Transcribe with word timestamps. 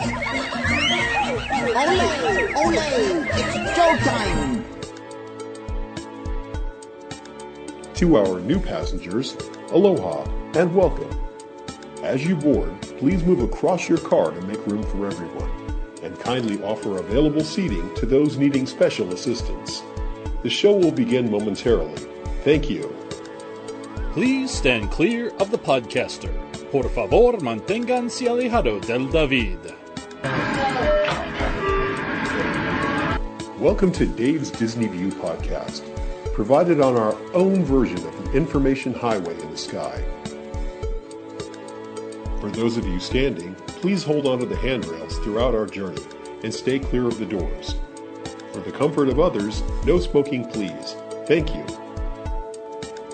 Ole! 0.00 0.08
Ole! 2.56 2.74
It's 3.30 3.54
showtime! 3.76 4.64
To 7.94 8.16
our 8.16 8.40
new 8.40 8.58
passengers, 8.58 9.36
aloha 9.70 10.24
and 10.54 10.74
welcome. 10.74 11.08
As 12.02 12.26
you 12.26 12.34
board, 12.34 12.80
please 12.98 13.22
move 13.22 13.40
across 13.40 13.88
your 13.88 13.98
car 13.98 14.32
to 14.32 14.40
make 14.42 14.66
room 14.66 14.82
for 14.82 15.06
everyone, 15.06 15.50
and 16.02 16.18
kindly 16.18 16.60
offer 16.64 16.98
available 16.98 17.44
seating 17.44 17.94
to 17.94 18.04
those 18.04 18.36
needing 18.36 18.66
special 18.66 19.12
assistance. 19.12 19.84
The 20.42 20.50
show 20.50 20.72
will 20.74 20.90
begin 20.90 21.30
momentarily. 21.30 22.02
Thank 22.42 22.68
you. 22.68 22.92
Please 24.12 24.50
stand 24.50 24.90
clear 24.90 25.28
of 25.36 25.52
the 25.52 25.58
podcaster. 25.58 26.34
Por 26.72 26.88
favor, 26.88 27.38
manténganse 27.38 28.26
alejado 28.28 28.84
del 28.84 29.06
David. 29.06 29.83
Welcome 33.64 33.92
to 33.92 34.04
Dave's 34.04 34.50
Disney 34.50 34.88
View 34.88 35.08
podcast, 35.08 35.82
provided 36.34 36.82
on 36.82 36.98
our 36.98 37.16
own 37.32 37.64
version 37.64 37.96
of 37.96 38.24
the 38.24 38.32
information 38.32 38.92
highway 38.92 39.40
in 39.40 39.50
the 39.50 39.56
sky. 39.56 40.04
For 42.42 42.50
those 42.50 42.76
of 42.76 42.86
you 42.86 43.00
standing, 43.00 43.54
please 43.64 44.02
hold 44.02 44.26
onto 44.26 44.44
the 44.44 44.54
handrails 44.54 45.18
throughout 45.20 45.54
our 45.54 45.64
journey 45.64 46.02
and 46.42 46.52
stay 46.52 46.78
clear 46.78 47.06
of 47.06 47.18
the 47.18 47.24
doors. 47.24 47.76
For 48.52 48.60
the 48.60 48.70
comfort 48.70 49.08
of 49.08 49.18
others, 49.18 49.62
no 49.86 49.98
smoking, 49.98 50.46
please. 50.50 50.94
Thank 51.26 51.54
you. 51.54 51.64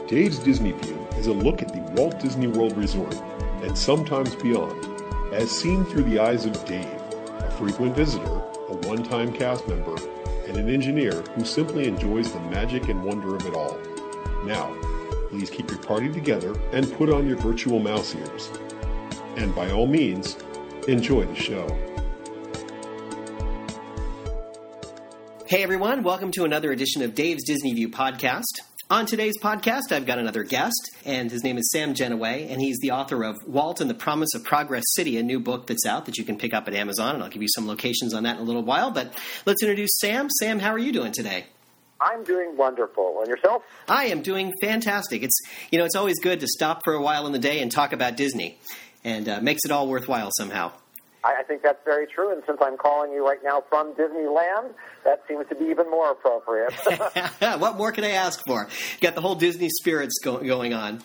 Dave's 0.09 0.40
Disney 0.40 0.73
View 0.73 1.06
is 1.16 1.28
a 1.28 1.32
look 1.32 1.62
at 1.62 1.73
the 1.73 1.92
Walt 1.92 2.18
Disney 2.18 2.48
World 2.48 2.76
Resort 2.76 3.14
and 3.62 3.78
sometimes 3.78 4.34
beyond, 4.34 4.84
as 5.32 5.48
seen 5.48 5.84
through 5.84 6.10
the 6.10 6.18
eyes 6.18 6.45
of 6.45 6.64
Dave, 6.64 7.01
a 7.38 7.51
frequent 7.52 7.95
visitor, 7.95 8.42
a 8.68 8.74
one 8.88 9.04
time 9.04 9.32
cast 9.32 9.68
member, 9.68 9.95
and 10.51 10.59
an 10.59 10.68
engineer 10.68 11.12
who 11.37 11.45
simply 11.45 11.87
enjoys 11.87 12.32
the 12.32 12.40
magic 12.40 12.88
and 12.88 13.04
wonder 13.04 13.37
of 13.37 13.46
it 13.46 13.54
all. 13.54 13.79
Now, 14.45 14.74
please 15.29 15.48
keep 15.48 15.70
your 15.70 15.79
party 15.79 16.12
together 16.12 16.59
and 16.73 16.93
put 16.95 17.09
on 17.09 17.29
your 17.29 17.37
virtual 17.37 17.79
mouse 17.79 18.16
ears. 18.16 18.51
And 19.37 19.54
by 19.54 19.71
all 19.71 19.87
means, 19.87 20.37
enjoy 20.88 21.24
the 21.26 21.37
show. 21.37 21.68
Hey 25.46 25.62
everyone, 25.62 26.02
welcome 26.02 26.32
to 26.32 26.45
another 26.45 26.73
edition 26.73 27.02
of 27.02 27.15
Dave's 27.15 27.45
Disney 27.45 27.73
View 27.73 27.88
podcast. 27.88 28.70
On 28.91 29.07
today's 29.07 29.38
podcast, 29.38 29.93
I've 29.93 30.05
got 30.05 30.19
another 30.19 30.43
guest, 30.43 30.91
and 31.05 31.30
his 31.30 31.45
name 31.45 31.59
is 31.59 31.71
Sam 31.71 31.95
Gennawey, 31.95 32.51
and 32.51 32.60
he's 32.60 32.77
the 32.80 32.91
author 32.91 33.23
of 33.23 33.37
Walt 33.46 33.80
and 33.80 33.88
the 33.88 33.95
Promise 33.95 34.35
of 34.35 34.43
Progress 34.43 34.83
City, 34.95 35.16
a 35.16 35.23
new 35.23 35.38
book 35.38 35.69
that's 35.69 35.87
out 35.87 36.07
that 36.07 36.19
you 36.19 36.24
can 36.24 36.37
pick 36.37 36.52
up 36.52 36.66
at 36.66 36.74
Amazon, 36.74 37.15
and 37.15 37.23
I'll 37.23 37.30
give 37.30 37.41
you 37.41 37.46
some 37.55 37.68
locations 37.68 38.13
on 38.13 38.24
that 38.24 38.38
in 38.38 38.43
a 38.43 38.45
little 38.45 38.65
while. 38.65 38.91
But 38.91 39.16
let's 39.46 39.63
introduce 39.63 39.91
Sam. 40.01 40.29
Sam, 40.29 40.59
how 40.59 40.71
are 40.73 40.79
you 40.79 40.91
doing 40.91 41.13
today? 41.13 41.46
I'm 42.01 42.24
doing 42.24 42.57
wonderful. 42.57 43.21
And 43.21 43.29
yourself? 43.29 43.63
I 43.88 44.07
am 44.07 44.23
doing 44.23 44.52
fantastic. 44.61 45.23
It's 45.23 45.38
you 45.71 45.79
know 45.79 45.85
it's 45.85 45.95
always 45.95 46.18
good 46.18 46.41
to 46.41 46.49
stop 46.49 46.83
for 46.83 46.93
a 46.93 47.01
while 47.01 47.29
in 47.29 47.33
the 47.33 47.38
day 47.38 47.61
and 47.63 47.71
talk 47.71 47.93
about 47.93 48.16
Disney, 48.16 48.59
and 49.05 49.29
uh, 49.29 49.41
makes 49.41 49.65
it 49.65 49.71
all 49.71 49.87
worthwhile 49.87 50.30
somehow. 50.37 50.73
I, 51.24 51.37
I 51.40 51.43
think 51.43 51.63
that's 51.63 51.82
very 51.85 52.07
true. 52.07 52.32
And 52.32 52.43
since 52.46 52.59
I'm 52.60 52.76
calling 52.76 53.13
you 53.13 53.26
right 53.26 53.40
now 53.45 53.63
from 53.68 53.95
Disneyland, 53.95 54.73
that 55.04 55.23
seems 55.29 55.46
to 55.49 55.54
be 55.54 55.66
even 55.66 55.90
more 55.90 56.10
appropriate. 56.10 56.73
what 57.60 57.77
more 57.77 57.93
can 57.93 58.04
I 58.04 58.12
ask 58.12 58.40
for? 58.46 58.68
Got 59.01 59.15
the 59.15 59.21
whole 59.21 59.35
Disney 59.35 59.68
spirits 59.68 60.18
go- 60.23 60.38
going 60.38 60.74
on. 60.74 61.02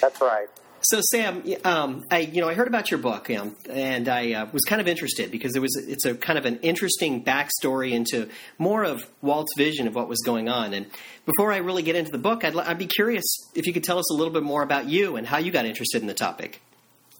that's 0.00 0.20
right. 0.20 0.48
So 0.86 1.00
Sam, 1.00 1.42
um, 1.64 2.04
I 2.10 2.20
you 2.20 2.42
know 2.42 2.48
I 2.48 2.52
heard 2.52 2.68
about 2.68 2.90
your 2.90 2.98
book, 2.98 3.30
um, 3.30 3.56
and 3.70 4.06
I 4.06 4.34
uh, 4.34 4.46
was 4.52 4.60
kind 4.68 4.82
of 4.82 4.88
interested 4.88 5.30
because 5.30 5.54
there 5.54 5.62
was 5.62 5.74
it's 5.76 6.04
a 6.04 6.14
kind 6.14 6.38
of 6.38 6.44
an 6.44 6.58
interesting 6.60 7.24
backstory 7.24 7.92
into 7.92 8.28
more 8.58 8.84
of 8.84 9.08
Walt's 9.22 9.54
vision 9.56 9.86
of 9.86 9.94
what 9.94 10.08
was 10.08 10.20
going 10.26 10.50
on. 10.50 10.74
And 10.74 10.86
before 11.24 11.54
I 11.54 11.58
really 11.58 11.82
get 11.82 11.96
into 11.96 12.12
the 12.12 12.18
book, 12.18 12.44
I'd, 12.44 12.54
I'd 12.54 12.76
be 12.76 12.86
curious 12.86 13.24
if 13.54 13.66
you 13.66 13.72
could 13.72 13.82
tell 13.84 13.98
us 13.98 14.10
a 14.12 14.14
little 14.14 14.32
bit 14.32 14.42
more 14.42 14.62
about 14.62 14.86
you 14.86 15.16
and 15.16 15.26
how 15.26 15.38
you 15.38 15.50
got 15.50 15.64
interested 15.64 16.02
in 16.02 16.06
the 16.06 16.12
topic. 16.12 16.60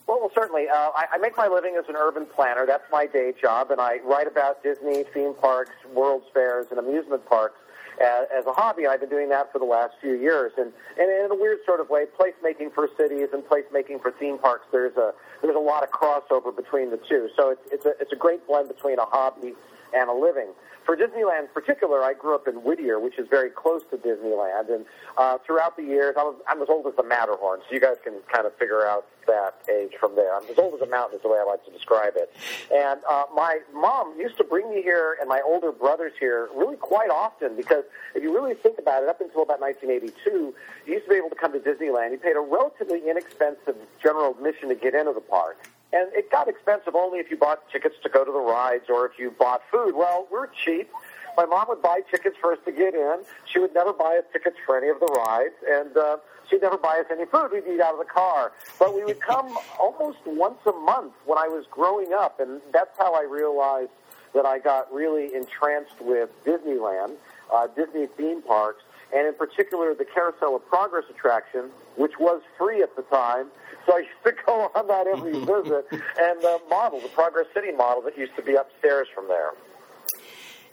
Well, 0.06 0.20
well 0.20 0.30
certainly. 0.34 0.68
Uh, 0.68 0.90
I, 0.94 1.06
I 1.12 1.18
make 1.18 1.36
my 1.36 1.48
living 1.48 1.76
as 1.78 1.88
an 1.88 1.96
urban 1.96 2.26
planner. 2.26 2.66
That's 2.66 2.84
my 2.90 3.06
day 3.06 3.32
job, 3.40 3.70
and 3.70 3.80
I 3.80 3.98
write 4.04 4.26
about 4.26 4.62
Disney 4.62 5.04
theme 5.12 5.34
parks, 5.34 5.72
World's 5.94 6.26
Fairs, 6.32 6.66
and 6.70 6.78
amusement 6.78 7.26
parks 7.26 7.56
as, 8.00 8.26
as 8.36 8.46
a 8.46 8.52
hobby. 8.52 8.86
I've 8.86 9.00
been 9.00 9.08
doing 9.10 9.28
that 9.30 9.52
for 9.52 9.58
the 9.58 9.64
last 9.64 9.94
few 10.00 10.14
years, 10.14 10.52
and, 10.56 10.72
and 10.98 11.10
in 11.10 11.30
a 11.30 11.34
weird 11.34 11.58
sort 11.66 11.80
of 11.80 11.88
way, 11.90 12.04
placemaking 12.18 12.74
for 12.74 12.88
cities 12.96 13.28
and 13.32 13.42
placemaking 13.44 14.02
for 14.02 14.12
theme 14.12 14.38
parks. 14.38 14.66
There's 14.72 14.96
a 14.96 15.12
there's 15.42 15.56
a 15.56 15.60
lot 15.60 15.82
of 15.82 15.90
crossover 15.90 16.54
between 16.54 16.90
the 16.90 17.00
two. 17.08 17.28
So 17.36 17.50
it's 17.50 17.62
it's 17.72 17.86
a 17.86 17.92
it's 18.00 18.12
a 18.12 18.16
great 18.16 18.46
blend 18.46 18.68
between 18.68 18.98
a 18.98 19.06
hobby 19.06 19.54
and 19.94 20.10
a 20.10 20.14
living. 20.14 20.52
For 20.84 20.96
Disneyland 20.96 21.40
in 21.40 21.48
particular, 21.54 22.02
I 22.02 22.12
grew 22.12 22.34
up 22.34 22.46
in 22.46 22.56
Whittier, 22.56 23.00
which 23.00 23.18
is 23.18 23.26
very 23.28 23.48
close 23.48 23.82
to 23.90 23.96
Disneyland, 23.96 24.72
and 24.72 24.84
uh, 25.16 25.38
throughout 25.46 25.76
the 25.76 25.82
years, 25.82 26.14
I'm, 26.18 26.34
I'm 26.46 26.60
as 26.60 26.68
old 26.68 26.86
as 26.86 26.94
the 26.96 27.02
Matterhorn, 27.02 27.60
so 27.66 27.74
you 27.74 27.80
guys 27.80 27.96
can 28.04 28.14
kind 28.30 28.46
of 28.46 28.54
figure 28.56 28.86
out 28.86 29.06
that 29.26 29.54
age 29.72 29.92
from 29.98 30.14
there. 30.14 30.34
I'm 30.34 30.44
as 30.50 30.58
old 30.58 30.74
as 30.74 30.80
a 30.80 30.90
mountain 30.90 31.16
is 31.16 31.22
the 31.22 31.28
way 31.28 31.38
I 31.40 31.44
like 31.44 31.64
to 31.64 31.70
describe 31.70 32.12
it. 32.16 32.34
And 32.72 33.00
uh, 33.08 33.24
my 33.34 33.60
mom 33.72 34.18
used 34.18 34.36
to 34.38 34.44
bring 34.44 34.70
me 34.70 34.82
here 34.82 35.16
and 35.20 35.28
my 35.28 35.40
older 35.44 35.72
brothers 35.72 36.12
here 36.20 36.48
really 36.54 36.76
quite 36.76 37.10
often 37.10 37.56
because 37.56 37.84
if 38.14 38.22
you 38.22 38.34
really 38.34 38.54
think 38.54 38.78
about 38.78 39.02
it, 39.02 39.08
up 39.08 39.20
until 39.20 39.42
about 39.42 39.60
1982, 39.60 40.30
you 40.30 40.54
used 40.92 41.04
to 41.06 41.10
be 41.10 41.16
able 41.16 41.30
to 41.30 41.36
come 41.36 41.52
to 41.52 41.58
Disneyland. 41.58 42.12
You 42.12 42.18
paid 42.18 42.36
a 42.36 42.40
relatively 42.40 43.08
inexpensive 43.08 43.76
general 44.02 44.32
admission 44.32 44.68
to 44.68 44.74
get 44.74 44.94
into 44.94 45.12
the 45.12 45.20
park. 45.20 45.56
And 45.94 46.12
it 46.12 46.30
got 46.30 46.48
expensive 46.48 46.96
only 46.96 47.20
if 47.20 47.30
you 47.30 47.36
bought 47.36 47.70
tickets 47.70 47.94
to 48.02 48.08
go 48.08 48.24
to 48.24 48.32
the 48.32 48.40
rides 48.40 48.86
or 48.88 49.06
if 49.06 49.12
you 49.16 49.30
bought 49.30 49.62
food. 49.70 49.94
Well, 49.94 50.26
we're 50.30 50.48
cheap. 50.48 50.90
My 51.36 51.46
mom 51.46 51.66
would 51.68 51.82
buy 51.82 52.00
tickets 52.10 52.36
for 52.40 52.52
us 52.52 52.58
to 52.64 52.72
get 52.72 52.94
in. 52.94 53.18
She 53.44 53.60
would 53.60 53.74
never 53.74 53.92
buy 53.92 54.18
us 54.18 54.24
tickets 54.32 54.56
for 54.66 54.76
any 54.76 54.88
of 54.88 54.98
the 55.00 55.06
rides, 55.06 55.54
and 55.68 55.96
uh, 55.96 56.16
she'd 56.48 56.62
never 56.62 56.78
buy 56.78 56.98
us 56.98 57.06
any 57.10 57.26
food. 57.26 57.50
We'd 57.52 57.64
eat 57.72 57.80
out 57.80 57.92
of 57.92 57.98
the 57.98 58.12
car. 58.12 58.52
But 58.78 58.94
we 58.94 59.04
would 59.04 59.20
come 59.20 59.56
almost 59.80 60.18
once 60.26 60.58
a 60.66 60.72
month 60.72 61.12
when 61.26 61.38
I 61.38 61.46
was 61.48 61.64
growing 61.70 62.12
up, 62.12 62.40
and 62.40 62.60
that's 62.72 62.96
how 62.98 63.14
I 63.14 63.22
realized 63.22 63.90
that 64.34 64.46
I 64.46 64.58
got 64.58 64.92
really 64.92 65.34
entranced 65.34 66.00
with 66.00 66.28
Disneyland, 66.44 67.14
uh, 67.52 67.68
Disney 67.68 68.06
theme 68.16 68.42
parks, 68.42 68.82
and 69.14 69.26
in 69.26 69.34
particular 69.34 69.94
the 69.94 70.04
Carousel 70.04 70.56
of 70.56 70.66
Progress 70.66 71.04
attraction, 71.10 71.70
which 71.96 72.12
was 72.18 72.42
free 72.58 72.82
at 72.82 72.94
the 72.96 73.02
time. 73.02 73.46
So 73.86 73.96
I 73.96 73.98
used 73.98 74.10
to 74.24 74.32
go 74.46 74.70
on 74.74 74.86
that 74.86 75.06
every 75.06 75.32
visit, 75.38 75.86
and 75.90 76.40
the 76.40 76.60
model, 76.70 77.00
the 77.00 77.08
Progress 77.08 77.46
City 77.54 77.72
model 77.72 78.02
that 78.02 78.16
used 78.16 78.36
to 78.36 78.42
be 78.42 78.54
upstairs 78.54 79.08
from 79.14 79.28
there. 79.28 79.50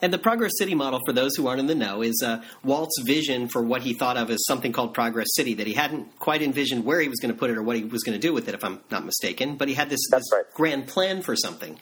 And 0.03 0.11
the 0.11 0.17
Progress 0.17 0.53
City 0.57 0.73
model, 0.73 0.99
for 1.05 1.13
those 1.13 1.35
who 1.35 1.45
aren't 1.45 1.59
in 1.59 1.67
the 1.67 1.75
know, 1.75 2.01
is 2.01 2.23
uh, 2.25 2.41
Walt's 2.63 2.99
vision 3.05 3.47
for 3.47 3.61
what 3.61 3.83
he 3.83 3.93
thought 3.93 4.17
of 4.17 4.31
as 4.31 4.43
something 4.47 4.71
called 4.71 4.95
Progress 4.95 5.27
City 5.35 5.53
that 5.55 5.67
he 5.67 5.73
hadn't 5.73 6.17
quite 6.17 6.41
envisioned 6.41 6.85
where 6.85 6.99
he 6.99 7.07
was 7.07 7.19
going 7.19 7.31
to 7.31 7.37
put 7.37 7.51
it 7.51 7.57
or 7.57 7.61
what 7.61 7.75
he 7.75 7.83
was 7.83 8.01
going 8.01 8.19
to 8.19 8.27
do 8.27 8.33
with 8.33 8.47
it, 8.47 8.55
if 8.55 8.63
I'm 8.63 8.81
not 8.89 9.05
mistaken. 9.05 9.57
But 9.57 9.67
he 9.67 9.75
had 9.75 9.89
this, 9.89 10.01
this 10.09 10.23
right. 10.33 10.43
grand 10.55 10.87
plan 10.87 11.21
for 11.21 11.35
something. 11.35 11.79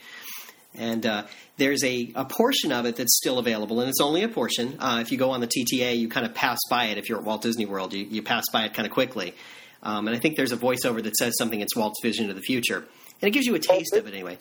And 0.76 1.06
uh, 1.06 1.24
there's 1.58 1.84
a, 1.84 2.12
a 2.16 2.26
portion 2.26 2.72
of 2.72 2.86
it 2.86 2.96
that's 2.96 3.18
still 3.18 3.40
available, 3.40 3.80
and 3.82 3.90
it's 3.90 4.00
only 4.00 4.24
a 4.24 4.30
portion. 4.30 4.78
Uh, 4.80 5.00
if 5.02 5.12
you 5.12 5.18
go 5.18 5.32
on 5.32 5.42
the 5.42 5.48
TTA, 5.48 5.98
you 5.98 6.08
kind 6.08 6.26
of 6.26 6.34
pass 6.34 6.60
by 6.70 6.86
it. 6.86 6.98
If 6.98 7.10
you're 7.10 7.18
at 7.18 7.24
Walt 7.24 7.42
Disney 7.42 7.66
World, 7.66 7.94
you, 7.94 8.06
you 8.06 8.22
pass 8.22 8.46
by 8.54 8.66
it 8.66 8.74
kind 8.74 8.86
of 8.86 8.94
quickly. 8.94 9.34
Um, 9.82 10.08
and 10.08 10.16
I 10.16 10.20
think 10.20 10.36
there's 10.36 10.52
a 10.52 10.58
voiceover 10.58 11.02
that 11.04 11.16
says 11.16 11.34
something, 11.38 11.60
it's 11.62 11.76
Walt's 11.76 12.00
vision 12.02 12.30
of 12.30 12.36
the 12.36 12.42
future. 12.42 12.86
And 13.22 13.28
it 13.28 13.32
gives 13.32 13.46
you 13.46 13.56
a 13.56 13.60
taste 13.60 13.94
of 13.96 14.08
it 14.08 14.14
anyway. 14.14 14.38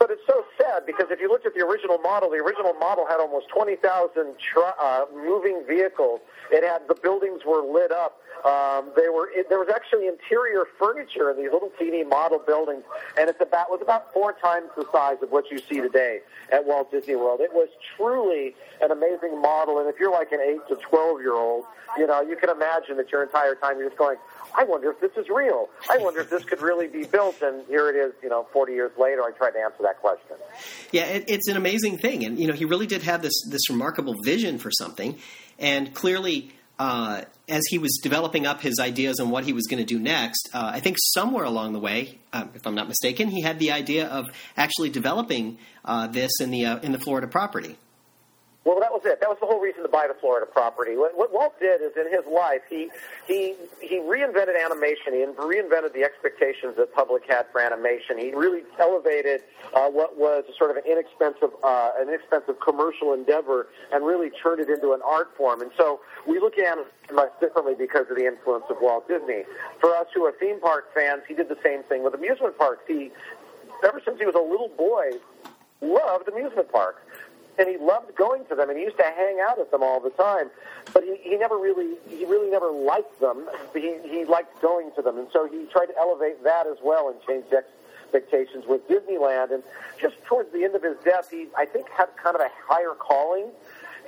But 0.00 0.10
it's 0.10 0.22
so 0.26 0.46
sad 0.56 0.86
because 0.86 1.08
if 1.10 1.20
you 1.20 1.28
looked 1.28 1.44
at 1.44 1.52
the 1.52 1.60
original 1.60 1.98
model, 1.98 2.30
the 2.30 2.38
original 2.38 2.72
model 2.72 3.04
had 3.06 3.20
almost 3.20 3.50
20,000 3.50 4.34
tr- 4.40 4.60
uh, 4.80 5.04
moving 5.14 5.62
vehicles. 5.68 6.20
It 6.50 6.64
had 6.64 6.88
the 6.88 6.94
buildings 6.94 7.42
were 7.46 7.60
lit 7.60 7.92
up. 7.92 8.16
Um, 8.46 8.92
they 8.96 9.10
were 9.12 9.28
it, 9.34 9.50
there 9.50 9.58
was 9.58 9.68
actually 9.68 10.08
interior 10.08 10.64
furniture 10.78 11.30
in 11.30 11.36
these 11.36 11.52
little 11.52 11.70
teeny 11.78 12.02
model 12.02 12.38
buildings, 12.38 12.84
and 13.18 13.28
it's 13.28 13.42
about 13.42 13.68
was 13.68 13.80
about 13.82 14.10
four 14.14 14.32
times 14.32 14.70
the 14.74 14.86
size 14.90 15.18
of 15.22 15.30
what 15.30 15.50
you 15.50 15.58
see 15.58 15.82
today 15.82 16.20
at 16.50 16.64
Walt 16.64 16.90
Disney 16.90 17.16
World. 17.16 17.40
It 17.42 17.52
was 17.52 17.68
truly 17.98 18.56
an 18.80 18.90
amazing 18.90 19.42
model, 19.42 19.78
and 19.78 19.90
if 19.90 20.00
you're 20.00 20.10
like 20.10 20.32
an 20.32 20.40
eight 20.40 20.66
to 20.68 20.76
twelve 20.76 21.20
year 21.20 21.34
old, 21.34 21.64
you 21.98 22.06
know 22.06 22.22
you 22.22 22.36
can 22.36 22.48
imagine 22.48 22.96
that 22.96 23.12
your 23.12 23.22
entire 23.22 23.54
time 23.56 23.76
you're 23.76 23.90
just 23.90 23.98
going, 23.98 24.16
I 24.56 24.64
wonder 24.64 24.90
if 24.90 25.00
this 25.00 25.12
is 25.16 25.28
real. 25.28 25.68
I 25.90 25.98
wonder 25.98 26.20
if 26.20 26.30
this 26.30 26.44
could 26.44 26.60
really 26.60 26.88
be 26.88 27.04
built. 27.04 27.40
And 27.42 27.64
here 27.66 27.88
it 27.88 27.96
is, 27.96 28.12
you 28.22 28.28
know, 28.28 28.46
40 28.52 28.72
years 28.72 28.92
later, 28.98 29.22
I 29.22 29.30
tried 29.32 29.52
to 29.52 29.60
answer 29.60 29.82
that 29.82 30.00
question. 30.00 30.36
Yeah, 30.92 31.04
it, 31.04 31.24
it's 31.28 31.48
an 31.48 31.56
amazing 31.56 31.98
thing. 31.98 32.24
And, 32.24 32.38
you 32.38 32.46
know, 32.46 32.54
he 32.54 32.64
really 32.64 32.86
did 32.86 33.02
have 33.02 33.22
this, 33.22 33.34
this 33.48 33.68
remarkable 33.70 34.14
vision 34.24 34.58
for 34.58 34.70
something. 34.70 35.18
And 35.58 35.94
clearly, 35.94 36.52
uh, 36.78 37.22
as 37.48 37.62
he 37.68 37.78
was 37.78 38.00
developing 38.02 38.46
up 38.46 38.62
his 38.62 38.78
ideas 38.80 39.20
on 39.20 39.30
what 39.30 39.44
he 39.44 39.52
was 39.52 39.66
going 39.66 39.84
to 39.84 39.86
do 39.86 39.98
next, 39.98 40.48
uh, 40.54 40.70
I 40.72 40.80
think 40.80 40.96
somewhere 40.98 41.44
along 41.44 41.74
the 41.74 41.80
way, 41.80 42.18
um, 42.32 42.50
if 42.54 42.66
I'm 42.66 42.74
not 42.74 42.88
mistaken, 42.88 43.28
he 43.28 43.42
had 43.42 43.58
the 43.58 43.72
idea 43.72 44.08
of 44.08 44.26
actually 44.56 44.88
developing 44.88 45.58
uh, 45.84 46.06
this 46.06 46.32
in 46.40 46.50
the, 46.50 46.64
uh, 46.64 46.78
in 46.78 46.92
the 46.92 46.98
Florida 46.98 47.28
property. 47.28 47.76
Well, 48.64 48.78
that 48.78 48.92
was 48.92 49.00
it. 49.06 49.20
That 49.20 49.30
was 49.30 49.38
the 49.40 49.46
whole 49.46 49.60
reason 49.60 49.82
to 49.82 49.88
buy 49.88 50.04
the 50.06 50.12
Florida 50.20 50.44
property. 50.44 50.92
What, 50.94 51.16
what 51.16 51.32
Walt 51.32 51.58
did 51.58 51.80
is, 51.80 51.96
in 51.96 52.12
his 52.12 52.28
life, 52.28 52.60
he 52.68 52.90
he 53.26 53.56
he 53.80 53.96
reinvented 53.96 54.52
animation. 54.52 55.16
He 55.16 55.24
reinvented 55.24 55.94
the 55.96 56.04
expectations 56.04 56.76
that 56.76 56.92
public 56.92 57.24
had 57.26 57.46
for 57.52 57.62
animation. 57.62 58.18
He 58.18 58.32
really 58.36 58.60
elevated 58.78 59.40
uh, 59.72 59.88
what 59.88 60.18
was 60.18 60.44
sort 60.58 60.70
of 60.70 60.76
an 60.76 60.84
inexpensive 60.84 61.56
uh, 61.64 61.96
an 61.96 62.08
inexpensive 62.12 62.60
commercial 62.60 63.14
endeavor 63.14 63.68
and 63.92 64.04
really 64.04 64.28
turned 64.28 64.60
it 64.60 64.68
into 64.68 64.92
an 64.92 65.00
art 65.08 65.32
form. 65.38 65.62
And 65.62 65.70
so 65.78 66.00
we 66.28 66.38
look 66.38 66.58
at 66.58 66.76
it 66.76 66.86
much 67.14 67.32
differently 67.40 67.72
because 67.74 68.12
of 68.12 68.16
the 68.16 68.26
influence 68.26 68.64
of 68.68 68.76
Walt 68.82 69.08
Disney. 69.08 69.48
For 69.80 69.96
us 69.96 70.06
who 70.12 70.28
are 70.28 70.32
theme 70.38 70.60
park 70.60 70.92
fans, 70.92 71.22
he 71.26 71.32
did 71.32 71.48
the 71.48 71.58
same 71.64 71.82
thing 71.84 72.04
with 72.04 72.12
amusement 72.12 72.58
parks. 72.58 72.84
He 72.86 73.10
ever 73.82 74.02
since 74.04 74.20
he 74.20 74.26
was 74.26 74.36
a 74.36 74.44
little 74.44 74.68
boy 74.68 75.16
loved 75.80 76.28
amusement 76.28 76.70
parks 76.70 77.00
and 77.58 77.68
he 77.68 77.76
loved 77.76 78.14
going 78.14 78.44
to 78.46 78.54
them, 78.54 78.70
and 78.70 78.78
he 78.78 78.84
used 78.84 78.96
to 78.96 79.04
hang 79.04 79.38
out 79.46 79.58
at 79.58 79.70
them 79.70 79.82
all 79.82 80.00
the 80.00 80.10
time. 80.10 80.50
But 80.92 81.04
he, 81.04 81.16
he 81.22 81.36
never 81.36 81.56
really, 81.56 81.96
he 82.08 82.24
really 82.24 82.50
never 82.50 82.70
liked 82.70 83.20
them. 83.20 83.46
He, 83.74 83.96
he 84.04 84.24
liked 84.24 84.60
going 84.62 84.90
to 84.96 85.02
them, 85.02 85.18
and 85.18 85.28
so 85.32 85.46
he 85.46 85.66
tried 85.66 85.86
to 85.86 85.96
elevate 85.98 86.42
that 86.44 86.66
as 86.66 86.78
well 86.82 87.08
and 87.08 87.20
change 87.26 87.44
expectations 87.52 88.64
with 88.66 88.86
Disneyland. 88.88 89.52
And 89.52 89.62
just 90.00 90.16
towards 90.24 90.52
the 90.52 90.64
end 90.64 90.74
of 90.74 90.82
his 90.82 90.96
death, 91.04 91.30
he, 91.30 91.48
I 91.56 91.64
think, 91.66 91.88
had 91.90 92.08
kind 92.22 92.34
of 92.34 92.42
a 92.42 92.50
higher 92.66 92.94
calling 92.98 93.46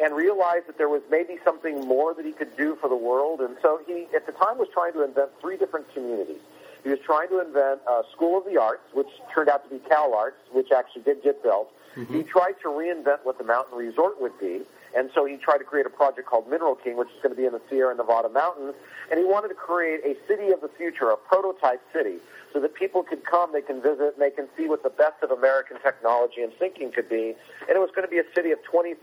and 0.03 0.15
realized 0.15 0.67
that 0.67 0.79
there 0.79 0.89
was 0.89 1.03
maybe 1.11 1.39
something 1.45 1.87
more 1.87 2.15
that 2.15 2.25
he 2.25 2.33
could 2.33 2.57
do 2.57 2.77
for 2.81 2.89
the 2.89 2.97
world. 2.97 3.41
And 3.41 3.57
so 3.61 3.81
he, 3.87 4.07
at 4.15 4.27
the 4.27 4.33
time, 4.33 4.59
was 4.59 4.69
trying 4.73 4.95
to 4.95 5.05
invent 5.05 5.31
three 5.41 5.57
different 5.57 5.93
communities. 5.93 6.41
He 6.83 6.89
was 6.89 6.99
trying 7.05 7.29
to 7.29 7.41
invent 7.41 7.81
a 7.89 8.03
School 8.11 8.39
of 8.39 8.45
the 8.45 8.61
Arts, 8.61 8.83
which 8.93 9.07
turned 9.33 9.49
out 9.49 9.63
to 9.65 9.71
be 9.71 9.79
Cal 9.89 10.15
Arts, 10.15 10.39
which 10.51 10.73
actually 10.73 11.03
did 11.03 11.23
get 11.23 11.43
built. 11.43 11.69
Mm-hmm. 11.97 12.15
He 12.15 12.23
tried 12.23 12.55
to 12.63 12.69
reinvent 12.69 13.25
what 13.25 13.39
the 13.39 13.45
mountain 13.45 13.77
resort 13.77 14.21
would 14.21 14.39
be, 14.41 14.63
and 14.97 15.11
so 15.15 15.25
he 15.25 15.37
tried 15.37 15.59
to 15.59 15.65
create 15.65 15.87
a 15.87 15.91
project 15.91 16.29
called 16.29 16.49
Mineral 16.49 16.75
King, 16.75 16.97
which 16.97 17.09
is 17.09 17.23
going 17.23 17.35
to 17.35 17.41
be 17.41 17.47
in 17.47 17.53
the 17.53 17.61
Sierra 17.69 17.95
Nevada 17.95 18.29
mountains, 18.29 18.75
and 19.11 19.19
he 19.19 19.25
wanted 19.25 19.49
to 19.49 19.55
create 19.55 20.01
a 20.05 20.17
city 20.27 20.53
of 20.53 20.61
the 20.61 20.71
future, 20.77 21.11
a 21.11 21.17
prototype 21.17 21.81
city, 21.93 22.17
so 22.53 22.61
that 22.61 22.75
people 22.75 23.03
could 23.03 23.25
come, 23.25 23.53
they 23.53 23.63
can 23.63 23.81
visit, 23.81 24.15
and 24.15 24.21
they 24.21 24.31
can 24.31 24.47
see 24.57 24.69
what 24.69 24.83
the 24.83 24.91
best 24.91 25.23
of 25.23 25.31
American 25.31 25.79
technology 25.83 26.43
and 26.43 26.53
thinking 26.59 26.93
could 26.93 27.09
be. 27.09 27.35
And 27.69 27.77
it 27.77 27.81
was 27.81 27.91
going 27.95 28.07
to 28.07 28.11
be 28.11 28.19
a 28.19 28.29
city 28.35 28.51
of 28.53 28.63
20,000 28.65 28.97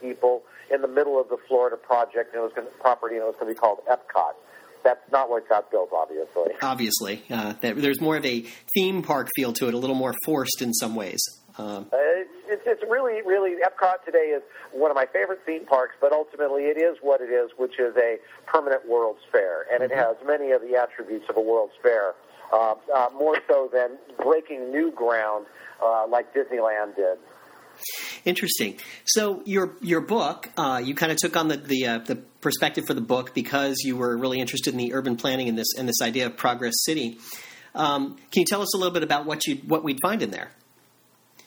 people 0.00 0.42
in 0.72 0.82
the 0.82 0.88
middle 0.88 1.20
of 1.20 1.28
the 1.28 1.38
Florida 1.48 1.76
project, 1.76 2.34
and 2.34 2.42
it 2.42 2.44
was 2.44 2.52
going 2.54 2.66
to, 2.66 2.72
property, 2.78 3.16
and 3.16 3.24
it 3.24 3.26
was 3.26 3.36
going 3.38 3.52
to 3.52 3.54
be 3.54 3.58
called 3.58 3.78
Epcot 3.90 4.34
that's 4.84 5.00
not 5.12 5.30
what 5.30 5.48
got 5.48 5.70
built, 5.70 5.90
obviously. 5.92 6.52
Obviously, 6.60 7.22
uh, 7.30 7.54
there's 7.60 8.00
more 8.00 8.16
of 8.16 8.26
a 8.26 8.44
theme 8.74 9.02
park 9.02 9.28
feel 9.36 9.52
to 9.54 9.68
it, 9.68 9.74
a 9.74 9.78
little 9.78 9.94
more 9.96 10.14
forced 10.24 10.60
in 10.60 10.72
some 10.74 10.94
ways. 10.94 11.20
Um, 11.58 11.86
uh, 11.92 11.96
it's, 12.48 12.62
it's 12.66 12.82
really, 12.88 13.20
really, 13.22 13.56
Epcot 13.62 14.04
today 14.04 14.32
is 14.34 14.42
one 14.72 14.90
of 14.90 14.94
my 14.94 15.06
favorite 15.06 15.40
theme 15.44 15.66
parks, 15.66 15.94
but 16.00 16.12
ultimately 16.12 16.64
it 16.64 16.78
is 16.78 16.96
what 17.02 17.20
it 17.20 17.30
is, 17.30 17.50
which 17.56 17.78
is 17.78 17.94
a 17.96 18.16
permanent 18.46 18.88
World's 18.88 19.20
Fair, 19.30 19.66
and 19.72 19.82
mm-hmm. 19.82 19.92
it 19.92 19.96
has 19.96 20.16
many 20.26 20.52
of 20.52 20.62
the 20.62 20.76
attributes 20.76 21.26
of 21.28 21.36
a 21.36 21.40
World's 21.40 21.74
Fair, 21.82 22.14
uh, 22.52 22.74
uh, 22.94 23.08
more 23.16 23.36
so 23.48 23.68
than 23.72 23.98
breaking 24.22 24.70
new 24.70 24.90
ground 24.92 25.46
uh, 25.84 26.06
like 26.08 26.32
Disneyland 26.34 26.96
did. 26.96 27.18
Interesting. 28.24 28.78
So 29.04 29.42
your 29.44 29.76
your 29.80 30.00
book, 30.00 30.50
uh, 30.56 30.80
you 30.84 30.94
kind 30.94 31.10
of 31.10 31.18
took 31.18 31.36
on 31.36 31.48
the 31.48 31.56
the, 31.56 31.86
uh, 31.86 31.98
the 31.98 32.16
perspective 32.40 32.84
for 32.86 32.94
the 32.94 33.00
book 33.00 33.34
because 33.34 33.76
you 33.82 33.96
were 33.96 34.16
really 34.16 34.40
interested 34.40 34.74
in 34.74 34.78
the 34.78 34.92
urban 34.92 35.16
planning 35.16 35.48
and 35.48 35.58
this 35.58 35.68
and 35.78 35.88
this 35.88 36.00
idea 36.02 36.26
of 36.26 36.36
progress 36.36 36.74
city. 36.84 37.18
Um, 37.74 38.16
can 38.30 38.40
you 38.40 38.44
tell 38.44 38.60
us 38.60 38.74
a 38.74 38.76
little 38.78 38.92
bit 38.92 39.02
about 39.02 39.24
what 39.24 39.46
you 39.46 39.56
what 39.66 39.82
we'd 39.82 39.98
find 40.02 40.22
in 40.22 40.30
there? 40.30 40.52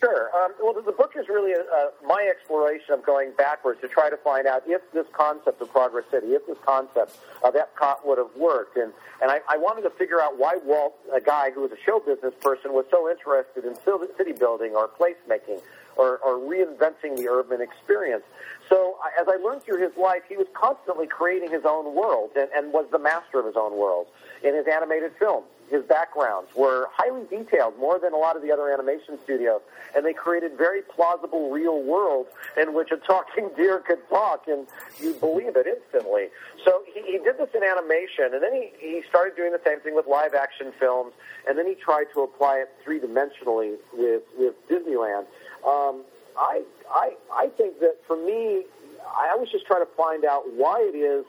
Sure. 0.05 0.29
Um, 0.37 0.53
well, 0.61 0.73
the, 0.73 0.91
book 0.91 1.13
is 1.15 1.27
really 1.27 1.53
a, 1.53 1.61
uh, 1.61 1.89
my 2.05 2.29
exploration 2.29 2.93
of 2.93 3.03
going 3.03 3.31
backwards 3.37 3.81
to 3.81 3.87
try 3.87 4.09
to 4.09 4.17
find 4.17 4.45
out 4.45 4.61
if 4.67 4.81
this 4.93 5.07
concept 5.13 5.59
of 5.61 5.71
Progress 5.71 6.05
City, 6.11 6.27
if 6.27 6.45
this 6.45 6.57
concept 6.63 7.17
of 7.43 7.55
Epcot 7.55 8.05
would 8.05 8.19
have 8.19 8.29
worked. 8.37 8.77
And, 8.77 8.93
and 9.21 9.31
I, 9.31 9.39
I 9.49 9.57
wanted 9.57 9.81
to 9.81 9.89
figure 9.89 10.21
out 10.21 10.37
why 10.37 10.57
Walt, 10.63 10.93
a 11.11 11.19
guy 11.19 11.49
who 11.49 11.61
was 11.61 11.71
a 11.71 11.81
show 11.83 11.99
business 11.99 12.33
person, 12.39 12.73
was 12.73 12.85
so 12.91 13.09
interested 13.09 13.65
in 13.65 13.75
city 14.15 14.33
building 14.33 14.75
or 14.75 14.87
placemaking 14.87 15.61
or, 15.95 16.17
or 16.19 16.37
reinventing 16.37 17.17
the 17.17 17.27
urban 17.27 17.61
experience. 17.61 18.23
So 18.69 18.97
as 19.19 19.27
I 19.27 19.37
learned 19.37 19.63
through 19.63 19.81
his 19.81 19.95
life, 19.97 20.21
he 20.29 20.37
was 20.37 20.47
constantly 20.53 21.07
creating 21.07 21.49
his 21.49 21.63
own 21.65 21.95
world 21.95 22.31
and, 22.37 22.49
and 22.55 22.71
was 22.71 22.85
the 22.91 22.99
master 22.99 23.39
of 23.39 23.45
his 23.45 23.55
own 23.55 23.75
world 23.75 24.07
in 24.43 24.53
his 24.53 24.65
animated 24.67 25.13
films. 25.17 25.47
His 25.69 25.83
backgrounds 25.83 26.49
were 26.55 26.87
highly 26.93 27.25
detailed, 27.29 27.77
more 27.79 27.97
than 27.99 28.13
a 28.13 28.17
lot 28.17 28.35
of 28.35 28.43
the 28.43 28.51
other 28.51 28.71
animation 28.71 29.17
studios, 29.23 29.61
and 29.95 30.05
they 30.05 30.13
created 30.13 30.57
very 30.57 30.81
plausible 30.81 31.49
real 31.49 31.81
worlds 31.81 32.29
in 32.61 32.73
which 32.75 32.91
a 32.91 32.97
talking 32.97 33.49
deer 33.57 33.79
could 33.79 34.07
talk, 34.09 34.47
and 34.47 34.67
you 34.99 35.13
believe 35.15 35.55
it 35.55 35.65
instantly. 35.65 36.27
So 36.63 36.83
he, 36.93 37.01
he 37.01 37.17
did 37.17 37.37
this 37.37 37.49
in 37.55 37.63
animation, 37.63 38.33
and 38.33 38.43
then 38.43 38.53
he, 38.53 38.69
he 38.79 39.01
started 39.09 39.35
doing 39.35 39.51
the 39.51 39.61
same 39.65 39.79
thing 39.79 39.95
with 39.95 40.05
live 40.07 40.33
action 40.33 40.71
films, 40.79 41.13
and 41.47 41.57
then 41.57 41.67
he 41.67 41.73
tried 41.73 42.05
to 42.13 42.21
apply 42.21 42.57
it 42.57 42.69
three 42.83 42.99
dimensionally 42.99 43.75
with, 43.93 44.23
with 44.37 44.53
Disneyland. 44.69 45.25
Um, 45.65 46.03
I, 46.37 46.63
I, 46.91 47.15
I 47.33 47.47
think 47.57 47.79
that 47.79 47.97
for 48.05 48.17
me, 48.17 48.65
I 49.05 49.35
was 49.35 49.49
just 49.51 49.65
trying 49.65 49.85
to 49.85 49.91
find 49.95 50.25
out 50.25 50.43
why 50.53 50.79
it 50.81 50.97
is 50.97 51.25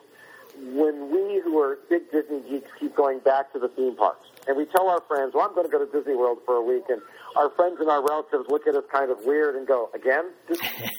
when 0.74 1.10
we 1.10 1.40
who 1.42 1.58
are 1.58 1.78
big 1.88 2.10
Disney 2.10 2.40
geeks 2.48 2.70
keep 2.78 2.94
going 2.94 3.18
back 3.20 3.52
to 3.52 3.58
the 3.58 3.68
theme 3.68 3.96
parks. 3.96 4.28
And 4.46 4.56
we 4.56 4.64
tell 4.66 4.88
our 4.88 5.00
friends, 5.08 5.32
well, 5.34 5.46
I'm 5.46 5.54
going 5.54 5.66
to 5.66 5.72
go 5.72 5.84
to 5.84 5.90
Disney 5.90 6.14
World 6.14 6.38
for 6.44 6.54
a 6.56 6.62
week. 6.62 6.84
And 6.88 7.00
our 7.36 7.50
friends 7.50 7.78
and 7.80 7.90
our 7.90 8.06
relatives 8.06 8.44
look 8.48 8.66
at 8.66 8.74
us 8.74 8.84
kind 8.90 9.10
of 9.10 9.18
weird 9.24 9.56
and 9.56 9.66
go, 9.66 9.90
again? 9.94 10.30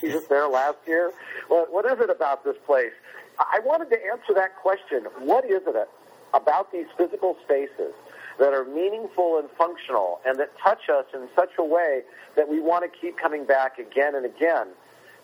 You 0.03 0.11
just 0.11 0.29
there 0.29 0.47
last 0.47 0.77
year? 0.85 1.11
Well, 1.49 1.67
what 1.69 1.85
is 1.85 1.99
it 1.99 2.09
about 2.09 2.43
this 2.43 2.57
place? 2.65 2.91
I 3.39 3.59
wanted 3.63 3.89
to 3.89 3.97
answer 4.11 4.33
that 4.35 4.55
question. 4.57 5.05
What 5.19 5.45
is 5.45 5.61
it 5.65 5.89
about 6.33 6.71
these 6.71 6.87
physical 6.97 7.37
spaces 7.43 7.93
that 8.39 8.53
are 8.53 8.65
meaningful 8.65 9.39
and 9.39 9.49
functional 9.57 10.19
and 10.25 10.39
that 10.39 10.51
touch 10.63 10.89
us 10.89 11.05
in 11.13 11.27
such 11.35 11.51
a 11.57 11.63
way 11.63 12.01
that 12.35 12.47
we 12.47 12.59
want 12.59 12.83
to 12.83 12.99
keep 12.99 13.17
coming 13.17 13.45
back 13.45 13.79
again 13.79 14.15
and 14.15 14.25
again. 14.25 14.67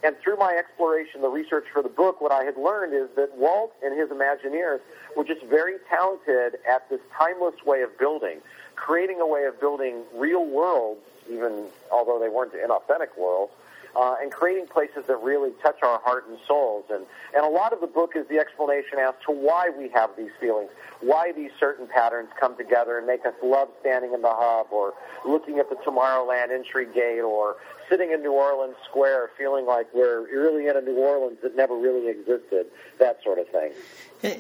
And 0.03 0.17
through 0.19 0.35
my 0.35 0.53
exploration, 0.59 1.21
the 1.21 1.29
research 1.29 1.65
for 1.71 1.81
the 1.81 1.89
book, 1.89 2.19
what 2.19 2.31
I 2.31 2.43
had 2.43 2.57
learned 2.57 2.93
is 2.93 3.07
that 3.15 3.37
Walt 3.37 3.73
and 3.81 3.97
his 3.97 4.09
Imagineers 4.09 4.81
were 5.15 5.23
just 5.23 5.43
very 5.45 5.75
talented 5.89 6.59
at 6.69 6.89
this 6.89 6.99
timeless 7.17 7.55
way 7.65 7.83
of 7.83 7.97
building, 7.97 8.39
creating 8.75 9.21
a 9.21 9.27
way 9.27 9.45
of 9.45 9.59
building 9.61 10.03
real 10.13 10.45
worlds, 10.45 10.99
even 11.29 11.67
although 11.89 12.19
they 12.19 12.27
weren't 12.27 12.53
inauthentic 12.53 13.17
worlds, 13.17 13.53
uh, 13.95 14.15
and 14.21 14.31
creating 14.31 14.67
places 14.67 15.05
that 15.07 15.17
really 15.17 15.51
touch 15.61 15.77
our 15.83 15.99
heart 15.99 16.27
and 16.27 16.37
souls. 16.47 16.85
And, 16.89 17.05
and 17.35 17.45
a 17.45 17.49
lot 17.49 17.73
of 17.73 17.81
the 17.81 17.87
book 17.87 18.11
is 18.15 18.27
the 18.27 18.37
explanation 18.37 18.99
as 18.99 19.13
to 19.25 19.31
why 19.31 19.69
we 19.69 19.89
have 19.89 20.11
these 20.17 20.31
feelings, 20.39 20.71
why 21.01 21.31
these 21.31 21.51
certain 21.59 21.87
patterns 21.87 22.29
come 22.39 22.57
together 22.57 22.97
and 22.97 23.05
make 23.05 23.25
us 23.25 23.33
love 23.43 23.69
standing 23.81 24.13
in 24.13 24.21
the 24.21 24.31
hub 24.31 24.67
or 24.71 24.93
looking 25.25 25.59
at 25.59 25.69
the 25.69 25.75
Tomorrowland 25.75 26.51
entry 26.51 26.85
gate 26.93 27.21
or 27.21 27.57
sitting 27.89 28.11
in 28.11 28.21
New 28.21 28.31
Orleans 28.31 28.75
Square 28.89 29.31
feeling 29.37 29.65
like 29.65 29.87
we're 29.93 30.21
really 30.21 30.67
in 30.67 30.77
a 30.77 30.81
New 30.81 30.97
Orleans 30.97 31.37
that 31.43 31.55
never 31.55 31.75
really 31.75 32.09
existed, 32.09 32.67
that 32.99 33.21
sort 33.23 33.39
of 33.39 33.47
thing. 33.49 33.71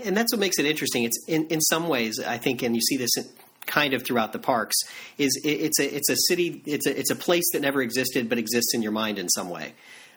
And 0.05 0.15
that's 0.15 0.31
what 0.31 0.39
makes 0.39 0.59
it 0.59 0.65
interesting. 0.65 1.03
It's 1.03 1.23
in, 1.27 1.45
in 1.47 1.61
some 1.61 1.87
ways, 1.87 2.19
I 2.19 2.37
think, 2.37 2.63
and 2.63 2.75
you 2.75 2.81
see 2.81 2.97
this 2.97 3.11
kind 3.65 3.93
of 3.93 4.05
throughout 4.05 4.33
the 4.33 4.39
parks 4.39 4.75
is 5.17 5.39
it, 5.43 5.49
it's 5.49 5.79
a 5.79 5.95
it's 5.95 6.09
a 6.09 6.15
city 6.27 6.61
it's 6.65 6.85
a 6.85 6.97
it's 6.97 7.11
a 7.11 7.15
place 7.15 7.45
that 7.53 7.61
never 7.61 7.81
existed 7.81 8.29
but 8.29 8.37
exists 8.37 8.73
in 8.73 8.81
your 8.81 8.91
mind 8.91 9.19
in 9.19 9.29
some 9.29 9.49
way. 9.49 9.73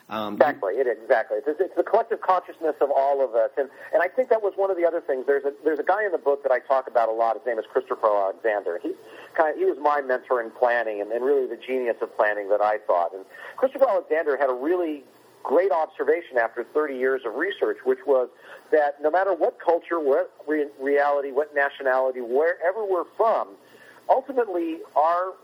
Um, 0.09 0.35
exactly, 0.35 0.75
it 0.75 0.87
exactly. 0.87 1.39
It's, 1.45 1.59
it's 1.61 1.75
the 1.75 1.83
collective 1.83 2.21
consciousness 2.21 2.77
of 2.81 2.91
all 2.95 3.25
of 3.25 3.35
us, 3.35 3.51
and 3.59 3.69
and 3.93 4.03
I 4.03 4.09
think 4.09 4.29
that 4.29 4.41
was 4.41 4.53
one 4.55 4.71
of 4.71 4.77
the 4.77 4.87
other 4.87 5.01
things. 5.01 5.27
There's 5.27 5.45
a 5.45 5.53
there's 5.65 5.81
a 5.81 5.83
guy 5.83 6.07
in 6.07 6.13
the 6.13 6.19
book 6.19 6.45
that 6.45 6.53
I 6.53 6.61
talk 6.61 6.87
about 6.87 7.09
a 7.09 7.13
lot. 7.13 7.35
His 7.37 7.45
name 7.45 7.59
is 7.59 7.65
Christopher 7.73 8.07
Alexander. 8.07 8.79
He 8.81 8.95
kind 9.37 9.51
of, 9.51 9.59
he 9.59 9.65
was 9.65 9.79
my 9.83 10.01
mentor 10.03 10.41
in 10.41 10.51
planning, 10.53 11.01
and, 11.01 11.11
and 11.11 11.25
really 11.25 11.49
the 11.49 11.59
genius 11.59 11.97
of 12.01 12.15
planning 12.17 12.49
that 12.51 12.61
I 12.63 12.79
thought. 12.87 13.15
And 13.15 13.25
Christopher 13.57 13.89
Alexander 13.89 14.37
had 14.37 14.49
a 14.49 14.55
really 14.55 15.03
great 15.47 15.71
observation 15.71 16.39
after 16.39 16.65
30 16.65 16.95
years 16.97 17.23
of 17.25 17.37
research, 17.37 17.79
which 17.85 18.01
was 18.05 18.29
that 18.73 19.01
no 19.01 19.11
matter 19.11 19.33
what 19.33 19.61
culture, 19.61 20.01
what 20.01 20.35
re- 20.47 20.67
reality, 20.81 21.31
what 21.31 21.55
nationality, 21.55 22.21
wherever 22.21 22.85
we're 22.85 23.05
from, 23.17 23.51
ultimately 24.11 24.79
our 24.97 25.35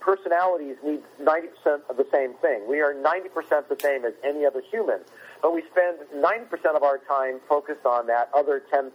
personalities 0.00 0.76
need 0.84 1.00
90% 1.18 1.48
of 1.88 1.96
the 1.96 2.06
same 2.12 2.34
thing. 2.42 2.68
We 2.68 2.80
are 2.80 2.92
90% 2.92 3.68
the 3.68 3.78
same 3.80 4.04
as 4.04 4.12
any 4.22 4.44
other 4.44 4.62
human, 4.70 5.00
but 5.40 5.54
we 5.54 5.62
spend 5.70 5.98
90% 6.14 6.76
of 6.76 6.82
our 6.82 6.98
time 6.98 7.40
focused 7.48 7.86
on 7.86 8.06
that 8.08 8.28
other 8.34 8.62
10%. 8.70 8.90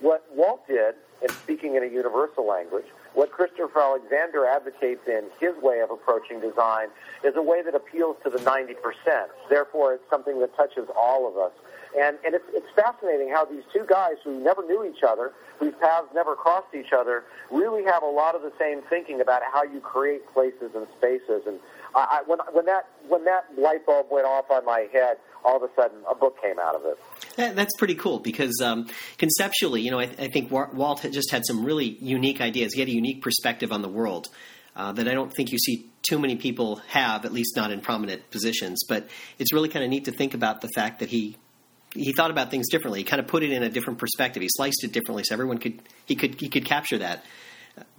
What 0.00 0.26
Walt 0.34 0.66
did, 0.68 0.94
in 1.22 1.30
speaking 1.30 1.76
in 1.76 1.82
a 1.82 1.86
universal 1.86 2.46
language, 2.46 2.86
what 3.14 3.30
Christopher 3.32 3.80
Alexander 3.80 4.46
advocates 4.46 5.06
in 5.06 5.24
his 5.40 5.54
way 5.62 5.80
of 5.80 5.90
approaching 5.90 6.40
design 6.40 6.88
is 7.24 7.34
a 7.36 7.42
way 7.42 7.62
that 7.62 7.74
appeals 7.74 8.16
to 8.24 8.30
the 8.30 8.38
90%. 8.38 8.74
Therefore, 9.50 9.94
it's 9.94 10.10
something 10.10 10.38
that 10.40 10.56
touches 10.56 10.88
all 10.96 11.28
of 11.28 11.36
us. 11.36 11.52
And, 11.96 12.18
and 12.24 12.34
it's, 12.34 12.44
it's 12.52 12.66
fascinating 12.74 13.30
how 13.30 13.44
these 13.44 13.62
two 13.72 13.84
guys 13.88 14.14
who 14.24 14.42
never 14.42 14.62
knew 14.66 14.84
each 14.84 15.02
other, 15.02 15.32
whose 15.58 15.74
paths 15.80 16.08
never 16.14 16.34
crossed 16.34 16.74
each 16.74 16.92
other, 16.92 17.24
really 17.50 17.84
have 17.84 18.02
a 18.02 18.06
lot 18.06 18.34
of 18.34 18.42
the 18.42 18.52
same 18.58 18.82
thinking 18.90 19.20
about 19.20 19.42
how 19.52 19.62
you 19.62 19.80
create 19.80 20.26
places 20.32 20.70
and 20.74 20.86
spaces. 20.98 21.42
And 21.46 21.58
I, 21.94 22.20
I, 22.20 22.22
when, 22.26 22.38
when, 22.52 22.66
that, 22.66 22.88
when 23.08 23.24
that 23.24 23.46
light 23.56 23.86
bulb 23.86 24.06
went 24.10 24.26
off 24.26 24.50
on 24.50 24.64
my 24.64 24.86
head, 24.92 25.16
all 25.44 25.56
of 25.56 25.62
a 25.62 25.74
sudden 25.74 25.98
a 26.10 26.14
book 26.14 26.40
came 26.42 26.58
out 26.58 26.74
of 26.74 26.84
it. 26.84 26.98
That, 27.36 27.56
that's 27.56 27.74
pretty 27.78 27.94
cool 27.94 28.18
because 28.18 28.60
um, 28.62 28.88
conceptually, 29.16 29.80
you 29.80 29.90
know, 29.90 30.00
I, 30.00 30.10
I 30.18 30.28
think 30.28 30.50
Walt 30.50 31.06
just 31.10 31.30
had 31.30 31.46
some 31.46 31.64
really 31.64 31.96
unique 32.00 32.40
ideas. 32.40 32.74
He 32.74 32.80
had 32.80 32.88
a 32.88 32.94
unique 32.94 33.22
perspective 33.22 33.72
on 33.72 33.82
the 33.82 33.88
world. 33.88 34.28
Uh, 34.76 34.92
that 34.92 35.08
I 35.08 35.12
don't 35.12 35.34
think 35.34 35.50
you 35.50 35.58
see 35.58 35.90
too 36.08 36.20
many 36.20 36.36
people 36.36 36.76
have, 36.90 37.24
at 37.24 37.32
least 37.32 37.56
not 37.56 37.72
in 37.72 37.80
prominent 37.80 38.30
positions. 38.30 38.84
But 38.88 39.08
it's 39.36 39.52
really 39.52 39.68
kind 39.68 39.84
of 39.84 39.90
neat 39.90 40.04
to 40.04 40.12
think 40.12 40.34
about 40.34 40.60
the 40.60 40.68
fact 40.68 41.00
that 41.00 41.08
he 41.08 41.36
he 41.94 42.12
thought 42.12 42.30
about 42.30 42.50
things 42.50 42.68
differently. 42.68 43.00
He 43.00 43.04
kind 43.04 43.20
of 43.20 43.26
put 43.26 43.42
it 43.42 43.50
in 43.50 43.62
a 43.62 43.68
different 43.68 43.98
perspective. 43.98 44.42
He 44.42 44.48
sliced 44.50 44.84
it 44.84 44.92
differently, 44.92 45.24
so 45.24 45.34
everyone 45.34 45.58
could 45.58 45.80
he 46.06 46.14
could 46.14 46.40
he 46.40 46.48
could 46.48 46.64
capture 46.64 46.98
that. 46.98 47.24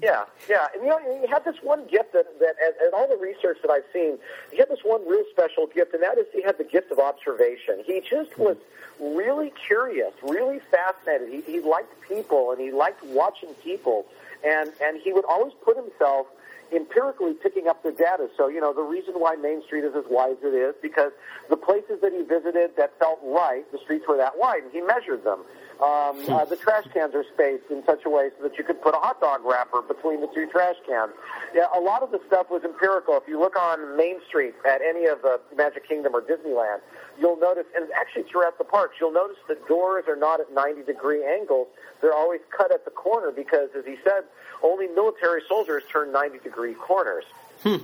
Yeah, 0.02 0.26
yeah, 0.50 0.68
and 0.74 0.84
you 0.84 0.90
know 0.90 1.22
he 1.22 1.28
had 1.28 1.46
this 1.46 1.56
one 1.62 1.88
gift 1.88 2.14
that 2.14 2.26
that 2.40 2.56
and 2.82 2.94
all 2.94 3.08
the 3.08 3.18
research 3.18 3.58
that 3.62 3.72
I've 3.72 3.86
seen, 3.94 4.18
he 4.52 4.58
had 4.58 4.70
this 4.70 4.80
one 4.84 5.08
real 5.08 5.24
special 5.32 5.68
gift, 5.68 5.94
and 5.94 6.04
that 6.04 6.18
is 6.18 6.26
he 6.34 6.42
had 6.42 6.58
the 6.58 6.64
gift 6.64 6.92
of 6.92 7.00
observation. 7.00 7.84
He 7.86 8.02
just 8.02 8.38
was 8.38 8.58
really 9.00 9.54
curious, 9.68 10.12
really 10.22 10.60
fascinated. 10.72 11.30
He, 11.30 11.42
he 11.52 11.60
liked 11.60 11.94
people, 12.02 12.52
and 12.52 12.60
he 12.60 12.72
liked 12.72 13.04
watching 13.06 13.54
people, 13.64 14.06
and 14.44 14.72
and 14.82 15.00
he 15.02 15.14
would 15.14 15.26
always 15.26 15.54
put 15.64 15.78
himself 15.78 16.28
empirically 16.74 17.34
picking 17.34 17.68
up 17.68 17.84
the 17.84 17.92
data. 17.92 18.28
So, 18.38 18.48
you 18.48 18.62
know, 18.62 18.74
the 18.74 18.84
reason 18.84 19.16
why 19.16 19.36
Main 19.36 19.62
Street 19.66 19.84
is 19.84 19.94
as 19.96 20.06
wide 20.10 20.38
as 20.38 20.44
it 20.44 20.56
is 20.56 20.76
because 20.82 21.12
the 21.50 21.58
places 21.58 22.02
that 22.02 22.12
he 22.14 22.24
visited 22.24 22.72
that 22.78 22.98
felt 23.00 23.20
right, 23.24 23.70
the 23.72 23.80
streets 23.84 24.06
were 24.08 24.18
that 24.18 24.38
wide, 24.38 24.64
and 24.64 24.72
he 24.72 24.82
measured 24.82 25.24
them. 25.24 25.44
Um, 25.80 26.20
uh, 26.28 26.44
the 26.44 26.58
trash 26.58 26.84
cans 26.94 27.16
are 27.16 27.24
spaced 27.34 27.72
in 27.72 27.84
such 27.86 28.04
a 28.06 28.10
way 28.10 28.32
so 28.36 28.44
that 28.44 28.58
you 28.58 28.66
could 28.66 28.82
put 28.82 28.94
a 28.94 28.98
hot 28.98 29.22
dog 29.22 29.46
wrapper 29.46 29.82
between 29.82 30.20
the 30.20 30.28
two 30.28 30.46
trash 30.52 30.76
cans. 30.86 31.12
Yeah, 31.56 31.68
a 31.74 31.80
lot 31.80 32.04
of 32.04 32.12
the 32.12 32.20
stuff 32.28 32.50
was 32.50 32.64
empirical. 32.66 33.16
If 33.16 33.24
you 33.30 33.40
look 33.40 33.56
on 33.56 33.96
Main 33.96 34.20
Street 34.28 34.56
at 34.68 34.82
any 34.82 35.06
of 35.06 35.22
the 35.22 35.40
Magic 35.56 35.88
Kingdom 35.88 36.14
or 36.14 36.22
Disneyland, 36.22 36.82
you'll 37.18 37.40
notice, 37.40 37.64
and 37.78 37.88
actually 37.96 38.24
throughout 38.24 38.58
the 38.58 38.66
parks, 38.66 38.96
you'll 39.00 39.14
notice 39.14 39.38
that 39.48 39.66
doors 39.70 40.04
are 40.10 40.18
not 40.18 40.42
at 40.42 40.54
90 40.54 40.84
degree 40.84 41.24
angles. 41.26 41.68
They're 42.02 42.14
always 42.14 42.42
cut 42.56 42.74
at 42.74 42.84
the 42.84 42.92
corner 42.92 43.32
because, 43.32 43.70
as 43.78 43.86
he 43.86 43.96
said, 44.04 44.24
only 44.62 44.88
military 44.88 45.44
soldiers 45.48 45.84
turn 45.90 46.12
90 46.12 46.40
degree 46.40 46.74
corners. 46.74 47.24
Hmm. 47.64 47.78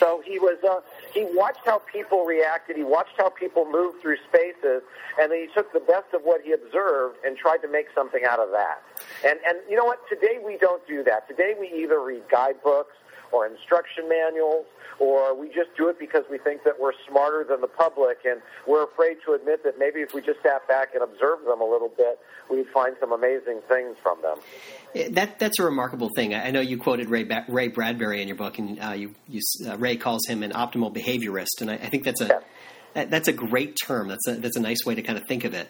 So 0.00 0.20
he 0.24 0.38
was 0.38 0.58
uh, 0.64 0.80
he 1.16 1.24
watched 1.32 1.64
how 1.64 1.78
people 1.90 2.24
reacted. 2.24 2.76
He 2.76 2.84
watched 2.84 3.16
how 3.16 3.30
people 3.30 3.64
moved 3.64 4.02
through 4.02 4.18
spaces, 4.28 4.82
and 5.18 5.32
then 5.32 5.40
he 5.40 5.48
took 5.54 5.72
the 5.72 5.80
best 5.80 6.12
of 6.12 6.20
what 6.22 6.42
he 6.42 6.52
observed 6.52 7.16
and 7.24 7.38
tried 7.38 7.58
to 7.58 7.68
make 7.68 7.86
something 7.94 8.20
out 8.28 8.38
of 8.38 8.50
that. 8.50 8.82
And 9.24 9.40
and 9.48 9.58
you 9.68 9.76
know 9.76 9.84
what? 9.86 10.06
Today 10.10 10.38
we 10.44 10.58
don't 10.58 10.86
do 10.86 11.02
that. 11.04 11.26
Today 11.26 11.54
we 11.58 11.72
either 11.72 12.00
read 12.00 12.28
guidebooks 12.30 12.94
or 13.32 13.46
instruction 13.46 14.08
manuals 14.08 14.66
or 14.98 15.38
we 15.38 15.48
just 15.48 15.68
do 15.76 15.88
it 15.88 15.98
because 15.98 16.24
we 16.30 16.38
think 16.38 16.64
that 16.64 16.74
we're 16.80 16.92
smarter 17.08 17.44
than 17.48 17.60
the 17.60 17.66
public 17.66 18.18
and 18.24 18.40
we're 18.66 18.84
afraid 18.84 19.16
to 19.26 19.32
admit 19.32 19.62
that 19.64 19.78
maybe 19.78 20.00
if 20.00 20.14
we 20.14 20.20
just 20.20 20.42
sat 20.42 20.66
back 20.68 20.94
and 20.94 21.02
observed 21.02 21.46
them 21.46 21.60
a 21.60 21.64
little 21.64 21.90
bit, 21.96 22.18
we'd 22.50 22.68
find 22.72 22.96
some 23.00 23.12
amazing 23.12 23.60
things 23.68 23.96
from 24.02 24.18
them. 24.22 24.38
That 25.14 25.38
that's 25.38 25.58
a 25.58 25.64
remarkable 25.64 26.10
thing. 26.14 26.34
I 26.34 26.50
know 26.50 26.60
you 26.60 26.78
quoted 26.78 27.10
Ray 27.10 27.24
ba- 27.24 27.44
Ray 27.48 27.68
Bradbury 27.68 28.22
in 28.22 28.28
your 28.28 28.36
book, 28.36 28.58
and 28.58 28.80
uh, 28.80 28.92
you, 28.92 29.14
you 29.28 29.40
uh, 29.66 29.76
Ray 29.76 29.96
calls 29.96 30.26
him 30.26 30.42
an 30.42 30.52
optimal 30.52 30.94
behaviorist, 30.94 31.60
and 31.60 31.70
I, 31.70 31.74
I 31.74 31.88
think 31.88 32.04
that's 32.04 32.20
a 32.22 32.26
yeah. 32.26 32.38
that, 32.94 33.10
that's 33.10 33.28
a 33.28 33.32
great 33.32 33.76
term. 33.84 34.08
That's 34.08 34.26
a 34.28 34.34
that's 34.36 34.56
a 34.56 34.60
nice 34.60 34.84
way 34.86 34.94
to 34.94 35.02
kind 35.02 35.18
of 35.18 35.26
think 35.26 35.44
of 35.44 35.54
it. 35.54 35.68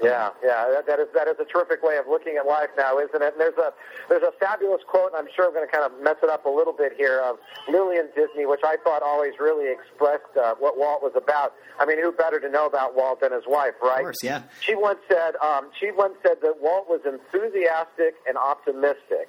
Yeah, 0.00 0.30
yeah, 0.42 0.66
that, 0.72 0.86
that 0.86 0.98
is 0.98 1.08
that 1.14 1.28
is 1.28 1.36
a 1.38 1.44
terrific 1.44 1.82
way 1.82 1.96
of 1.96 2.06
looking 2.08 2.36
at 2.36 2.46
life 2.46 2.70
now, 2.76 2.98
isn't 2.98 3.22
it? 3.22 3.32
And 3.34 3.40
there's 3.40 3.58
a 3.58 3.72
there's 4.08 4.22
a 4.22 4.32
fabulous 4.40 4.82
quote, 4.88 5.12
and 5.12 5.16
I'm 5.16 5.32
sure 5.34 5.46
I'm 5.46 5.54
going 5.54 5.66
to 5.66 5.70
kind 5.70 5.84
of 5.84 5.92
mess 6.02 6.16
it 6.22 6.30
up 6.30 6.44
a 6.44 6.50
little 6.50 6.72
bit 6.72 6.92
here 6.96 7.20
of 7.20 7.36
Lillian 7.68 8.08
Disney, 8.16 8.46
which 8.46 8.62
I 8.64 8.76
thought 8.82 9.02
always 9.02 9.34
really 9.38 9.70
expressed 9.70 10.34
uh, 10.36 10.54
what 10.58 10.78
Walt 10.78 11.02
was 11.02 11.12
about. 11.14 11.54
I 11.78 11.86
mean, 11.86 12.02
who 12.02 12.10
better 12.10 12.40
to 12.40 12.48
know 12.48 12.66
about 12.66 12.96
Walt 12.96 13.20
than 13.20 13.32
his 13.32 13.44
wife, 13.46 13.74
right? 13.82 13.98
Of 13.98 14.10
course, 14.10 14.22
yeah. 14.24 14.42
She 14.60 14.74
once 14.74 14.98
said 15.08 15.36
um, 15.36 15.70
she 15.78 15.92
once 15.92 16.14
said 16.22 16.38
that 16.42 16.60
Walt 16.60 16.88
was 16.88 17.00
enthusiastic 17.06 18.14
and 18.26 18.36
optimistic. 18.36 19.28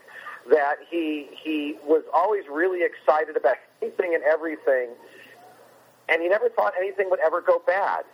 That 0.50 0.78
he 0.90 1.28
he 1.44 1.76
was 1.86 2.04
always 2.14 2.44
really 2.52 2.82
excited 2.84 3.38
about 3.38 3.58
anything 3.82 4.16
and 4.16 4.24
everything, 4.24 4.90
and 6.10 6.22
he 6.22 6.30
never 6.30 6.50
thought 6.50 6.74
anything 6.80 7.10
would 7.12 7.20
ever 7.20 7.42
go 7.42 7.62
bad. 7.68 8.06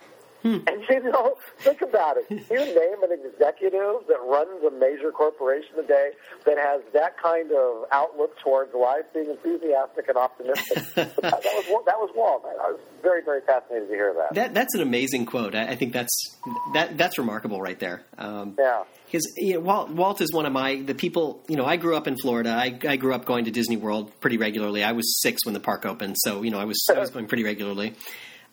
Hmm. 0.42 0.58
And 0.66 0.82
you 0.88 1.02
know, 1.10 1.36
think 1.58 1.82
about 1.82 2.16
it. 2.16 2.26
You 2.50 2.58
name 2.58 3.02
an 3.02 3.12
executive 3.12 4.06
that 4.08 4.18
runs 4.26 4.64
a 4.64 4.70
major 4.70 5.12
corporation 5.12 5.76
today 5.76 6.10
that 6.46 6.58
has 6.58 6.80
that 6.92 7.16
kind 7.18 7.52
of 7.52 7.84
outlook 7.92 8.36
towards 8.42 8.74
life, 8.74 9.04
being 9.14 9.30
enthusiastic 9.30 10.08
and 10.08 10.16
optimistic. 10.16 10.94
that, 10.94 11.16
that, 11.22 11.44
was 11.44 11.84
that 11.86 11.98
was 11.98 12.10
Walt. 12.16 12.44
I 12.44 12.70
was 12.70 12.80
very 13.02 13.22
very 13.22 13.40
fascinated 13.42 13.88
to 13.88 13.94
hear 13.94 14.14
that. 14.14 14.34
That 14.34 14.54
that's 14.54 14.74
an 14.74 14.80
amazing 14.80 15.26
quote. 15.26 15.54
I, 15.54 15.68
I 15.68 15.76
think 15.76 15.92
that's 15.92 16.38
that 16.74 16.98
that's 16.98 17.18
remarkable 17.18 17.60
right 17.60 17.78
there. 17.78 18.04
Um, 18.18 18.56
yeah. 18.58 18.84
Because 19.06 19.32
you 19.36 19.54
know, 19.54 19.60
Walt, 19.60 19.90
Walt 19.90 20.20
is 20.20 20.32
one 20.32 20.46
of 20.46 20.52
my 20.52 20.82
the 20.82 20.94
people. 20.94 21.44
You 21.48 21.56
know, 21.56 21.64
I 21.64 21.76
grew 21.76 21.96
up 21.96 22.06
in 22.06 22.16
Florida. 22.16 22.50
I, 22.50 22.78
I 22.88 22.96
grew 22.96 23.14
up 23.14 23.24
going 23.24 23.44
to 23.46 23.50
Disney 23.50 23.76
World 23.76 24.12
pretty 24.20 24.36
regularly. 24.36 24.82
I 24.84 24.92
was 24.92 25.20
six 25.20 25.44
when 25.44 25.54
the 25.54 25.60
park 25.60 25.84
opened, 25.84 26.16
so 26.18 26.42
you 26.42 26.50
know 26.50 26.58
I 26.58 26.64
was 26.64 26.84
I 26.88 26.98
was 26.98 27.10
going 27.14 27.26
pretty 27.26 27.44
regularly, 27.44 27.94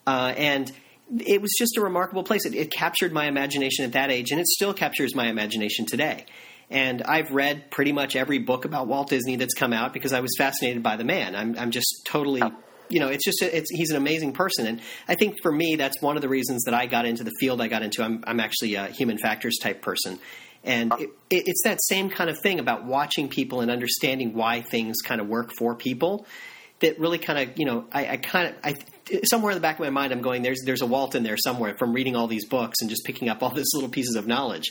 uh, 0.06 0.34
and 0.36 0.70
it 1.16 1.40
was 1.40 1.52
just 1.58 1.76
a 1.76 1.80
remarkable 1.80 2.22
place. 2.22 2.44
It, 2.44 2.54
it, 2.54 2.70
captured 2.70 3.12
my 3.12 3.26
imagination 3.26 3.84
at 3.84 3.92
that 3.92 4.10
age, 4.10 4.30
and 4.30 4.40
it 4.40 4.46
still 4.46 4.74
captures 4.74 5.14
my 5.14 5.28
imagination 5.28 5.86
today. 5.86 6.26
And 6.70 7.02
I've 7.02 7.30
read 7.30 7.70
pretty 7.70 7.92
much 7.92 8.14
every 8.14 8.38
book 8.38 8.64
about 8.64 8.88
Walt 8.88 9.08
Disney 9.08 9.36
that's 9.36 9.54
come 9.54 9.72
out 9.72 9.94
because 9.94 10.12
I 10.12 10.20
was 10.20 10.30
fascinated 10.36 10.82
by 10.82 10.96
the 10.96 11.04
man. 11.04 11.34
I'm, 11.34 11.58
I'm 11.58 11.70
just 11.70 12.02
totally, 12.04 12.42
you 12.90 13.00
know, 13.00 13.08
it's 13.08 13.24
just 13.24 13.42
it's, 13.42 13.70
he's 13.70 13.90
an 13.90 13.96
amazing 13.96 14.32
person, 14.34 14.66
and 14.66 14.80
I 15.08 15.14
think 15.14 15.36
for 15.42 15.50
me 15.50 15.76
that's 15.76 16.00
one 16.02 16.16
of 16.16 16.22
the 16.22 16.28
reasons 16.28 16.64
that 16.64 16.74
I 16.74 16.86
got 16.86 17.06
into 17.06 17.24
the 17.24 17.32
field 17.40 17.60
I 17.62 17.68
got 17.68 17.82
into. 17.82 18.02
I'm, 18.02 18.22
I'm 18.26 18.40
actually 18.40 18.74
a 18.74 18.86
human 18.88 19.16
factors 19.16 19.58
type 19.62 19.80
person, 19.80 20.18
and 20.62 20.92
it, 21.00 21.10
it's 21.30 21.62
that 21.64 21.78
same 21.82 22.10
kind 22.10 22.28
of 22.28 22.36
thing 22.42 22.60
about 22.60 22.84
watching 22.84 23.28
people 23.28 23.62
and 23.62 23.70
understanding 23.70 24.34
why 24.34 24.60
things 24.60 24.98
kind 25.02 25.20
of 25.20 25.26
work 25.26 25.52
for 25.56 25.74
people 25.74 26.26
that 26.80 26.98
really 26.98 27.18
kind 27.18 27.38
of, 27.38 27.58
you 27.58 27.64
know, 27.64 27.86
I, 27.92 28.06
I 28.08 28.16
kind 28.18 28.48
of 28.48 28.54
I 28.62 28.74
somewhere 29.24 29.52
in 29.52 29.56
the 29.56 29.62
back 29.62 29.76
of 29.76 29.80
my 29.80 29.90
mind, 29.90 30.12
I'm 30.12 30.22
going, 30.22 30.42
there's 30.42 30.62
there's 30.64 30.82
a 30.82 30.86
Walt 30.86 31.14
in 31.14 31.22
there 31.22 31.36
somewhere 31.36 31.76
from 31.78 31.92
reading 31.92 32.16
all 32.16 32.26
these 32.26 32.46
books 32.46 32.76
and 32.80 32.90
just 32.90 33.04
picking 33.04 33.28
up 33.28 33.42
all 33.42 33.50
these 33.54 33.70
little 33.74 33.90
pieces 33.90 34.16
of 34.16 34.26
knowledge. 34.26 34.70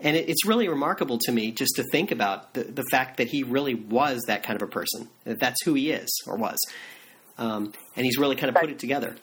And 0.00 0.16
it, 0.16 0.28
it's 0.28 0.44
really 0.44 0.68
remarkable 0.68 1.18
to 1.22 1.32
me 1.32 1.52
just 1.52 1.76
to 1.76 1.84
think 1.92 2.10
about 2.10 2.54
the, 2.54 2.64
the 2.64 2.84
fact 2.90 3.18
that 3.18 3.28
he 3.28 3.42
really 3.42 3.74
was 3.74 4.22
that 4.26 4.42
kind 4.42 4.60
of 4.60 4.68
a 4.68 4.70
person. 4.70 5.08
That 5.24 5.38
that's 5.38 5.62
who 5.64 5.74
he 5.74 5.90
is 5.90 6.10
or 6.26 6.36
was, 6.36 6.58
um, 7.38 7.72
and 7.96 8.04
he's 8.04 8.18
really 8.18 8.36
kind 8.36 8.54
of 8.54 8.60
put 8.60 8.70
it 8.70 8.78
together. 8.78 9.16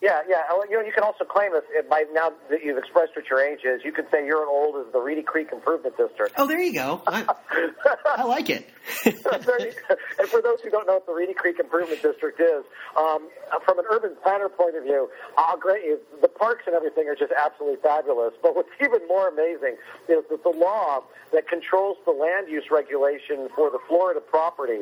Yeah, 0.00 0.20
yeah. 0.26 0.42
You 0.70 0.78
know, 0.78 0.84
you 0.84 0.92
can 0.92 1.04
also 1.04 1.24
claim 1.24 1.52
if, 1.52 1.88
by 1.88 2.04
now 2.12 2.32
that 2.48 2.64
you've 2.64 2.78
expressed 2.78 3.12
what 3.14 3.28
your 3.28 3.38
age 3.38 3.60
is, 3.64 3.82
you 3.84 3.92
could 3.92 4.06
say 4.10 4.24
you're 4.24 4.42
as 4.42 4.48
old 4.48 4.86
as 4.86 4.90
the 4.92 4.98
Reedy 4.98 5.22
Creek 5.22 5.48
Improvement 5.52 5.94
District. 5.98 6.32
Oh, 6.38 6.46
there 6.46 6.60
you 6.60 6.72
go. 6.72 7.02
I, 7.06 7.26
I 8.16 8.24
like 8.24 8.48
it. 8.48 8.66
and 9.04 10.28
for 10.28 10.40
those 10.40 10.60
who 10.62 10.70
don't 10.70 10.86
know 10.86 10.94
what 10.94 11.06
the 11.06 11.12
Reedy 11.12 11.34
Creek 11.34 11.60
Improvement 11.60 12.00
District 12.00 12.40
is, 12.40 12.64
um, 12.96 13.28
from 13.66 13.78
an 13.78 13.84
urban 13.90 14.16
planner 14.22 14.48
point 14.48 14.74
of 14.74 14.84
view, 14.84 15.10
uh, 15.36 15.56
great, 15.56 15.82
the 16.22 16.28
parks 16.28 16.62
and 16.66 16.74
everything 16.74 17.06
are 17.06 17.14
just 17.14 17.32
absolutely 17.36 17.78
fabulous. 17.82 18.32
But 18.42 18.56
what's 18.56 18.72
even 18.82 19.06
more 19.06 19.28
amazing 19.28 19.76
is 20.08 20.24
that 20.30 20.42
the 20.42 20.54
law 20.56 21.04
that 21.32 21.46
controls 21.46 21.98
the 22.06 22.12
land 22.12 22.48
use 22.48 22.64
regulation 22.70 23.48
for 23.54 23.70
the 23.70 23.78
Florida 23.86 24.20
property 24.20 24.80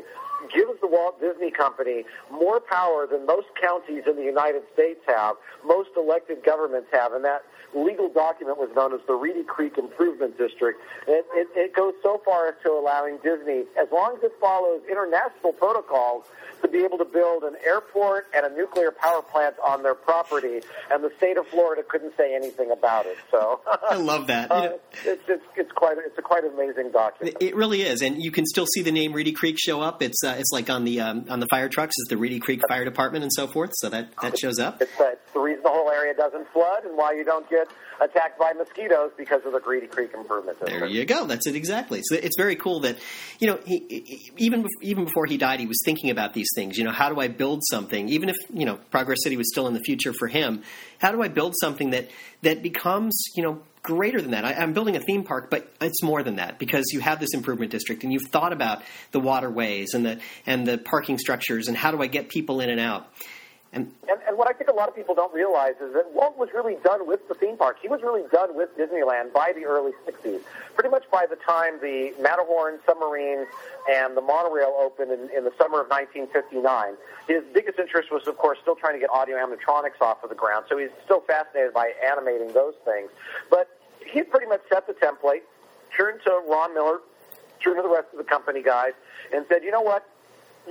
gives 0.52 0.80
the 0.80 0.86
Walt 0.86 1.20
Disney 1.20 1.50
Company 1.50 2.04
more 2.30 2.60
power 2.60 3.06
than 3.06 3.26
most 3.26 3.48
counties 3.60 4.04
in 4.06 4.16
the 4.16 4.22
United 4.22 4.62
States 4.72 5.00
have, 5.06 5.36
most 5.64 5.90
elected 5.96 6.44
governments 6.44 6.88
have, 6.92 7.12
and 7.12 7.24
that 7.24 7.44
legal 7.74 8.08
document 8.08 8.58
was 8.58 8.70
known 8.74 8.94
as 8.94 9.00
the 9.06 9.14
Reedy 9.14 9.42
Creek 9.42 9.76
Improvement 9.76 10.38
District. 10.38 10.80
It, 11.06 11.26
it, 11.34 11.48
it 11.54 11.74
goes 11.74 11.94
so 12.02 12.20
far 12.24 12.48
as 12.48 12.54
to 12.64 12.70
allowing 12.70 13.18
Disney, 13.22 13.64
as 13.78 13.88
long 13.92 14.16
as 14.16 14.22
it 14.22 14.32
follows 14.40 14.80
international 14.90 15.52
protocols, 15.52 16.24
to 16.62 16.68
be 16.68 16.78
able 16.78 16.98
to 16.98 17.04
build 17.04 17.44
an 17.44 17.54
airport 17.64 18.26
and 18.34 18.44
a 18.44 18.54
nuclear 18.54 18.90
power 18.90 19.22
plant 19.22 19.54
on 19.64 19.82
their 19.82 19.94
property, 19.94 20.60
and 20.90 21.04
the 21.04 21.10
state 21.16 21.36
of 21.36 21.46
Florida 21.48 21.82
couldn't 21.88 22.16
say 22.16 22.34
anything 22.34 22.70
about 22.70 23.06
it. 23.06 23.16
So 23.30 23.60
I 23.88 23.96
love 23.96 24.26
that. 24.28 24.48
Uh, 24.58 24.72
it's, 25.04 25.22
it's, 25.28 25.44
it's 25.56 25.72
quite 25.72 25.98
it's 25.98 26.18
a 26.18 26.22
quite 26.22 26.42
amazing 26.42 26.90
document. 26.90 27.36
It 27.38 27.54
really 27.54 27.82
is, 27.82 28.02
and 28.02 28.20
you 28.20 28.32
can 28.32 28.44
still 28.44 28.66
see 28.66 28.82
the 28.82 28.90
name 28.90 29.12
Reedy 29.12 29.30
Creek 29.30 29.56
show 29.58 29.80
up. 29.80 30.02
It's 30.02 30.24
uh, 30.28 30.34
it's 30.38 30.50
like 30.52 30.70
on 30.70 30.84
the 30.84 31.00
um, 31.00 31.24
on 31.28 31.40
the 31.40 31.46
fire 31.50 31.68
trucks, 31.68 31.94
is 31.98 32.06
the 32.08 32.16
Reedy 32.16 32.38
Creek 32.38 32.60
Fire 32.68 32.84
Department 32.84 33.22
and 33.22 33.32
so 33.32 33.46
forth. 33.46 33.70
So 33.74 33.88
that 33.88 34.10
that 34.22 34.38
shows 34.38 34.58
up. 34.58 34.80
It's 34.80 34.96
That's 34.98 35.32
the 35.32 35.40
reason 35.40 35.62
the 35.62 35.70
whole 35.70 35.90
area 35.90 36.14
doesn't 36.14 36.46
flood 36.52 36.84
and 36.84 36.96
why 36.96 37.12
you 37.12 37.24
don't 37.24 37.48
get 37.48 37.68
attacked 38.00 38.38
by 38.38 38.52
mosquitoes 38.52 39.10
because 39.16 39.44
of 39.44 39.52
the 39.52 39.60
Greedy 39.60 39.86
Creek 39.86 40.12
improvement. 40.14 40.58
There 40.60 40.86
you 40.86 41.04
go. 41.04 41.26
That's 41.26 41.46
it 41.46 41.56
exactly. 41.56 42.00
So 42.04 42.16
it's 42.16 42.36
very 42.36 42.56
cool 42.56 42.80
that 42.80 42.98
you 43.38 43.48
know 43.48 43.58
he, 43.64 43.84
he, 43.88 44.30
even 44.36 44.66
even 44.82 45.04
before 45.04 45.26
he 45.26 45.36
died, 45.36 45.60
he 45.60 45.66
was 45.66 45.80
thinking 45.84 46.10
about 46.10 46.34
these 46.34 46.48
things. 46.54 46.76
You 46.76 46.84
know, 46.84 46.92
how 46.92 47.08
do 47.08 47.20
I 47.20 47.28
build 47.28 47.62
something? 47.70 48.08
Even 48.08 48.28
if 48.28 48.36
you 48.52 48.66
know 48.66 48.76
Progress 48.90 49.18
City 49.22 49.36
was 49.36 49.48
still 49.50 49.66
in 49.66 49.74
the 49.74 49.80
future 49.80 50.12
for 50.12 50.28
him, 50.28 50.62
how 50.98 51.12
do 51.12 51.22
I 51.22 51.28
build 51.28 51.54
something 51.60 51.90
that 51.90 52.08
that 52.42 52.62
becomes 52.62 53.20
you 53.34 53.42
know 53.42 53.62
greater 53.88 54.20
than 54.20 54.32
that. 54.32 54.44
I, 54.44 54.52
am 54.62 54.74
building 54.74 54.96
a 54.96 55.00
theme 55.00 55.24
park, 55.24 55.48
but 55.48 55.72
it's 55.80 56.02
more 56.02 56.22
than 56.22 56.36
that 56.36 56.58
because 56.58 56.84
you 56.92 57.00
have 57.00 57.20
this 57.20 57.32
improvement 57.32 57.72
district 57.72 58.04
and 58.04 58.12
you've 58.12 58.28
thought 58.30 58.52
about 58.52 58.82
the 59.12 59.18
waterways 59.18 59.94
and 59.94 60.04
the 60.04 60.20
and 60.44 60.66
the 60.66 60.76
parking 60.76 61.16
structures 61.16 61.68
and 61.68 61.76
how 61.76 61.90
do 61.90 62.02
I 62.02 62.06
get 62.06 62.28
people 62.28 62.60
in 62.60 62.68
and 62.68 62.78
out. 62.78 63.08
And, 63.72 63.92
and, 64.08 64.20
and 64.26 64.36
what 64.36 64.48
I 64.48 64.52
think 64.52 64.68
a 64.68 64.74
lot 64.74 64.88
of 64.88 64.96
people 64.96 65.14
don't 65.14 65.32
realize 65.32 65.74
is 65.80 65.92
that 65.94 66.12
Walt 66.12 66.36
was 66.36 66.50
really 66.54 66.76
done 66.84 67.06
with 67.06 67.26
the 67.28 67.34
theme 67.34 67.56
park. 67.56 67.76
He 67.80 67.88
was 67.88 68.02
really 68.02 68.24
done 68.30 68.54
with 68.56 68.68
Disneyland 68.76 69.32
by 69.32 69.52
the 69.54 69.64
early 69.64 69.92
60s. 70.06 70.40
Pretty 70.74 70.90
much 70.90 71.04
by 71.10 71.24
the 71.28 71.36
time 71.36 71.80
the 71.80 72.12
Matterhorn 72.20 72.78
submarine 72.84 73.46
and 73.90 74.16
the 74.16 74.22
monorail 74.22 74.76
opened 74.80 75.12
in, 75.12 75.28
in 75.36 75.44
the 75.44 75.52
summer 75.56 75.80
of 75.80 75.88
1959, 75.88 76.96
his 77.26 77.44
biggest 77.52 77.78
interest 77.78 78.10
was, 78.10 78.26
of 78.26 78.36
course, 78.36 78.58
still 78.60 78.76
trying 78.76 78.94
to 78.94 79.00
get 79.00 79.10
audio 79.10 79.36
animatronics 79.36 80.00
off 80.00 80.22
of 80.22 80.28
the 80.28 80.36
ground. 80.36 80.64
So 80.68 80.76
he's 80.76 80.92
still 81.04 81.20
fascinated 81.20 81.72
by 81.72 81.92
animating 82.04 82.52
those 82.52 82.74
things. 82.84 83.10
But 83.50 83.77
he 84.10 84.22
pretty 84.22 84.46
much 84.46 84.62
set 84.72 84.86
the 84.86 84.94
template, 84.94 85.42
turned 85.96 86.20
to 86.24 86.40
Ron 86.48 86.74
Miller, 86.74 87.00
turned 87.62 87.76
to 87.76 87.82
the 87.82 87.88
rest 87.88 88.08
of 88.12 88.18
the 88.18 88.24
company 88.24 88.62
guys, 88.62 88.92
and 89.32 89.44
said, 89.48 89.62
you 89.62 89.70
know 89.70 89.82
what? 89.82 90.06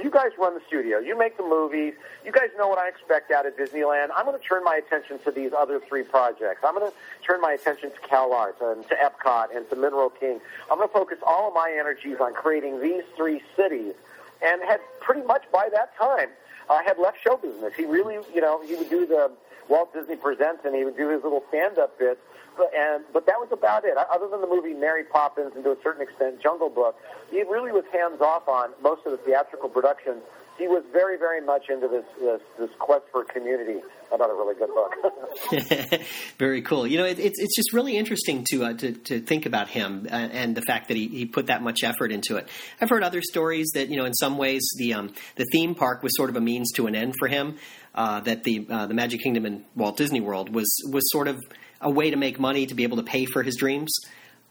you 0.01 0.09
guys 0.11 0.31
run 0.37 0.53
the 0.53 0.61
studio. 0.67 0.99
You 0.99 1.17
make 1.17 1.37
the 1.37 1.43
movies. 1.43 1.93
You 2.25 2.31
guys 2.31 2.49
know 2.57 2.67
what 2.67 2.77
I 2.77 2.87
expect 2.87 3.31
out 3.31 3.45
of 3.45 3.55
Disneyland. 3.55 4.09
I'm 4.15 4.25
going 4.25 4.39
to 4.39 4.45
turn 4.45 4.63
my 4.63 4.75
attention 4.75 5.19
to 5.19 5.31
these 5.31 5.51
other 5.57 5.79
three 5.79 6.03
projects. 6.03 6.61
I'm 6.63 6.75
going 6.75 6.89
to 6.89 6.97
turn 7.25 7.41
my 7.41 7.53
attention 7.53 7.91
to 7.91 7.97
CalArts 8.07 8.61
and 8.61 8.87
to 8.89 8.95
Epcot 8.95 9.55
and 9.55 9.69
to 9.69 9.75
Mineral 9.75 10.09
King. 10.09 10.39
I'm 10.69 10.77
going 10.77 10.87
to 10.87 10.93
focus 10.93 11.17
all 11.25 11.47
of 11.47 11.53
my 11.53 11.75
energies 11.77 12.17
on 12.19 12.33
creating 12.33 12.81
these 12.81 13.03
three 13.15 13.41
cities. 13.55 13.93
And 14.41 14.61
had 14.63 14.79
pretty 14.99 15.25
much 15.25 15.43
by 15.51 15.69
that 15.73 15.97
time, 15.97 16.29
uh, 16.69 16.83
had 16.83 16.99
left 16.99 17.17
show 17.23 17.37
business. 17.37 17.73
He 17.75 17.85
really, 17.85 18.19
you 18.33 18.41
know, 18.41 18.61
he 18.63 18.75
would 18.75 18.89
do 18.89 19.05
the 19.05 19.31
Walt 19.67 19.93
Disney 19.93 20.15
Presents 20.15 20.63
and 20.63 20.75
he 20.75 20.83
would 20.83 20.97
do 20.97 21.09
his 21.09 21.23
little 21.23 21.43
stand-up 21.49 21.97
bits 21.97 22.19
and 22.59 23.03
but 23.13 23.25
that 23.25 23.37
was 23.37 23.49
about 23.51 23.85
it. 23.85 23.97
Other 23.97 24.27
than 24.27 24.41
the 24.41 24.47
movie 24.47 24.73
Mary 24.73 25.03
Poppins 25.03 25.53
and 25.55 25.63
to 25.63 25.71
a 25.71 25.77
certain 25.83 26.01
extent 26.01 26.41
Jungle 26.41 26.69
Book, 26.69 26.95
he 27.31 27.43
really 27.43 27.71
was 27.71 27.83
hands 27.91 28.21
off 28.21 28.47
on 28.47 28.71
most 28.81 29.05
of 29.05 29.11
the 29.11 29.17
theatrical 29.17 29.69
productions. 29.69 30.21
He 30.57 30.67
was 30.67 30.83
very, 30.91 31.19
very 31.19 31.39
much 31.39 31.69
into 31.69 31.87
this 31.87 32.05
this, 32.19 32.41
this 32.57 32.69
quest 32.79 33.03
for 33.11 33.23
community. 33.23 33.79
Another 34.11 34.33
really 34.33 34.55
good 34.55 34.69
book. 34.69 36.01
very 36.39 36.61
cool. 36.63 36.87
You 36.87 36.97
know, 36.97 37.05
it, 37.05 37.19
it's 37.19 37.39
it's 37.39 37.55
just 37.55 37.73
really 37.73 37.95
interesting 37.95 38.43
to 38.51 38.65
uh, 38.65 38.73
to, 38.73 38.91
to 38.93 39.19
think 39.19 39.45
about 39.45 39.67
him 39.67 40.07
and, 40.09 40.31
and 40.31 40.55
the 40.55 40.63
fact 40.63 40.87
that 40.87 40.97
he, 40.97 41.07
he 41.09 41.25
put 41.25 41.47
that 41.47 41.61
much 41.61 41.83
effort 41.83 42.11
into 42.11 42.37
it. 42.37 42.47
I've 42.81 42.89
heard 42.89 43.03
other 43.03 43.21
stories 43.21 43.67
that 43.75 43.89
you 43.89 43.97
know, 43.97 44.05
in 44.05 44.13
some 44.15 44.37
ways, 44.37 44.67
the 44.77 44.93
um, 44.95 45.13
the 45.35 45.45
theme 45.51 45.75
park 45.75 46.01
was 46.01 46.11
sort 46.15 46.29
of 46.29 46.35
a 46.35 46.41
means 46.41 46.71
to 46.73 46.87
an 46.87 46.95
end 46.95 47.13
for 47.19 47.27
him. 47.27 47.57
Uh, 47.93 48.19
that 48.21 48.43
the 48.43 48.65
uh, 48.69 48.85
the 48.87 48.93
Magic 48.93 49.21
Kingdom 49.21 49.45
in 49.45 49.65
Walt 49.75 49.97
Disney 49.97 50.21
World 50.21 50.53
was 50.53 50.67
was 50.91 51.03
sort 51.11 51.27
of 51.27 51.39
a 51.81 51.89
way 51.89 52.09
to 52.09 52.17
make 52.17 52.39
money 52.39 52.65
to 52.65 52.75
be 52.75 52.83
able 52.83 52.97
to 52.97 53.03
pay 53.03 53.25
for 53.25 53.43
his 53.43 53.55
dreams. 53.55 53.91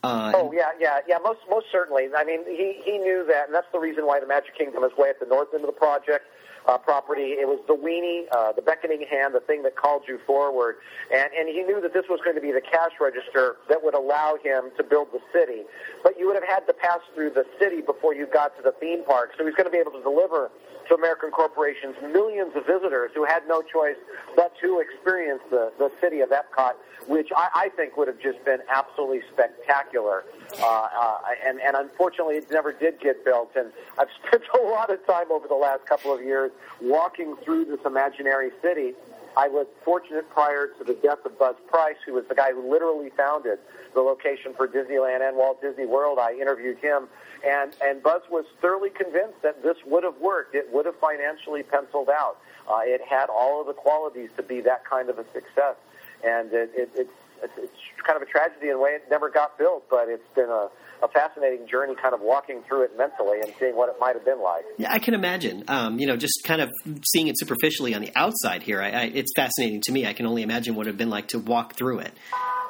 Uh, 0.04 0.32
oh 0.34 0.52
yeah, 0.52 0.70
yeah, 0.78 1.00
yeah. 1.08 1.18
Most 1.22 1.40
most 1.50 1.66
certainly. 1.72 2.08
I 2.16 2.24
mean, 2.24 2.44
he 2.46 2.80
he 2.84 2.98
knew 2.98 3.24
that, 3.28 3.46
and 3.46 3.54
that's 3.54 3.66
the 3.72 3.80
reason 3.80 4.06
why 4.06 4.20
the 4.20 4.26
Magic 4.26 4.56
Kingdom 4.56 4.84
is 4.84 4.92
way 4.96 5.08
at 5.08 5.18
the 5.18 5.26
north 5.26 5.48
end 5.52 5.64
of 5.64 5.66
the 5.66 5.78
project 5.78 6.26
uh, 6.66 6.78
property. 6.78 7.38
It 7.38 7.46
was 7.46 7.58
the 7.66 7.74
weenie, 7.74 8.26
uh, 8.30 8.52
the 8.52 8.62
beckoning 8.62 9.04
hand, 9.08 9.34
the 9.34 9.40
thing 9.40 9.62
that 9.62 9.76
called 9.76 10.02
you 10.06 10.18
forward, 10.26 10.76
and 11.12 11.30
and 11.32 11.48
he 11.48 11.62
knew 11.62 11.80
that 11.80 11.94
this 11.94 12.04
was 12.08 12.20
going 12.24 12.36
to 12.36 12.42
be 12.42 12.52
the 12.52 12.60
cash 12.60 12.92
register 13.00 13.56
that 13.68 13.82
would 13.82 13.94
allow 13.94 14.36
him 14.42 14.70
to 14.76 14.84
build 14.84 15.08
the 15.12 15.20
city. 15.32 15.62
But 16.02 16.18
you 16.18 16.26
would 16.26 16.36
have 16.36 16.48
had 16.48 16.66
to 16.66 16.72
pass 16.72 17.00
through 17.14 17.30
the 17.30 17.46
city 17.58 17.80
before 17.80 18.14
you 18.14 18.26
got 18.26 18.56
to 18.58 18.62
the 18.62 18.72
theme 18.72 19.04
park, 19.04 19.30
so 19.38 19.46
he's 19.46 19.54
going 19.54 19.66
to 19.66 19.74
be 19.74 19.78
able 19.78 19.92
to 19.92 20.02
deliver 20.02 20.50
to 20.88 20.94
American 20.94 21.30
corporations 21.30 21.94
millions 22.12 22.54
of 22.56 22.66
visitors 22.66 23.10
who 23.14 23.24
had 23.24 23.42
no 23.48 23.62
choice 23.62 23.96
but 24.34 24.52
to 24.60 24.80
experience 24.80 25.40
the, 25.50 25.72
the 25.78 25.90
city 26.00 26.20
of 26.20 26.30
Epcot, 26.30 26.72
which 27.06 27.28
I, 27.36 27.48
I 27.54 27.68
think 27.70 27.96
would 27.96 28.08
have 28.08 28.20
just 28.20 28.44
been 28.44 28.60
absolutely 28.68 29.22
spectacular. 29.32 30.24
Uh, 30.60 30.88
uh, 30.98 31.18
and, 31.44 31.60
and 31.60 31.76
unfortunately, 31.76 32.36
it 32.36 32.50
never 32.50 32.72
did 32.72 33.00
get 33.00 33.24
built. 33.24 33.50
And 33.56 33.72
I've 33.98 34.08
spent 34.26 34.42
a 34.54 34.62
lot 34.62 34.90
of 34.90 35.04
time 35.06 35.30
over 35.30 35.48
the 35.48 35.54
last 35.54 35.86
couple 35.86 36.14
of 36.14 36.22
years 36.22 36.50
walking 36.80 37.36
through 37.44 37.66
this 37.66 37.80
imaginary 37.84 38.50
city. 38.62 38.94
I 39.36 39.48
was 39.48 39.66
fortunate 39.84 40.28
prior 40.30 40.68
to 40.78 40.84
the 40.84 40.94
death 40.94 41.24
of 41.24 41.38
Buzz 41.38 41.56
Price, 41.68 41.96
who 42.06 42.14
was 42.14 42.24
the 42.28 42.34
guy 42.34 42.52
who 42.52 42.70
literally 42.70 43.10
founded 43.16 43.58
the 43.94 44.00
location 44.00 44.54
for 44.56 44.66
Disneyland 44.66 45.26
and 45.26 45.36
Walt 45.36 45.60
Disney 45.60 45.86
World. 45.86 46.18
I 46.18 46.32
interviewed 46.32 46.78
him 46.78 47.08
and, 47.44 47.76
and 47.82 48.02
Buzz 48.02 48.22
was 48.30 48.44
thoroughly 48.60 48.90
convinced 48.90 49.42
that 49.42 49.62
this 49.62 49.76
would 49.86 50.04
have 50.04 50.16
worked. 50.20 50.54
It 50.54 50.68
would 50.72 50.86
have 50.86 50.98
financially 50.98 51.62
penciled 51.62 52.08
out. 52.08 52.38
Uh, 52.68 52.80
it 52.82 53.00
had 53.08 53.28
all 53.28 53.60
of 53.60 53.66
the 53.66 53.72
qualities 53.72 54.30
to 54.36 54.42
be 54.42 54.60
that 54.62 54.84
kind 54.84 55.08
of 55.08 55.18
a 55.18 55.24
success. 55.32 55.76
And 56.24 56.52
it, 56.52 56.70
it, 56.74 56.90
it's, 56.94 57.10
it's 57.56 57.76
kind 58.04 58.20
of 58.20 58.22
a 58.22 58.30
tragedy 58.30 58.68
in 58.68 58.74
a 58.74 58.78
way 58.78 58.90
it 58.90 59.04
never 59.10 59.30
got 59.30 59.58
built, 59.58 59.84
but 59.90 60.08
it's 60.08 60.26
been 60.34 60.48
a, 60.48 60.68
a 61.02 61.08
fascinating 61.08 61.66
journey 61.68 61.94
kind 61.94 62.14
of 62.14 62.20
walking 62.20 62.62
through 62.62 62.82
it 62.82 62.96
mentally 62.96 63.40
and 63.40 63.52
seeing 63.58 63.76
what 63.76 63.88
it 63.88 63.96
might 64.00 64.14
have 64.14 64.24
been 64.24 64.42
like. 64.42 64.64
Yeah, 64.78 64.92
I 64.92 64.98
can 64.98 65.14
imagine. 65.14 65.64
Um, 65.68 65.98
you 65.98 66.06
know, 66.06 66.16
just 66.16 66.42
kind 66.44 66.60
of 66.60 66.70
seeing 67.06 67.28
it 67.28 67.38
superficially 67.38 67.94
on 67.94 68.02
the 68.02 68.10
outside 68.16 68.62
here, 68.62 68.80
I, 68.80 68.90
I, 68.90 69.02
it's 69.04 69.32
fascinating 69.36 69.80
to 69.82 69.92
me. 69.92 70.06
I 70.06 70.12
can 70.12 70.26
only 70.26 70.42
imagine 70.42 70.74
what 70.74 70.86
it 70.86 70.90
would 70.90 70.94
have 70.94 70.98
been 70.98 71.10
like 71.10 71.28
to 71.28 71.38
walk 71.38 71.74
through 71.74 72.00
it, 72.00 72.12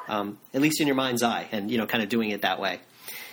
um, 0.07 0.37
at 0.53 0.61
least 0.61 0.81
in 0.81 0.87
your 0.87 0.95
mind's 0.95 1.23
eye, 1.23 1.47
and, 1.51 1.71
you 1.71 1.77
know, 1.77 1.85
kind 1.85 2.03
of 2.03 2.09
doing 2.09 2.29
it 2.31 2.41
that 2.41 2.59
way. 2.59 2.79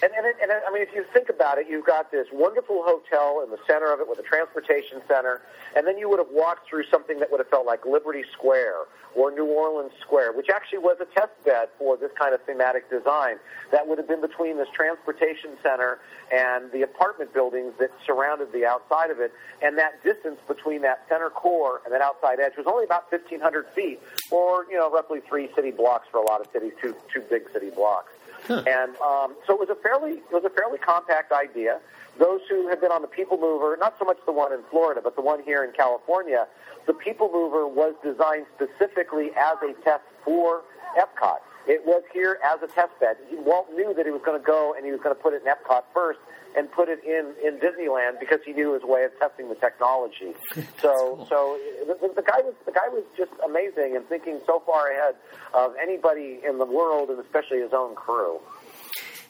And, 0.03 0.13
and, 0.13 0.27
it, 0.27 0.37
and 0.43 0.51
it, 0.51 0.63
I 0.67 0.73
mean, 0.73 0.83
if 0.83 0.95
you 0.95 1.05
think 1.13 1.29
about 1.29 1.59
it, 1.59 1.67
you've 1.69 1.87
got 1.87 2.11
this 2.11 2.27
wonderful 2.33 2.83
hotel 2.85 3.43
in 3.45 3.51
the 3.51 3.59
center 3.67 3.93
of 3.93 4.01
it 4.01 4.09
with 4.09 4.19
a 4.19 4.23
transportation 4.23 5.01
center, 5.09 5.43
and 5.77 5.87
then 5.87 5.99
you 5.99 6.09
would 6.11 6.19
have 6.19 6.33
walked 6.33 6.69
through 6.69 6.85
something 6.91 7.21
that 7.21 7.31
would 7.31 7.41
have 7.41 7.49
felt 7.49 7.67
like 7.67 7.87
Liberty 7.87 8.25
Square 8.33 8.85
or 9.15 9.31
New 9.31 9.47
Orleans 9.47 9.93
Square, 10.01 10.33
which 10.33 10.49
actually 10.53 10.79
was 10.79 10.97
a 11.01 11.07
test 11.15 11.33
bed 11.45 11.69
for 11.79 11.97
this 11.97 12.11
kind 12.19 12.35
of 12.35 12.43
thematic 12.43 12.91
design. 12.91 13.37
That 13.71 13.87
would 13.87 13.99
have 13.99 14.09
been 14.09 14.21
between 14.21 14.57
this 14.57 14.69
transportation 14.75 15.57
center 15.63 16.01
and 16.33 16.71
the 16.73 16.83
apartment 16.83 17.33
buildings 17.33 17.73
that 17.79 17.91
surrounded 18.05 18.53
the 18.53 18.67
outside 18.67 19.11
of 19.11 19.21
it, 19.21 19.33
and 19.63 19.79
that 19.79 20.03
distance 20.03 20.41
between 20.49 20.83
that 20.83 21.05
center 21.09 21.31
core 21.31 21.81
and 21.85 21.95
that 21.95 22.03
outside 22.03 22.41
edge 22.41 22.57
was 22.57 22.67
only 22.67 22.85
about 22.85 23.11
1,500 23.11 23.67
feet, 23.75 24.01
or 24.31 24.67
you 24.69 24.77
know, 24.77 24.91
roughly 24.91 25.21
three 25.29 25.49
city 25.55 25.71
blocks 25.71 26.09
for 26.11 26.19
a 26.19 26.27
lot 26.27 26.41
of 26.41 26.49
cities, 26.53 26.73
two 26.83 26.95
two 27.13 27.23
big 27.31 27.43
city 27.53 27.71
blocks. 27.71 28.13
Huh. 28.47 28.63
And 28.67 28.97
um, 28.97 29.37
so 29.47 29.55
it 29.55 29.61
was 29.61 29.71
a 29.71 29.75
fairly 29.77 30.19
it 30.19 30.33
was 30.33 30.45
a 30.45 30.51
fairly 30.51 30.79
compact 30.79 31.33
idea. 31.33 31.81
Those 32.19 32.41
who 32.49 32.69
have 32.69 32.81
been 32.81 32.93
on 32.93 33.03
the 33.03 33.09
People 33.09 33.39
Mover, 33.39 33.77
not 33.81 33.97
so 33.99 34.05
much 34.05 34.19
the 34.25 34.33
one 34.33 34.53
in 34.53 34.61
Florida, 34.71 35.01
but 35.03 35.17
the 35.17 35.23
one 35.23 35.43
here 35.43 35.65
in 35.65 35.73
California, 35.73 36.47
the 36.87 36.95
People 36.95 37.29
Mover 37.33 37.67
was 37.67 37.95
designed 38.05 38.47
specifically 38.55 39.31
as 39.37 39.57
a 39.63 39.73
test 39.83 40.05
for 40.25 40.63
Epcot. 40.97 41.39
It 41.67 41.85
was 41.87 42.03
here 42.13 42.39
as 42.45 42.63
a 42.63 42.67
test 42.67 42.93
bed. 43.01 43.17
Walt 43.33 43.69
knew 43.73 43.95
that 43.95 44.05
he 44.05 44.13
was 44.13 44.23
going 44.25 44.39
to 44.39 44.45
go 44.45 44.75
and 44.77 44.85
he 44.85 44.93
was 44.93 45.01
going 45.01 45.15
to 45.15 45.21
put 45.21 45.33
it 45.33 45.43
in 45.43 45.49
Epcot 45.49 45.85
first 45.95 46.19
and 46.57 46.71
put 46.71 46.89
it 46.89 47.03
in 47.05 47.35
in 47.45 47.59
Disneyland 47.59 48.21
because 48.21 48.39
he 48.45 48.53
knew 48.53 48.75
his 48.75 48.83
way 48.83 49.05
of 49.05 49.19
testing 49.19 49.49
the 49.49 49.55
technology. 49.57 50.35
So 50.81 51.17
cool. 51.17 51.27
so 51.31 51.59
the, 51.87 52.09
the, 52.15 52.23
guy 52.23 52.41
was 52.43 52.55
the 52.67 52.73
guy 52.73 52.89
was 52.89 53.05
just 53.17 53.31
amazing 53.45 53.97
and 53.97 54.07
thinking 54.09 54.41
so 54.47 54.63
far 54.67 54.91
ahead 54.91 55.15
of 55.55 55.73
anybody 55.81 56.41
in 56.47 56.59
the 56.59 56.67
world 56.67 57.09
and 57.09 57.19
especially 57.19 57.61
his 57.61 57.73
own 57.73 57.95
crew. 57.95 58.39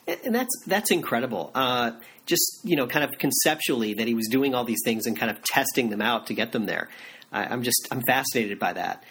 And 0.06 0.34
that's 0.34 0.52
that's 0.66 0.90
incredible. 0.90 1.52
Uh, 1.54 1.92
just 2.26 2.60
you 2.64 2.76
know, 2.76 2.86
kind 2.86 3.04
of 3.04 3.18
conceptually 3.18 3.94
that 3.94 4.06
he 4.08 4.14
was 4.14 4.26
doing 4.28 4.54
all 4.54 4.64
these 4.64 4.82
things 4.84 5.06
and 5.06 5.16
kind 5.16 5.30
of 5.30 5.42
testing 5.44 5.90
them 5.90 6.02
out 6.02 6.26
to 6.26 6.34
get 6.34 6.52
them 6.52 6.66
there. 6.66 6.88
I, 7.32 7.52
am 7.52 7.62
just 7.62 7.88
I'm 7.90 8.02
fascinated 8.02 8.58
by 8.58 8.72
that. 8.74 9.04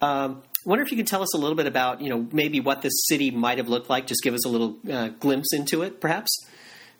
Um, 0.00 0.42
wonder 0.66 0.84
if 0.84 0.90
you 0.90 0.96
could 0.96 1.06
tell 1.06 1.22
us 1.22 1.34
a 1.34 1.38
little 1.38 1.56
bit 1.56 1.66
about 1.66 2.00
you 2.02 2.10
know 2.10 2.26
maybe 2.32 2.60
what 2.60 2.82
this 2.82 3.06
city 3.06 3.30
might 3.30 3.58
have 3.58 3.68
looked 3.68 3.88
like. 3.88 4.06
Just 4.06 4.22
give 4.22 4.34
us 4.34 4.44
a 4.44 4.48
little 4.48 4.76
uh, 4.90 5.08
glimpse 5.08 5.54
into 5.54 5.82
it, 5.82 6.00
perhaps. 6.00 6.30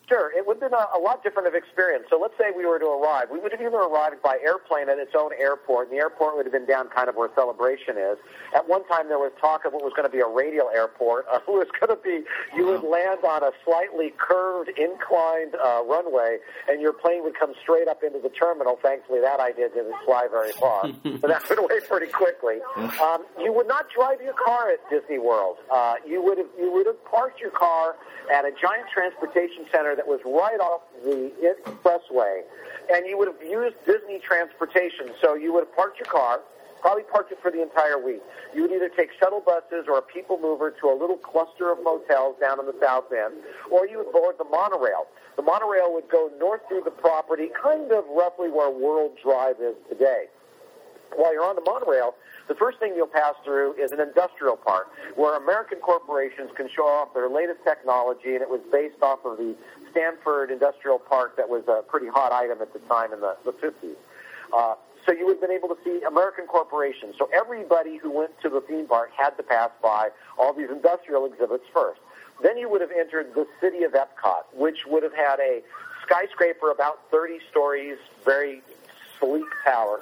Sure, 0.08 0.30
it 0.30 0.46
would 0.46 0.62
have 0.62 0.70
been 0.70 0.78
a, 0.78 0.98
a 0.98 1.00
lot 1.00 1.24
different 1.24 1.48
of 1.48 1.54
experience. 1.54 2.06
So 2.10 2.18
let's 2.20 2.34
say 2.38 2.54
we 2.56 2.64
were 2.64 2.78
to 2.78 2.86
arrive. 2.86 3.26
We 3.30 3.40
would 3.40 3.50
have 3.50 3.60
either 3.60 3.74
arrived 3.76 4.22
by 4.22 4.38
airplane 4.38 4.88
at 4.88 4.98
its 4.98 5.10
own 5.18 5.32
airport, 5.34 5.90
and 5.90 5.98
the 5.98 6.00
airport 6.00 6.36
would 6.36 6.46
have 6.46 6.52
been 6.52 6.66
down 6.66 6.88
kind 6.94 7.08
of 7.08 7.16
where 7.16 7.28
Celebration 7.34 7.98
is. 7.98 8.16
At 8.54 8.68
one 8.68 8.86
time, 8.86 9.08
there 9.08 9.18
was 9.18 9.32
talk 9.40 9.64
of 9.64 9.72
what 9.72 9.82
was 9.82 9.92
going 9.96 10.06
to 10.06 10.12
be 10.12 10.22
a 10.22 10.28
radial 10.28 10.70
airport. 10.70 11.26
Uh, 11.36 11.42
it 11.48 11.48
was 11.48 11.68
going 11.80 11.90
to 11.90 12.00
be 12.02 12.22
you 12.56 12.64
would 12.64 12.82
land 12.82 13.18
on 13.26 13.42
a 13.42 13.50
slightly 13.64 14.14
curved, 14.16 14.70
inclined 14.78 15.54
uh, 15.56 15.82
runway, 15.84 16.38
and 16.68 16.80
your 16.80 16.92
plane 16.92 17.22
would 17.24 17.36
come 17.38 17.52
straight 17.60 17.88
up 17.88 18.02
into 18.02 18.18
the 18.20 18.30
terminal. 18.30 18.78
Thankfully, 18.80 19.20
that 19.20 19.40
idea 19.40 19.68
didn't 19.68 19.94
fly 20.06 20.26
very 20.30 20.52
far, 20.52 20.88
but 21.20 21.28
that 21.28 21.42
went 21.48 21.60
away 21.60 21.80
pretty 21.88 22.06
quickly. 22.06 22.56
Um, 23.02 23.26
you 23.42 23.52
would 23.52 23.68
not 23.68 23.86
drive 23.94 24.22
your 24.22 24.32
car 24.32 24.70
at 24.70 24.78
Disney 24.88 25.18
World. 25.18 25.56
Uh, 25.70 25.96
you 26.06 26.22
would 26.22 26.38
have 26.38 26.48
you 26.58 26.72
would 26.72 26.86
have 26.86 27.02
parked 27.04 27.40
your 27.40 27.50
car 27.50 27.96
at 28.32 28.44
a 28.44 28.50
giant 28.50 28.86
transportation 28.92 29.66
center 29.72 29.95
that 29.96 30.06
was 30.06 30.20
right 30.24 30.60
off 30.60 30.82
the 31.04 31.32
expressway, 31.42 32.42
and 32.92 33.06
you 33.06 33.18
would 33.18 33.28
have 33.28 33.42
used 33.42 33.76
Disney 33.84 34.18
transportation. 34.18 35.10
So 35.20 35.34
you 35.34 35.52
would 35.52 35.66
have 35.66 35.74
parked 35.74 35.98
your 35.98 36.06
car 36.06 36.40
probably 36.86 37.02
parked 37.02 37.32
it 37.32 37.38
for 37.42 37.50
the 37.50 37.60
entire 37.60 37.98
week. 37.98 38.22
You 38.54 38.62
would 38.62 38.70
either 38.70 38.88
take 38.88 39.10
shuttle 39.18 39.42
buses 39.44 39.86
or 39.88 39.98
a 39.98 40.02
people 40.02 40.38
mover 40.38 40.70
to 40.70 40.86
a 40.86 40.94
little 40.94 41.16
cluster 41.16 41.72
of 41.72 41.82
motels 41.82 42.36
down 42.40 42.60
in 42.60 42.66
the 42.66 42.76
south 42.80 43.10
end, 43.10 43.34
or 43.72 43.88
you 43.88 43.98
would 43.98 44.12
board 44.12 44.36
the 44.38 44.44
monorail. 44.44 45.06
The 45.34 45.42
monorail 45.42 45.92
would 45.94 46.08
go 46.08 46.30
north 46.38 46.60
through 46.68 46.82
the 46.84 46.92
property, 46.92 47.50
kind 47.60 47.90
of 47.90 48.04
roughly 48.14 48.50
where 48.50 48.70
World 48.70 49.18
Drive 49.20 49.56
is 49.60 49.74
today. 49.88 50.26
While 51.16 51.32
you're 51.32 51.44
on 51.44 51.56
the 51.56 51.66
monorail, 51.66 52.14
the 52.48 52.54
first 52.54 52.78
thing 52.78 52.94
you'll 52.96 53.06
pass 53.06 53.34
through 53.44 53.74
is 53.74 53.92
an 53.92 54.00
industrial 54.00 54.56
park 54.56 54.88
where 55.16 55.36
American 55.36 55.78
corporations 55.78 56.50
can 56.56 56.68
show 56.74 56.86
off 56.86 57.12
their 57.14 57.28
latest 57.28 57.60
technology, 57.64 58.34
and 58.34 58.42
it 58.42 58.48
was 58.48 58.60
based 58.70 59.02
off 59.02 59.24
of 59.24 59.36
the 59.36 59.54
Stanford 59.90 60.50
Industrial 60.50 60.98
Park 60.98 61.36
that 61.36 61.48
was 61.48 61.64
a 61.68 61.82
pretty 61.82 62.08
hot 62.08 62.32
item 62.32 62.60
at 62.60 62.72
the 62.72 62.78
time 62.80 63.12
in 63.12 63.20
the, 63.20 63.36
the 63.44 63.52
50s. 63.52 63.96
Uh, 64.52 64.74
so 65.06 65.12
you 65.12 65.24
would 65.26 65.34
have 65.34 65.40
been 65.40 65.52
able 65.52 65.68
to 65.68 65.78
see 65.84 66.02
American 66.02 66.46
corporations. 66.46 67.14
So 67.18 67.28
everybody 67.32 67.96
who 67.96 68.10
went 68.10 68.32
to 68.42 68.48
the 68.48 68.60
theme 68.60 68.86
park 68.86 69.10
had 69.16 69.30
to 69.36 69.42
pass 69.42 69.70
by 69.82 70.08
all 70.38 70.52
these 70.52 70.70
industrial 70.70 71.26
exhibits 71.26 71.64
first. 71.72 72.00
Then 72.42 72.58
you 72.58 72.68
would 72.68 72.80
have 72.80 72.90
entered 72.90 73.34
the 73.34 73.46
city 73.60 73.84
of 73.84 73.92
Epcot, 73.92 74.44
which 74.52 74.78
would 74.86 75.02
have 75.02 75.14
had 75.14 75.38
a 75.40 75.62
skyscraper 76.02 76.70
about 76.70 77.00
30 77.10 77.38
stories, 77.50 77.98
very 78.24 78.62
sleek 79.18 79.44
tower. 79.64 80.00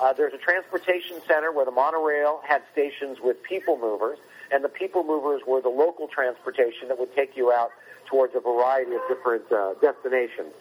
Uh, 0.00 0.12
there's 0.12 0.34
a 0.34 0.38
transportation 0.38 1.20
center 1.26 1.52
where 1.52 1.64
the 1.64 1.70
monorail 1.70 2.40
had 2.46 2.62
stations 2.72 3.18
with 3.22 3.42
people 3.42 3.78
movers, 3.78 4.18
and 4.52 4.62
the 4.62 4.68
people 4.68 5.02
movers 5.02 5.42
were 5.46 5.60
the 5.60 5.68
local 5.68 6.06
transportation 6.08 6.88
that 6.88 6.98
would 6.98 7.14
take 7.14 7.36
you 7.36 7.52
out 7.52 7.70
towards 8.06 8.34
a 8.34 8.40
variety 8.40 8.94
of 8.94 9.00
different 9.08 9.50
uh, 9.50 9.74
destinations. 9.80 10.52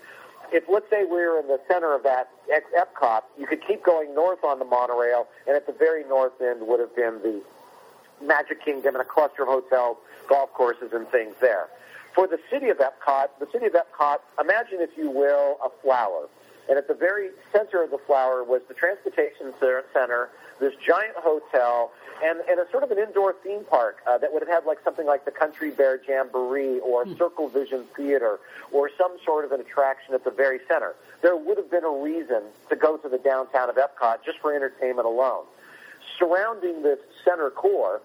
If, 0.52 0.66
let's 0.70 0.90
say, 0.90 1.06
we 1.06 1.18
are 1.22 1.40
in 1.40 1.48
the 1.48 1.60
center 1.68 1.94
of 1.94 2.04
that 2.04 2.30
Epcot, 2.50 3.22
you 3.38 3.48
could 3.48 3.66
keep 3.66 3.84
going 3.84 4.14
north 4.14 4.44
on 4.44 4.60
the 4.60 4.66
monorail, 4.66 5.28
and 5.48 5.56
at 5.56 5.66
the 5.66 5.74
very 5.74 6.04
north 6.04 6.40
end 6.42 6.66
would 6.68 6.80
have 6.80 6.96
been 6.96 7.20
the 7.24 7.42
Magic 8.24 8.64
Kingdom 8.64 8.96
and 8.96 9.02
a 9.02 9.06
cluster 9.06 9.44
of 9.44 9.50
hotels, 9.50 9.98
golf 10.30 10.52
courses, 10.54 10.92
and 10.94 11.08
things 11.10 11.36
there. 11.42 11.68
For 12.14 12.28
the 12.28 12.40
city 12.50 12.70
of 12.70 12.78
Epcot, 12.78 13.28
the 13.40 13.48
city 13.52 13.66
of 13.66 13.74
Epcot, 13.74 14.20
imagine, 14.40 14.80
if 14.80 14.92
you 14.96 15.10
will, 15.10 15.58
a 15.64 15.70
flower. 15.82 16.30
And 16.68 16.78
at 16.78 16.88
the 16.88 16.94
very 16.94 17.30
center 17.52 17.84
of 17.84 17.92
the 17.92 18.00
flower 18.00 18.44
was 18.44 18.62
the 18.68 18.74
transportation 18.74 19.54
center, 19.60 20.30
this 20.60 20.74
giant 20.86 21.16
hotel, 21.18 21.92
and, 22.24 22.40
and 22.50 22.60
a 22.60 22.70
sort 22.72 22.84
of 22.84 22.92
an 22.92 22.98
indoor 22.98 23.36
theme 23.44 23.64
park 23.70 23.98
uh, 24.08 24.18
that 24.18 24.32
would 24.34 24.42
have 24.42 24.50
had 24.50 24.66
like 24.66 24.80
something 24.84 25.06
like 25.06 25.26
the 25.26 25.32
Country 25.32 25.72
Bear 25.72 26.00
Jamboree 26.08 26.80
or 26.80 27.06
hmm. 27.06 27.16
Circle 27.18 27.50
Vision 27.50 27.86
Theater 27.96 28.40
or 28.72 28.90
some 28.98 29.18
sort 29.26 29.46
of 29.46 29.52
an 29.52 29.60
attraction 29.60 30.14
at 30.14 30.24
the 30.24 30.32
very 30.32 30.60
center. 30.68 30.96
There 31.22 31.36
would 31.36 31.58
have 31.58 31.70
been 31.70 31.84
a 31.84 31.90
reason 31.90 32.44
to 32.70 32.76
go 32.76 32.98
to 32.98 33.10
the 33.10 33.18
downtown 33.18 33.70
of 33.70 33.76
Epcot 33.76 34.24
just 34.26 34.40
for 34.40 34.56
entertainment 34.56 35.08
alone. 35.08 35.46
Surrounding 36.18 36.84
this 36.84 37.00
center 37.24 37.50
core 37.50 38.02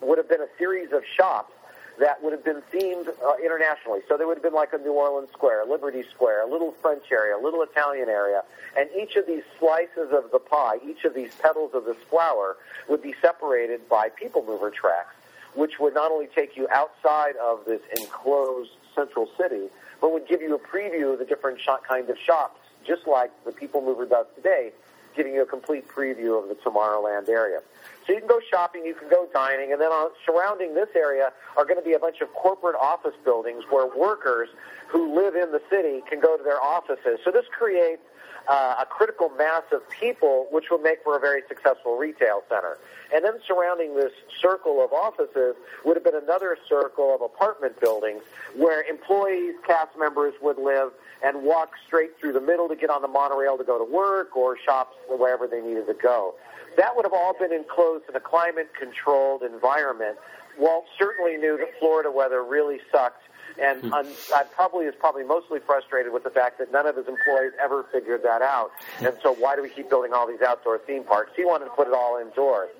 would 0.00 0.18
have 0.18 0.28
been 0.28 0.40
a 0.40 0.48
series 0.58 0.92
of 0.92 1.02
shops 1.16 1.52
that 1.98 2.22
would 2.22 2.32
have 2.32 2.44
been 2.44 2.62
themed 2.72 3.08
uh, 3.08 3.34
internationally. 3.42 4.00
So 4.08 4.16
there 4.16 4.26
would 4.26 4.36
have 4.36 4.42
been 4.42 4.54
like 4.54 4.72
a 4.72 4.78
New 4.78 4.92
Orleans 4.92 5.30
Square, 5.32 5.66
Liberty 5.66 6.02
Square, 6.14 6.42
a 6.42 6.50
little 6.50 6.72
French 6.80 7.04
area, 7.10 7.36
a 7.36 7.42
little 7.42 7.62
Italian 7.62 8.08
area, 8.08 8.42
and 8.76 8.88
each 8.98 9.16
of 9.16 9.26
these 9.26 9.42
slices 9.58 10.10
of 10.12 10.30
the 10.32 10.38
pie, 10.38 10.78
each 10.86 11.04
of 11.04 11.14
these 11.14 11.34
petals 11.36 11.72
of 11.74 11.84
this 11.84 11.96
flower, 12.08 12.56
would 12.88 13.02
be 13.02 13.14
separated 13.20 13.88
by 13.88 14.08
people 14.08 14.44
mover 14.44 14.70
tracks, 14.70 15.14
which 15.54 15.78
would 15.78 15.94
not 15.94 16.10
only 16.10 16.28
take 16.34 16.56
you 16.56 16.66
outside 16.70 17.36
of 17.36 17.64
this 17.66 17.80
enclosed 17.98 18.70
central 18.94 19.28
city, 19.38 19.68
but 20.00 20.12
would 20.12 20.26
give 20.26 20.40
you 20.40 20.54
a 20.54 20.58
preview 20.58 21.12
of 21.12 21.18
the 21.18 21.24
different 21.24 21.60
shop, 21.60 21.84
kind 21.86 22.08
of 22.08 22.18
shops, 22.18 22.58
just 22.84 23.06
like 23.06 23.30
the 23.44 23.52
people 23.52 23.80
mover 23.82 24.06
does 24.06 24.26
today, 24.34 24.72
giving 25.14 25.34
you 25.34 25.42
a 25.42 25.46
complete 25.46 25.86
preview 25.88 26.42
of 26.42 26.48
the 26.48 26.54
Tomorrowland 26.56 27.28
area. 27.28 27.60
So 28.06 28.12
you 28.12 28.18
can 28.18 28.28
go 28.28 28.40
shopping, 28.50 28.84
you 28.84 28.94
can 28.94 29.08
go 29.08 29.28
dining, 29.32 29.72
and 29.72 29.80
then 29.80 29.90
on, 29.90 30.10
surrounding 30.26 30.74
this 30.74 30.88
area 30.96 31.32
are 31.56 31.64
going 31.64 31.78
to 31.78 31.84
be 31.84 31.94
a 31.94 31.98
bunch 31.98 32.20
of 32.20 32.32
corporate 32.34 32.76
office 32.80 33.14
buildings 33.24 33.64
where 33.70 33.86
workers 33.86 34.48
who 34.88 35.14
live 35.14 35.34
in 35.34 35.52
the 35.52 35.62
city 35.70 36.02
can 36.08 36.20
go 36.20 36.36
to 36.36 36.42
their 36.42 36.60
offices. 36.60 37.20
So 37.24 37.30
this 37.30 37.46
creates 37.56 38.02
uh, 38.48 38.76
a 38.80 38.86
critical 38.86 39.30
mass 39.30 39.62
of 39.72 39.88
people, 39.88 40.48
which 40.50 40.70
will 40.70 40.78
make 40.78 41.02
for 41.04 41.16
a 41.16 41.20
very 41.20 41.42
successful 41.48 41.96
retail 41.96 42.42
center. 42.48 42.78
And 43.14 43.24
then 43.24 43.34
surrounding 43.46 43.94
this 43.94 44.12
circle 44.40 44.82
of 44.84 44.92
offices 44.92 45.54
would 45.84 45.96
have 45.96 46.04
been 46.04 46.16
another 46.16 46.56
circle 46.68 47.14
of 47.14 47.20
apartment 47.20 47.80
buildings 47.80 48.22
where 48.56 48.82
employees, 48.82 49.54
cast 49.66 49.96
members 49.98 50.34
would 50.42 50.58
live 50.58 50.92
and 51.22 51.44
walk 51.44 51.72
straight 51.86 52.18
through 52.18 52.32
the 52.32 52.40
middle 52.40 52.68
to 52.68 52.74
get 52.74 52.90
on 52.90 53.02
the 53.02 53.08
monorail 53.08 53.56
to 53.58 53.64
go 53.64 53.78
to 53.78 53.84
work 53.84 54.36
or 54.36 54.58
shops 54.58 54.96
wherever 55.08 55.46
they 55.46 55.60
needed 55.60 55.86
to 55.86 55.94
go. 55.94 56.34
That 56.76 56.96
would 56.96 57.04
have 57.04 57.12
all 57.12 57.34
been 57.38 57.52
enclosed 57.52 58.04
in 58.08 58.16
a 58.16 58.20
climate-controlled 58.20 59.42
environment. 59.42 60.18
Walt 60.58 60.84
certainly 60.98 61.36
knew 61.36 61.56
that 61.58 61.78
Florida 61.78 62.10
weather 62.10 62.42
really 62.42 62.80
sucked, 62.90 63.22
and 63.60 63.80
hmm. 63.80 63.92
I 63.92 64.44
probably 64.54 64.86
is 64.86 64.94
probably 64.98 65.24
mostly 65.24 65.60
frustrated 65.60 66.12
with 66.12 66.24
the 66.24 66.30
fact 66.30 66.58
that 66.58 66.72
none 66.72 66.86
of 66.86 66.96
his 66.96 67.06
employees 67.08 67.52
ever 67.62 67.84
figured 67.92 68.22
that 68.22 68.42
out. 68.42 68.70
And 69.00 69.16
so, 69.22 69.34
why 69.34 69.56
do 69.56 69.62
we 69.62 69.68
keep 69.68 69.88
building 69.88 70.12
all 70.12 70.26
these 70.26 70.42
outdoor 70.42 70.78
theme 70.78 71.04
parks? 71.04 71.32
He 71.36 71.44
wanted 71.44 71.66
to 71.66 71.70
put 71.72 71.88
it 71.88 71.94
all 71.94 72.18
indoors. 72.18 72.70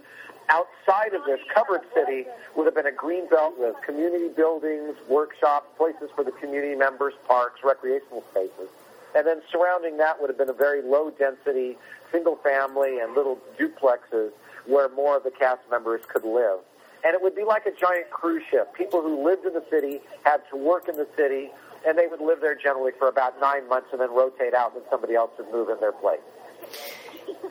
Outside 0.49 1.15
of 1.15 1.25
this 1.25 1.41
covered 1.55 1.83
city 1.95 2.27
would 2.57 2.67
have 2.67 2.75
been 2.75 2.87
a 2.87 2.93
green 2.93 3.29
belt 3.29 3.55
with 3.59 3.75
community 3.87 4.29
buildings, 4.29 4.97
workshops, 5.09 5.67
places 5.77 6.11
for 6.15 6.25
the 6.25 6.33
community 6.33 6.75
members, 6.75 7.15
parks, 7.27 7.61
recreational 7.65 8.25
spaces. 8.31 8.69
And 9.15 9.27
then 9.27 9.43
surrounding 9.51 9.99
that 9.99 10.21
would 10.21 10.31
have 10.31 10.39
been 10.39 10.49
a 10.49 10.55
very 10.55 10.83
low 10.83 11.11
density 11.11 11.77
single 12.13 12.37
family 12.37 12.99
and 13.01 13.15
little 13.15 13.39
duplexes 13.59 14.31
where 14.67 14.89
more 14.91 15.17
of 15.17 15.25
the 15.25 15.31
cast 15.31 15.61
members 15.71 16.03
could 16.13 16.25
live. 16.25 16.61
And 17.05 17.15
it 17.15 17.23
would 17.23 17.35
be 17.35 17.43
like 17.43 17.67
a 17.67 17.73
giant 17.73 18.11
cruise 18.11 18.45
ship. 18.51 18.75
People 18.75 19.03
who 19.03 19.25
lived 19.25 19.45
in 19.45 19.55
the 19.55 19.65
city 19.71 20.01
had 20.25 20.43
to 20.51 20.57
work 20.57 20.89
in 20.89 20.97
the 20.97 21.09
city, 21.17 21.51
and 21.85 21.99
they 21.99 22.07
would 22.07 22.21
live 22.21 22.41
there 22.41 22.55
generally 22.55 22.93
for 22.97 23.09
about 23.09 23.41
nine 23.41 23.69
months 23.69 23.89
and 23.91 24.01
then 24.01 24.11
rotate 24.15 24.55
out, 24.55 24.75
and 24.77 24.85
somebody 24.89 25.15
else 25.15 25.33
would 25.39 25.51
move 25.51 25.69
in 25.69 25.81
their 25.81 25.91
place. 25.91 26.21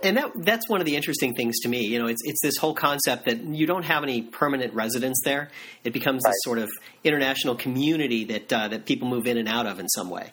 And 0.03 0.15
that 0.17 0.31
that's 0.37 0.69
one 0.69 0.79
of 0.79 0.85
the 0.85 0.95
interesting 0.95 1.35
things 1.35 1.59
to 1.59 1.69
me. 1.69 1.85
You 1.85 1.99
know, 1.99 2.07
it's 2.07 2.21
it's 2.23 2.41
this 2.41 2.57
whole 2.57 2.73
concept 2.73 3.25
that 3.25 3.43
you 3.43 3.67
don't 3.67 3.83
have 3.83 4.03
any 4.03 4.21
permanent 4.21 4.73
residents 4.73 5.21
there. 5.23 5.49
It 5.83 5.91
becomes 5.91 6.21
right. 6.23 6.31
this 6.31 6.37
sort 6.43 6.59
of 6.59 6.69
international 7.03 7.55
community 7.55 8.23
that 8.25 8.53
uh, 8.53 8.67
that 8.69 8.85
people 8.85 9.09
move 9.09 9.27
in 9.27 9.37
and 9.37 9.49
out 9.49 9.67
of 9.67 9.79
in 9.79 9.89
some 9.89 10.09
way. 10.09 10.31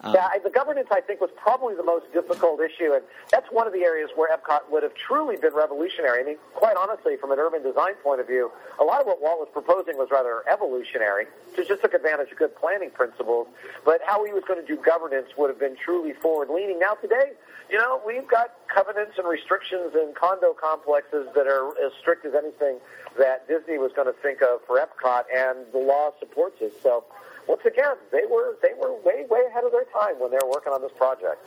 Um, 0.00 0.12
yeah, 0.12 0.28
the 0.42 0.50
governance, 0.50 0.88
I 0.90 1.00
think, 1.00 1.20
was 1.20 1.30
probably 1.36 1.74
the 1.76 1.84
most 1.84 2.12
difficult 2.12 2.60
issue, 2.60 2.92
and 2.92 3.02
that's 3.30 3.46
one 3.50 3.66
of 3.66 3.72
the 3.72 3.84
areas 3.84 4.10
where 4.14 4.28
Epcot 4.36 4.70
would 4.70 4.82
have 4.82 4.92
truly 4.94 5.36
been 5.36 5.54
revolutionary. 5.54 6.20
I 6.20 6.24
mean, 6.26 6.36
quite 6.52 6.76
honestly, 6.76 7.16
from 7.16 7.32
an 7.32 7.38
urban 7.38 7.62
design 7.62 7.94
point 8.02 8.20
of 8.20 8.26
view, 8.26 8.50
a 8.78 8.84
lot 8.84 9.00
of 9.00 9.06
what 9.06 9.22
Walt 9.22 9.38
was 9.38 9.48
proposing 9.52 9.96
was 9.96 10.08
rather 10.10 10.42
evolutionary, 10.50 11.26
just, 11.56 11.68
just 11.68 11.80
took 11.80 11.94
advantage 11.94 12.30
of 12.32 12.38
good 12.38 12.54
planning 12.56 12.90
principles, 12.90 13.46
but 13.84 14.00
how 14.04 14.24
he 14.26 14.32
was 14.32 14.42
going 14.46 14.60
to 14.60 14.66
do 14.66 14.76
governance 14.82 15.28
would 15.38 15.48
have 15.48 15.60
been 15.60 15.76
truly 15.76 16.12
forward-leaning. 16.12 16.78
Now, 16.78 16.94
today, 16.94 17.32
you 17.70 17.78
know, 17.78 18.02
we've 18.06 18.28
got 18.28 18.52
covenants 18.68 19.16
and 19.16 19.26
restrictions 19.26 19.94
in 19.94 20.12
condo 20.14 20.52
complexes 20.52 21.28
that 21.34 21.46
are 21.46 21.68
as 21.80 21.92
strict 21.98 22.26
as 22.26 22.34
anything 22.34 22.76
that 23.16 23.48
Disney 23.48 23.78
was 23.78 23.92
going 23.96 24.12
to 24.12 24.20
think 24.20 24.42
of 24.42 24.60
for 24.66 24.78
Epcot, 24.78 25.24
and 25.34 25.64
the 25.72 25.78
law 25.78 26.10
supports 26.18 26.56
it. 26.60 26.74
So 26.82 27.04
once 27.48 27.62
again, 27.66 27.94
they 28.12 28.24
were 28.30 28.56
they 28.62 28.74
were 28.80 28.94
way 29.02 29.24
way 29.28 29.40
ahead 29.48 29.64
of 29.64 29.72
their 29.72 29.84
time 29.84 30.18
when 30.18 30.30
they 30.30 30.38
were 30.42 30.50
working 30.50 30.72
on 30.72 30.82
this 30.82 30.92
project. 30.96 31.44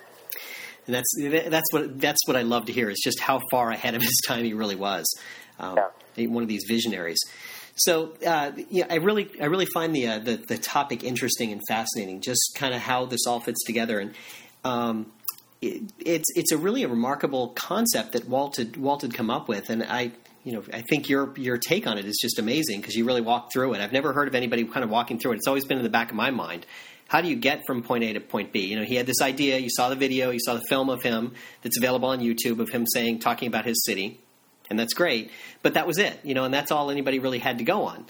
And 0.85 0.95
that's 0.95 1.49
that's 1.49 1.73
what 1.73 1.99
that's 1.99 2.19
what 2.27 2.37
I 2.37 2.43
love 2.43 2.65
to 2.65 2.73
hear 2.73 2.89
is 2.89 2.99
just 3.03 3.19
how 3.19 3.41
far 3.51 3.71
ahead 3.71 3.95
of 3.95 4.01
his 4.01 4.17
time 4.27 4.45
he 4.45 4.53
really 4.53 4.75
was. 4.75 5.05
Um, 5.59 5.77
yeah. 6.15 6.27
One 6.27 6.43
of 6.43 6.49
these 6.49 6.65
visionaries. 6.67 7.19
So 7.75 8.13
uh, 8.25 8.51
yeah, 8.69 8.87
I 8.89 8.95
really 8.95 9.29
I 9.39 9.45
really 9.45 9.67
find 9.67 9.95
the, 9.95 10.07
uh, 10.07 10.19
the, 10.19 10.37
the 10.37 10.57
topic 10.57 11.03
interesting 11.03 11.51
and 11.51 11.61
fascinating. 11.67 12.21
Just 12.21 12.53
kind 12.55 12.73
of 12.73 12.81
how 12.81 13.05
this 13.05 13.27
all 13.27 13.39
fits 13.39 13.63
together, 13.65 13.99
and 13.99 14.15
um, 14.63 15.11
it, 15.61 15.83
it's 15.99 16.25
it's 16.35 16.51
a 16.51 16.57
really 16.57 16.83
a 16.83 16.87
remarkable 16.87 17.49
concept 17.49 18.13
that 18.13 18.27
Walt 18.27 18.57
had 18.57 18.77
Walt 18.77 19.03
had 19.03 19.13
come 19.13 19.29
up 19.29 19.47
with, 19.47 19.69
and 19.69 19.83
I 19.83 20.11
you 20.47 20.53
know, 20.53 20.63
I 20.71 20.81
think 20.89 21.09
your 21.09 21.37
your 21.37 21.57
take 21.57 21.85
on 21.87 21.97
it 21.97 22.05
is 22.05 22.17
just 22.21 22.39
amazing 22.39 22.79
because 22.79 22.95
you 22.95 23.03
really 23.03 23.19
walked 23.19 23.51
through 23.51 23.73
it. 23.73 23.81
I've 23.81 23.91
never 23.91 24.13
heard 24.13 24.29
of 24.29 24.33
anybody 24.33 24.63
kind 24.63 24.85
of 24.85 24.89
walking 24.89 25.19
through 25.19 25.33
it. 25.33 25.35
It's 25.35 25.47
always 25.47 25.65
been 25.65 25.77
in 25.77 25.83
the 25.83 25.89
back 25.89 26.09
of 26.09 26.15
my 26.15 26.31
mind. 26.31 26.65
How 27.09 27.19
do 27.19 27.27
you 27.27 27.35
get 27.35 27.63
from 27.67 27.83
point 27.83 28.05
A 28.05 28.13
to 28.13 28.21
point 28.21 28.53
B? 28.53 28.65
You 28.65 28.77
know, 28.77 28.85
he 28.85 28.95
had 28.95 29.05
this 29.05 29.21
idea. 29.21 29.57
You 29.57 29.67
saw 29.69 29.89
the 29.89 29.97
video. 29.97 30.29
You 30.29 30.39
saw 30.39 30.53
the 30.53 30.63
film 30.69 30.89
of 30.89 31.03
him 31.03 31.33
that's 31.63 31.77
available 31.77 32.07
on 32.07 32.19
YouTube 32.19 32.61
of 32.61 32.69
him 32.69 32.85
saying 32.87 33.19
talking 33.19 33.49
about 33.49 33.65
his 33.65 33.83
city, 33.83 34.21
and 34.69 34.79
that's 34.79 34.93
great. 34.93 35.31
But 35.63 35.73
that 35.73 35.85
was 35.85 35.97
it. 35.97 36.17
You 36.23 36.33
know, 36.33 36.45
and 36.45 36.53
that's 36.53 36.71
all 36.71 36.91
anybody 36.91 37.19
really 37.19 37.39
had 37.39 37.57
to 37.57 37.65
go 37.65 37.83
on. 37.83 38.05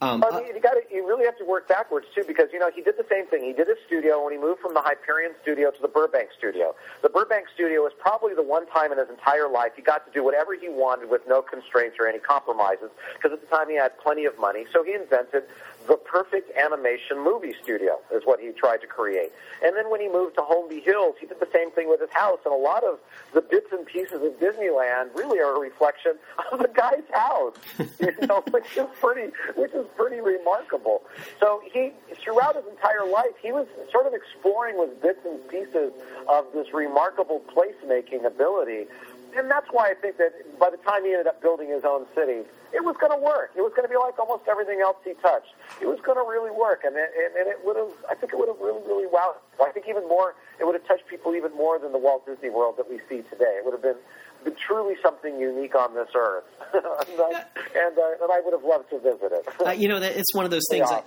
Um, 0.00 0.20
well, 0.20 0.40
you, 0.46 0.60
got 0.60 0.76
you 0.92 1.06
really 1.06 1.24
have 1.24 1.36
to 1.38 1.44
work 1.44 1.66
backwards 1.66 2.06
too, 2.14 2.22
because 2.26 2.46
you 2.52 2.58
know 2.60 2.70
he 2.72 2.82
did 2.82 2.96
the 2.96 3.06
same 3.10 3.26
thing. 3.26 3.42
He 3.42 3.52
did 3.52 3.66
his 3.66 3.78
studio 3.86 4.22
when 4.22 4.32
he 4.32 4.38
moved 4.38 4.60
from 4.60 4.74
the 4.74 4.80
Hyperion 4.80 5.32
studio 5.42 5.72
to 5.72 5.82
the 5.82 5.88
Burbank 5.88 6.30
studio. 6.38 6.76
The 7.02 7.08
Burbank 7.08 7.46
studio 7.52 7.82
was 7.82 7.92
probably 7.98 8.34
the 8.34 8.42
one 8.42 8.66
time 8.68 8.92
in 8.92 8.98
his 8.98 9.08
entire 9.08 9.48
life 9.48 9.72
he 9.74 9.82
got 9.82 10.06
to 10.06 10.12
do 10.12 10.22
whatever 10.22 10.54
he 10.54 10.68
wanted 10.68 11.10
with 11.10 11.22
no 11.26 11.42
constraints 11.42 11.96
or 11.98 12.06
any 12.06 12.20
compromises, 12.20 12.90
because 13.14 13.32
at 13.32 13.40
the 13.40 13.48
time 13.48 13.68
he 13.68 13.74
had 13.74 13.98
plenty 13.98 14.24
of 14.24 14.38
money. 14.38 14.66
So 14.72 14.84
he 14.84 14.94
invented 14.94 15.42
the 15.88 15.96
perfect 15.96 16.56
animation 16.56 17.18
movie 17.24 17.54
studio 17.62 17.98
is 18.14 18.22
what 18.24 18.40
he 18.40 18.50
tried 18.52 18.82
to 18.82 18.86
create. 18.86 19.32
And 19.64 19.74
then 19.74 19.90
when 19.90 20.00
he 20.00 20.08
moved 20.08 20.36
to 20.36 20.42
Holmby 20.42 20.84
Hills, 20.84 21.16
he 21.18 21.26
did 21.26 21.40
the 21.40 21.48
same 21.52 21.70
thing 21.70 21.88
with 21.88 22.00
his 22.00 22.10
house. 22.10 22.38
And 22.44 22.52
a 22.52 22.56
lot 22.56 22.84
of 22.84 22.98
the 23.32 23.40
bits 23.40 23.68
and 23.72 23.86
pieces 23.86 24.22
of 24.22 24.38
Disneyland 24.38 25.14
really 25.14 25.40
are 25.40 25.56
a 25.56 25.58
reflection 25.58 26.12
of 26.52 26.58
the 26.58 26.68
guy's 26.68 27.08
house, 27.12 27.54
you 28.00 28.26
know, 28.26 28.44
which 28.50 28.76
is 28.76 28.86
pretty, 29.00 29.32
which 29.56 29.72
is 29.72 29.86
pretty 29.96 30.20
remarkable. 30.20 31.02
So 31.40 31.62
he, 31.72 31.92
throughout 32.22 32.56
his 32.56 32.66
entire 32.70 33.10
life, 33.10 33.32
he 33.42 33.50
was 33.50 33.66
sort 33.90 34.06
of 34.06 34.12
exploring 34.12 34.78
with 34.78 35.00
bits 35.00 35.20
and 35.24 35.40
pieces 35.48 35.92
of 36.28 36.44
this 36.52 36.72
remarkable 36.74 37.42
placemaking 37.48 38.26
ability 38.26 38.86
and 39.36 39.50
that's 39.50 39.66
why 39.70 39.90
I 39.90 39.94
think 39.94 40.16
that 40.18 40.32
by 40.58 40.70
the 40.70 40.76
time 40.78 41.04
he 41.04 41.12
ended 41.12 41.26
up 41.26 41.40
building 41.42 41.68
his 41.68 41.84
own 41.84 42.06
city, 42.14 42.46
it 42.72 42.84
was 42.84 42.96
going 43.00 43.12
to 43.12 43.18
work. 43.18 43.52
It 43.56 43.62
was 43.62 43.72
going 43.74 43.84
to 43.84 43.92
be 43.92 43.96
like 43.96 44.18
almost 44.18 44.48
everything 44.48 44.80
else 44.80 44.96
he 45.04 45.14
touched. 45.20 45.52
It 45.80 45.86
was 45.86 46.00
going 46.00 46.16
to 46.16 46.26
really 46.28 46.50
work, 46.50 46.84
and 46.84 46.96
it, 46.96 47.10
and, 47.16 47.36
and 47.36 47.46
it 47.48 47.60
would 47.64 47.76
have. 47.76 47.92
I 48.10 48.14
think 48.14 48.32
it 48.32 48.38
would 48.38 48.48
have 48.48 48.60
really, 48.60 48.82
really 48.86 49.08
wowed. 49.08 49.40
I 49.60 49.72
think 49.72 49.86
even 49.88 50.06
more, 50.08 50.34
it 50.60 50.64
would 50.64 50.74
have 50.74 50.86
touched 50.86 51.08
people 51.08 51.34
even 51.34 51.52
more 51.56 51.78
than 51.78 51.92
the 51.92 51.98
Walt 51.98 52.26
Disney 52.26 52.50
World 52.50 52.76
that 52.76 52.88
we 52.88 53.00
see 53.08 53.22
today. 53.28 53.56
It 53.58 53.64
would 53.64 53.72
have 53.72 53.82
been, 53.82 53.98
been 54.44 54.56
truly 54.56 54.94
something 55.02 55.40
unique 55.40 55.74
on 55.74 55.94
this 55.94 56.08
earth, 56.14 56.44
and, 56.74 56.84
I, 56.84 57.44
and, 57.74 57.96
uh, 57.98 58.22
and 58.22 58.30
I 58.32 58.40
would 58.44 58.52
have 58.52 58.64
loved 58.64 58.90
to 58.90 58.98
visit 59.00 59.32
it. 59.32 59.44
uh, 59.64 59.70
you 59.72 59.88
know, 59.88 60.00
that 60.00 60.16
it's 60.16 60.34
one 60.34 60.44
of 60.44 60.50
those 60.50 60.66
things. 60.70 60.88
Yeah 60.90 61.00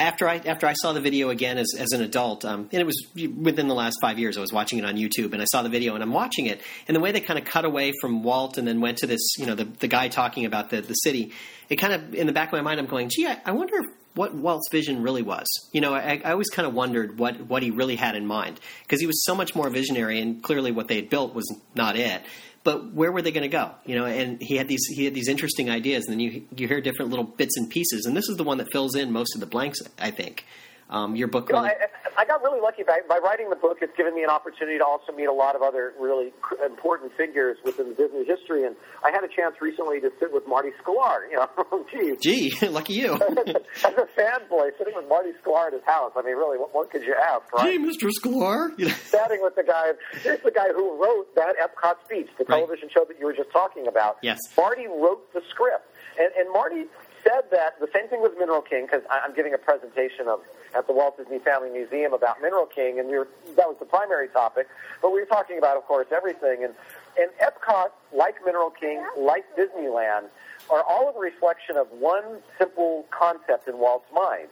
after 0.00 0.26
I 0.26 0.38
after 0.38 0.66
I 0.66 0.72
saw 0.72 0.92
the 0.92 1.00
video 1.00 1.28
again 1.28 1.58
as, 1.58 1.68
as 1.78 1.92
an 1.92 2.00
adult, 2.02 2.44
um, 2.44 2.68
and 2.72 2.80
it 2.80 2.86
was 2.86 3.06
within 3.14 3.68
the 3.68 3.74
last 3.74 3.98
five 4.00 4.18
years, 4.18 4.36
I 4.38 4.40
was 4.40 4.52
watching 4.52 4.78
it 4.78 4.84
on 4.84 4.96
YouTube, 4.96 5.32
and 5.32 5.42
I 5.42 5.44
saw 5.44 5.62
the 5.62 5.68
video, 5.68 5.94
and 5.94 6.02
I'm 6.02 6.12
watching 6.12 6.46
it, 6.46 6.60
and 6.88 6.96
the 6.96 7.00
way 7.00 7.12
they 7.12 7.20
kind 7.20 7.38
of 7.38 7.44
cut 7.44 7.64
away 7.64 7.92
from 8.00 8.22
Walt, 8.22 8.58
and 8.58 8.66
then 8.66 8.80
went 8.80 8.98
to 8.98 9.06
this, 9.06 9.20
you 9.38 9.46
know, 9.46 9.54
the 9.54 9.64
the 9.66 9.88
guy 9.88 10.08
talking 10.08 10.46
about 10.46 10.70
the 10.70 10.80
the 10.80 10.94
city, 10.94 11.32
it 11.68 11.76
kind 11.76 11.92
of 11.92 12.14
in 12.14 12.26
the 12.26 12.32
back 12.32 12.48
of 12.48 12.52
my 12.54 12.62
mind, 12.62 12.80
I'm 12.80 12.86
going, 12.86 13.10
gee, 13.10 13.26
I, 13.26 13.40
I 13.44 13.52
wonder 13.52 13.76
what 14.14 14.34
Walt's 14.34 14.68
vision 14.70 15.02
really 15.02 15.22
was. 15.22 15.46
You 15.72 15.80
know, 15.80 15.94
I, 15.94 16.20
I 16.24 16.32
always 16.32 16.50
kind 16.50 16.66
of 16.66 16.74
wondered 16.74 17.18
what 17.18 17.40
what 17.42 17.62
he 17.62 17.70
really 17.70 17.96
had 17.96 18.16
in 18.16 18.26
mind 18.26 18.60
because 18.82 19.00
he 19.00 19.06
was 19.06 19.24
so 19.24 19.34
much 19.34 19.54
more 19.54 19.70
visionary, 19.70 20.20
and 20.20 20.42
clearly 20.42 20.72
what 20.72 20.88
they 20.88 20.96
had 20.96 21.10
built 21.10 21.34
was 21.34 21.46
not 21.74 21.96
it 21.96 22.22
but 22.62 22.92
where 22.92 23.10
were 23.10 23.22
they 23.22 23.30
going 23.30 23.42
to 23.42 23.48
go? 23.48 23.72
You 23.86 23.96
know, 23.96 24.04
and 24.04 24.40
he 24.40 24.56
had 24.56 24.68
these 24.68 24.84
he 24.86 25.04
had 25.04 25.14
these 25.14 25.28
interesting 25.28 25.70
ideas, 25.70 26.04
and 26.04 26.12
then 26.12 26.20
you 26.20 26.46
you 26.56 26.68
hear 26.68 26.80
different 26.80 27.10
little 27.10 27.24
bits 27.24 27.56
and 27.56 27.70
pieces, 27.70 28.04
and 28.06 28.16
this 28.16 28.28
is 28.28 28.36
the 28.36 28.44
one 28.44 28.58
that 28.58 28.70
fills 28.70 28.94
in 28.94 29.12
most 29.12 29.34
of 29.34 29.40
the 29.40 29.46
blanks, 29.46 29.78
I 29.98 30.10
think. 30.10 30.44
Um, 30.90 31.14
your 31.14 31.28
book. 31.28 31.48
You 31.48 31.54
know, 31.54 31.62
I, 31.62 31.76
I, 32.18 32.24
got 32.24 32.42
really 32.42 32.60
lucky 32.60 32.82
by, 32.82 32.98
by 33.08 33.18
writing 33.18 33.48
the 33.48 33.54
book. 33.54 33.78
It's 33.80 33.96
given 33.96 34.12
me 34.12 34.24
an 34.24 34.28
opportunity 34.28 34.76
to 34.78 34.84
also 34.84 35.12
meet 35.12 35.26
a 35.26 35.32
lot 35.32 35.54
of 35.54 35.62
other 35.62 35.94
really 36.00 36.32
important 36.66 37.12
figures 37.16 37.58
within 37.64 37.90
the 37.90 37.94
Disney 37.94 38.24
history. 38.24 38.66
And 38.66 38.74
I 39.04 39.12
had 39.12 39.22
a 39.22 39.28
chance 39.28 39.54
recently 39.60 40.00
to 40.00 40.10
sit 40.18 40.32
with 40.32 40.48
Marty 40.48 40.70
Sklar. 40.82 41.30
You 41.30 41.36
know, 41.36 41.86
geez, 41.92 42.18
gee, 42.20 42.66
lucky 42.68 42.94
you. 42.94 43.14
As 43.14 43.94
a 43.94 44.08
fanboy, 44.18 44.74
sitting 44.78 44.94
with 44.96 45.08
Marty 45.08 45.30
Sklar 45.38 45.68
at 45.68 45.74
his 45.74 45.82
house. 45.86 46.10
I 46.16 46.22
mean, 46.22 46.34
really, 46.34 46.58
what 46.58 46.72
more 46.74 46.86
could 46.86 47.02
you 47.04 47.14
ask, 47.14 47.52
right? 47.52 47.70
Gee, 47.70 47.78
Mr. 47.78 48.10
Sklar. 48.10 48.76
Chatting 49.12 49.38
with 49.42 49.54
the 49.54 49.62
guy. 49.62 49.92
Here's 50.22 50.42
the 50.42 50.50
guy 50.50 50.72
who 50.74 51.00
wrote 51.00 51.32
that 51.36 51.54
Epcot 51.54 52.02
speech, 52.04 52.26
the 52.36 52.44
right. 52.48 52.58
television 52.58 52.88
show 52.92 53.04
that 53.06 53.16
you 53.20 53.26
were 53.26 53.32
just 53.32 53.52
talking 53.52 53.86
about. 53.86 54.16
Yes. 54.24 54.40
Marty 54.56 54.88
wrote 54.88 55.32
the 55.32 55.42
script, 55.50 55.86
and, 56.18 56.30
and 56.36 56.52
Marty 56.52 56.86
said 57.22 57.46
that 57.52 57.78
the 57.80 57.88
same 57.94 58.08
thing 58.08 58.22
with 58.22 58.32
Mineral 58.38 58.62
King 58.62 58.86
because 58.86 59.06
I'm 59.10 59.34
giving 59.34 59.54
a 59.54 59.58
presentation 59.58 60.26
of 60.26 60.40
at 60.74 60.86
the 60.86 60.92
Walt 60.92 61.16
Disney 61.16 61.38
Family 61.38 61.70
Museum 61.70 62.12
about 62.12 62.40
Mineral 62.40 62.66
King, 62.66 62.98
and 62.98 63.08
we 63.08 63.18
were, 63.18 63.28
that 63.56 63.68
was 63.68 63.76
the 63.78 63.86
primary 63.86 64.28
topic. 64.28 64.68
But 65.02 65.12
we 65.12 65.20
were 65.20 65.26
talking 65.26 65.58
about, 65.58 65.76
of 65.76 65.84
course, 65.84 66.06
everything. 66.12 66.64
And, 66.64 66.74
and 67.18 67.30
Epcot, 67.40 67.90
like 68.14 68.36
Mineral 68.44 68.70
King, 68.70 69.04
like 69.18 69.44
Disneyland, 69.56 70.24
are 70.70 70.82
all 70.82 71.12
a 71.16 71.18
reflection 71.18 71.76
of 71.76 71.88
one 71.90 72.38
simple 72.58 73.06
concept 73.10 73.68
in 73.68 73.78
Walt's 73.78 74.10
mind. 74.14 74.48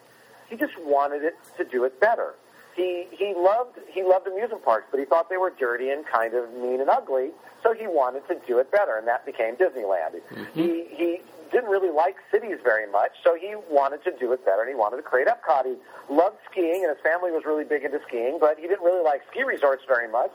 He 0.49 0.57
just 0.57 0.79
wanted 0.81 1.23
it 1.23 1.37
to 1.59 1.65
do 1.65 1.85
it 1.85 2.01
better. 2.01 2.35
He, 2.75 3.07
he 3.11 3.35
loved 3.37 3.77
he 3.93 4.05
loved 4.05 4.29
amusement 4.29 4.65
parks, 4.65 4.87
but 4.93 5.01
he 5.01 5.05
thought 5.05 5.29
they 5.29 5.37
were 5.37 5.53
dirty 5.59 5.91
and 5.91 6.07
kind 6.07 6.35
of 6.35 6.53
mean 6.55 6.81
and 6.81 6.89
ugly. 6.89 7.31
So 7.65 7.75
he 7.75 7.89
wanted 7.89 8.27
to 8.29 8.37
do 8.47 8.59
it 8.59 8.71
better, 8.71 8.97
and 8.97 9.09
that 9.09 9.27
became 9.27 9.57
Disneyland. 9.57 10.15
Mm-hmm. 10.31 10.45
He 10.55 10.87
he 10.91 11.21
didn't 11.51 11.71
really 11.71 11.91
like 11.91 12.17
cities 12.31 12.59
very 12.63 12.91
much, 12.91 13.13
so 13.25 13.35
he 13.35 13.55
wanted 13.71 14.05
to 14.05 14.13
do 14.19 14.33
it 14.33 14.45
better, 14.45 14.63
and 14.63 14.69
he 14.69 14.75
wanted 14.75 14.97
to 14.97 15.03
create 15.03 15.27
Epcot. 15.27 15.65
He 15.65 15.77
loved 16.13 16.37
skiing, 16.51 16.85
and 16.85 16.95
his 16.95 17.03
family 17.03 17.31
was 17.31 17.45
really 17.45 17.65
big 17.65 17.85
into 17.85 18.01
skiing, 18.07 18.39
but 18.41 18.59
he 18.59 18.67
didn't 18.67 18.85
really 18.85 19.05
like 19.05 19.23
ski 19.31 19.43
resorts 19.43 19.83
very 19.87 20.09
much, 20.09 20.33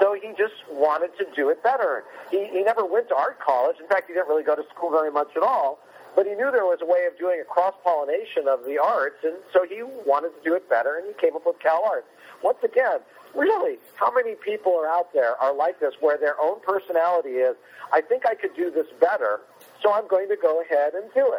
so 0.00 0.14
he 0.14 0.32
just 0.36 0.54
wanted 0.70 1.16
to 1.18 1.26
do 1.34 1.48
it 1.48 1.62
better. 1.62 2.04
He, 2.30 2.46
he 2.46 2.62
never 2.62 2.84
went 2.84 3.08
to 3.08 3.16
art 3.16 3.38
college. 3.40 3.76
In 3.80 3.86
fact, 3.86 4.08
he 4.08 4.14
didn't 4.14 4.28
really 4.28 4.44
go 4.44 4.54
to 4.54 4.64
school 4.74 4.90
very 4.90 5.10
much 5.10 5.28
at 5.36 5.42
all, 5.42 5.78
but 6.14 6.26
he 6.26 6.34
knew 6.34 6.50
there 6.50 6.64
was 6.64 6.80
a 6.82 6.86
way 6.86 7.06
of 7.10 7.18
doing 7.18 7.40
a 7.40 7.44
cross-pollination 7.44 8.48
of 8.48 8.64
the 8.64 8.78
arts, 8.78 9.22
and 9.24 9.36
so 9.52 9.64
he 9.68 9.82
wanted 9.82 10.30
to 10.30 10.40
do 10.44 10.54
it 10.54 10.68
better, 10.68 10.96
and 10.96 11.06
he 11.06 11.14
came 11.20 11.36
up 11.36 11.46
with 11.46 11.58
Cal 11.60 11.82
Arts. 11.84 12.06
Once 12.42 12.58
again, 12.64 13.00
really, 13.34 13.76
how 13.94 14.12
many 14.12 14.34
people 14.34 14.72
are 14.72 14.88
out 14.88 15.12
there 15.12 15.36
are 15.40 15.54
like 15.54 15.80
this, 15.80 15.94
where 16.00 16.16
their 16.16 16.40
own 16.40 16.60
personality 16.60 17.40
is, 17.40 17.56
I 17.92 18.00
think 18.00 18.26
I 18.26 18.34
could 18.34 18.54
do 18.56 18.70
this 18.70 18.86
better, 19.00 19.40
so 19.86 19.92
I'm 19.92 20.08
going 20.08 20.28
to 20.28 20.36
go 20.36 20.62
ahead 20.62 20.94
and 20.94 21.10
do 21.14 21.34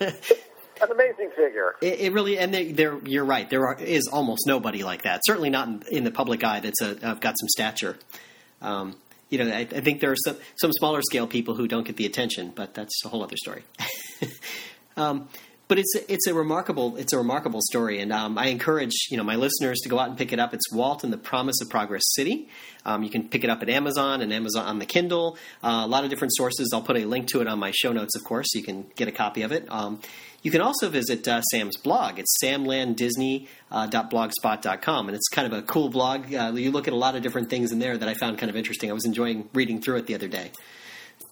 it. 0.00 0.36
an 0.82 0.90
amazing 0.90 1.30
figure. 1.36 1.74
It, 1.82 2.00
it 2.00 2.12
really, 2.12 2.38
and 2.38 2.54
they, 2.54 2.72
there, 2.72 2.98
you're 3.04 3.24
right. 3.24 3.48
There 3.48 3.66
are, 3.66 3.76
is 3.78 4.08
almost 4.10 4.46
nobody 4.46 4.82
like 4.82 5.02
that. 5.02 5.20
Certainly 5.26 5.50
not 5.50 5.68
in, 5.68 5.82
in 5.90 6.04
the 6.04 6.10
public 6.10 6.42
eye. 6.42 6.60
That's 6.60 6.80
a, 6.80 6.96
I've 7.02 7.20
got 7.20 7.34
some 7.38 7.48
stature. 7.48 7.98
Um, 8.62 8.96
you 9.28 9.38
know, 9.38 9.50
I, 9.50 9.60
I, 9.60 9.80
think 9.80 10.00
there 10.00 10.12
are 10.12 10.16
some, 10.16 10.36
some 10.56 10.72
smaller 10.72 11.02
scale 11.02 11.26
people 11.26 11.54
who 11.54 11.68
don't 11.68 11.86
get 11.86 11.96
the 11.96 12.06
attention, 12.06 12.52
but 12.54 12.72
that's 12.72 13.04
a 13.04 13.08
whole 13.08 13.22
other 13.22 13.36
story. 13.36 13.62
um, 14.96 15.28
but 15.68 15.78
it's 15.78 15.94
it's 16.08 16.26
a 16.26 16.34
remarkable 16.34 16.96
it's 16.96 17.12
a 17.12 17.18
remarkable 17.18 17.60
story, 17.62 18.00
and 18.00 18.12
um, 18.12 18.36
I 18.38 18.46
encourage 18.46 19.08
you 19.10 19.16
know 19.16 19.24
my 19.24 19.36
listeners 19.36 19.80
to 19.80 19.88
go 19.88 19.98
out 19.98 20.08
and 20.08 20.18
pick 20.18 20.32
it 20.32 20.38
up. 20.38 20.54
It's 20.54 20.72
Walt 20.72 21.04
and 21.04 21.12
the 21.12 21.18
Promise 21.18 21.60
of 21.62 21.70
Progress 21.70 22.02
City. 22.14 22.48
Um, 22.84 23.02
you 23.02 23.10
can 23.10 23.28
pick 23.28 23.42
it 23.44 23.50
up 23.50 23.62
at 23.62 23.70
Amazon 23.70 24.20
and 24.20 24.32
Amazon 24.32 24.66
on 24.66 24.78
the 24.78 24.86
Kindle. 24.86 25.36
Uh, 25.62 25.82
a 25.84 25.86
lot 25.86 26.04
of 26.04 26.10
different 26.10 26.34
sources. 26.34 26.70
I'll 26.72 26.82
put 26.82 26.96
a 26.96 27.04
link 27.06 27.28
to 27.28 27.40
it 27.40 27.48
on 27.48 27.58
my 27.58 27.72
show 27.74 27.92
notes, 27.92 28.14
of 28.14 28.24
course. 28.24 28.48
So 28.50 28.58
you 28.58 28.64
can 28.64 28.86
get 28.94 29.08
a 29.08 29.12
copy 29.12 29.40
of 29.42 29.52
it. 29.52 29.66
Um, 29.70 30.00
you 30.42 30.50
can 30.50 30.60
also 30.60 30.90
visit 30.90 31.26
uh, 31.26 31.40
Sam's 31.40 31.78
blog. 31.78 32.18
It's 32.18 32.36
samlanddisney.blogspot.com, 32.44 35.06
uh, 35.06 35.08
and 35.08 35.16
it's 35.16 35.28
kind 35.28 35.50
of 35.50 35.58
a 35.58 35.62
cool 35.62 35.88
blog. 35.88 36.34
Uh, 36.34 36.52
you 36.54 36.70
look 36.70 36.86
at 36.86 36.92
a 36.92 36.98
lot 36.98 37.16
of 37.16 37.22
different 37.22 37.48
things 37.48 37.72
in 37.72 37.78
there 37.78 37.96
that 37.96 38.06
I 38.06 38.12
found 38.12 38.36
kind 38.36 38.50
of 38.50 38.56
interesting. 38.56 38.90
I 38.90 38.92
was 38.92 39.06
enjoying 39.06 39.48
reading 39.54 39.80
through 39.80 39.96
it 39.96 40.06
the 40.06 40.14
other 40.14 40.28
day. 40.28 40.50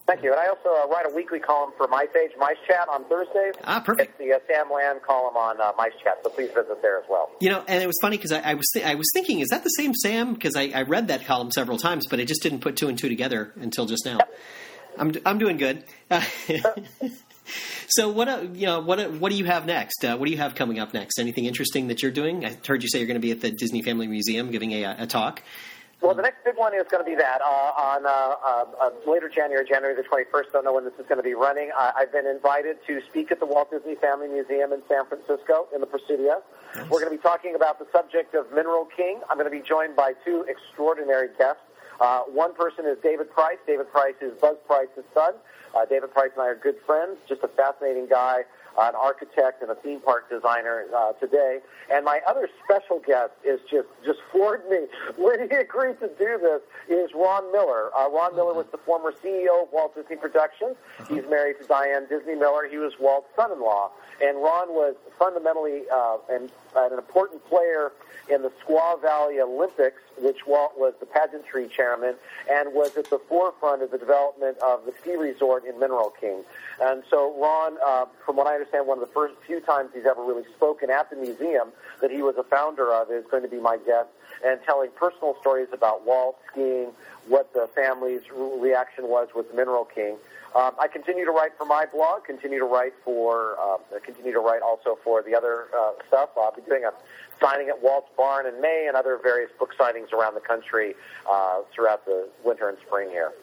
Thank 0.05 0.21
you. 0.21 0.31
And 0.31 0.39
I 0.39 0.47
also 0.47 0.69
uh, 0.69 0.87
write 0.89 1.05
a 1.09 1.15
weekly 1.15 1.39
column 1.39 1.71
for 1.77 1.87
Mice 1.87 2.09
Age, 2.21 2.31
Mice 2.37 2.57
Chat 2.67 2.89
on 2.89 3.05
Thursdays. 3.05 3.53
Ah, 3.63 3.79
perfect. 3.79 4.19
It's 4.19 4.19
the 4.19 4.33
uh, 4.33 4.39
Sam 4.47 4.69
Land 4.69 5.01
column 5.01 5.37
on 5.37 5.61
uh, 5.61 5.71
Mice 5.77 5.93
Chat, 6.03 6.19
so 6.23 6.29
please 6.29 6.49
visit 6.49 6.81
there 6.81 6.97
as 6.97 7.05
well. 7.09 7.31
You 7.39 7.49
know, 7.49 7.63
and 7.67 7.81
it 7.81 7.87
was 7.87 7.97
funny 8.01 8.17
because 8.17 8.33
I, 8.33 8.39
I, 8.39 8.53
was 8.55 8.67
th- 8.73 8.85
I 8.85 8.95
was 8.95 9.07
thinking, 9.13 9.39
is 9.39 9.47
that 9.49 9.63
the 9.63 9.69
same 9.69 9.93
Sam? 9.93 10.33
Because 10.33 10.57
I, 10.57 10.71
I, 10.75 10.81
read 10.81 11.07
that 11.07 11.25
column 11.25 11.51
several 11.51 11.77
times, 11.77 12.07
but 12.09 12.19
I 12.19 12.25
just 12.25 12.43
didn't 12.43 12.59
put 12.59 12.75
two 12.75 12.89
and 12.89 12.97
two 12.97 13.07
together 13.07 13.53
until 13.55 13.85
just 13.85 14.05
now. 14.05 14.17
Yep. 14.17 14.33
I'm 14.97 15.13
I'm 15.25 15.37
doing 15.39 15.57
good. 15.57 15.83
so 17.87 18.09
what 18.09 18.27
uh, 18.27 18.43
you 18.53 18.65
know 18.65 18.81
what 18.81 18.99
uh, 18.99 19.07
what 19.07 19.31
do 19.31 19.37
you 19.37 19.45
have 19.45 19.65
next? 19.65 20.03
Uh, 20.05 20.17
what 20.17 20.25
do 20.25 20.31
you 20.31 20.37
have 20.37 20.53
coming 20.53 20.79
up 20.79 20.93
next? 20.93 21.17
Anything 21.17 21.45
interesting 21.45 21.87
that 21.87 22.03
you're 22.03 22.11
doing? 22.11 22.45
I 22.45 22.57
heard 22.67 22.83
you 22.83 22.89
say 22.89 22.99
you're 22.99 23.07
going 23.07 23.19
to 23.19 23.25
be 23.25 23.31
at 23.31 23.41
the 23.41 23.51
Disney 23.51 23.81
Family 23.81 24.07
Museum 24.07 24.51
giving 24.51 24.71
a, 24.73 24.83
a 24.99 25.07
talk. 25.07 25.41
Well, 26.03 26.13
the 26.13 26.21
next 26.21 26.43
big 26.43 26.57
one 26.57 26.75
is 26.75 26.83
going 26.91 26.99
to 26.99 27.09
be 27.09 27.15
that 27.15 27.39
uh, 27.39 27.71
on 27.79 28.05
uh, 28.05 28.11
uh, 28.11 28.65
uh 28.75 29.09
later 29.09 29.29
January, 29.29 29.63
January 29.63 29.95
the 29.95 30.03
21st. 30.03 30.51
Don't 30.51 30.65
know 30.65 30.73
when 30.73 30.83
this 30.83 30.91
is 30.99 31.07
going 31.07 31.15
to 31.15 31.23
be 31.23 31.33
running. 31.33 31.71
I've 31.79 32.11
been 32.11 32.27
invited 32.27 32.75
to 32.87 32.99
speak 33.07 33.31
at 33.31 33.39
the 33.39 33.45
Walt 33.45 33.71
Disney 33.71 33.95
Family 33.95 34.27
Museum 34.27 34.73
in 34.73 34.83
San 34.89 35.07
Francisco 35.07 35.71
in 35.73 35.79
the 35.79 35.87
Presidio. 35.87 36.43
Nice. 36.75 36.89
We're 36.91 36.99
going 36.99 37.15
to 37.15 37.17
be 37.17 37.23
talking 37.23 37.55
about 37.55 37.79
the 37.79 37.87
subject 37.95 38.35
of 38.35 38.51
Mineral 38.51 38.83
King. 38.91 39.21
I'm 39.29 39.37
going 39.39 39.49
to 39.49 39.57
be 39.57 39.63
joined 39.63 39.95
by 39.95 40.11
two 40.25 40.43
extraordinary 40.51 41.29
guests. 41.37 41.63
Uh, 42.01 42.27
one 42.27 42.53
person 42.53 42.83
is 42.83 42.97
David 43.01 43.31
Price. 43.31 43.63
David 43.65 43.89
Price 43.89 44.19
is 44.19 44.33
Buzz 44.41 44.57
Price's 44.67 45.07
son. 45.13 45.35
Uh, 45.73 45.85
David 45.85 46.11
Price 46.11 46.31
and 46.35 46.43
I 46.43 46.47
are 46.47 46.59
good 46.59 46.75
friends. 46.85 47.15
Just 47.29 47.43
a 47.43 47.47
fascinating 47.47 48.07
guy 48.09 48.43
an 48.79 48.95
architect 48.95 49.61
and 49.61 49.71
a 49.71 49.75
theme 49.75 49.99
park 49.99 50.29
designer 50.29 50.85
uh, 50.95 51.13
today. 51.13 51.59
And 51.91 52.05
my 52.05 52.21
other 52.27 52.49
special 52.63 52.99
guest 52.99 53.31
is 53.43 53.59
just 53.69 53.87
just 54.05 54.19
floored 54.31 54.67
me 54.69 54.87
when 55.17 55.49
he 55.49 55.55
agreed 55.55 55.99
to 55.99 56.07
do 56.19 56.37
this. 56.41 56.61
Is 56.89 57.11
Ron 57.13 57.51
Miller? 57.51 57.89
Uh, 57.97 58.09
Ron 58.09 58.35
Miller 58.35 58.53
was 58.53 58.65
the 58.71 58.77
former 58.79 59.11
CEO 59.23 59.63
of 59.63 59.71
Walt 59.71 59.95
Disney 59.95 60.15
Productions. 60.15 60.75
He's 61.09 61.23
married 61.29 61.55
to 61.61 61.67
Diane 61.67 62.07
Disney 62.09 62.35
Miller. 62.35 62.67
He 62.69 62.77
was 62.77 62.93
Walt's 62.99 63.27
son-in-law, 63.35 63.91
and 64.21 64.37
Ron 64.37 64.69
was 64.69 64.95
fundamentally 65.17 65.83
uh, 65.93 66.17
an, 66.29 66.49
an 66.75 66.93
important 66.93 67.45
player 67.47 67.91
in 68.29 68.41
the 68.41 68.51
Squaw 68.63 69.01
Valley 69.01 69.39
Olympics, 69.39 70.01
which 70.17 70.47
Walt 70.47 70.73
was 70.77 70.93
the 70.99 71.05
pageantry 71.05 71.67
chairman, 71.67 72.15
and 72.49 72.73
was 72.73 72.95
at 72.97 73.09
the 73.09 73.19
forefront 73.27 73.81
of 73.81 73.91
the 73.91 73.97
development 73.97 74.57
of 74.59 74.85
the 74.85 74.93
ski 75.01 75.15
resort 75.15 75.65
in 75.65 75.79
Mineral 75.79 76.13
King. 76.19 76.43
And 76.81 77.03
so 77.09 77.35
Ron, 77.39 77.77
uh, 77.85 78.05
from 78.25 78.37
what 78.37 78.47
I 78.47 78.57
understand, 78.63 78.87
one 78.87 78.97
of 78.97 79.07
the 79.07 79.13
first 79.13 79.35
few 79.45 79.59
times 79.59 79.89
he's 79.93 80.05
ever 80.05 80.23
really 80.23 80.45
spoken 80.55 80.89
at 80.89 81.09
the 81.09 81.15
museum 81.17 81.69
that 82.01 82.11
he 82.11 82.21
was 82.21 82.35
a 82.37 82.43
founder 82.43 82.93
of 82.93 83.11
is 83.11 83.25
going 83.29 83.43
to 83.43 83.49
be 83.49 83.59
my 83.59 83.77
guest 83.77 84.07
and 84.45 84.59
telling 84.65 84.89
personal 84.95 85.35
stories 85.41 85.67
about 85.73 86.05
Walt 86.05 86.37
skiing, 86.51 86.91
what 87.27 87.53
the 87.53 87.69
family's 87.75 88.21
re- 88.33 88.59
reaction 88.59 89.07
was 89.07 89.29
with 89.35 89.53
Mineral 89.53 89.85
King. 89.85 90.15
Um, 90.55 90.71
I 90.79 90.87
continue 90.87 91.25
to 91.25 91.31
write 91.31 91.51
for 91.57 91.65
my 91.65 91.85
blog, 91.91 92.25
continue 92.25 92.59
to 92.59 92.65
write 92.65 92.93
for, 93.03 93.57
uh, 93.59 93.77
continue 94.03 94.31
to 94.31 94.39
write 94.39 94.61
also 94.61 94.97
for 95.03 95.23
the 95.23 95.35
other 95.35 95.65
uh, 95.77 95.93
stuff. 96.07 96.29
I'll 96.37 96.53
be 96.53 96.61
doing 96.61 96.85
a 96.85 96.91
signing 97.41 97.69
at 97.69 97.81
Walt's 97.81 98.09
Barn 98.15 98.45
in 98.45 98.61
May 98.61 98.85
and 98.87 98.95
other 98.95 99.19
various 99.21 99.51
book 99.57 99.71
signings 99.77 100.13
around 100.13 100.35
the 100.35 100.41
country 100.41 100.95
uh, 101.29 101.61
throughout 101.73 102.05
the 102.05 102.29
winter 102.45 102.69
and 102.69 102.77
spring 102.85 103.09
here. 103.09 103.33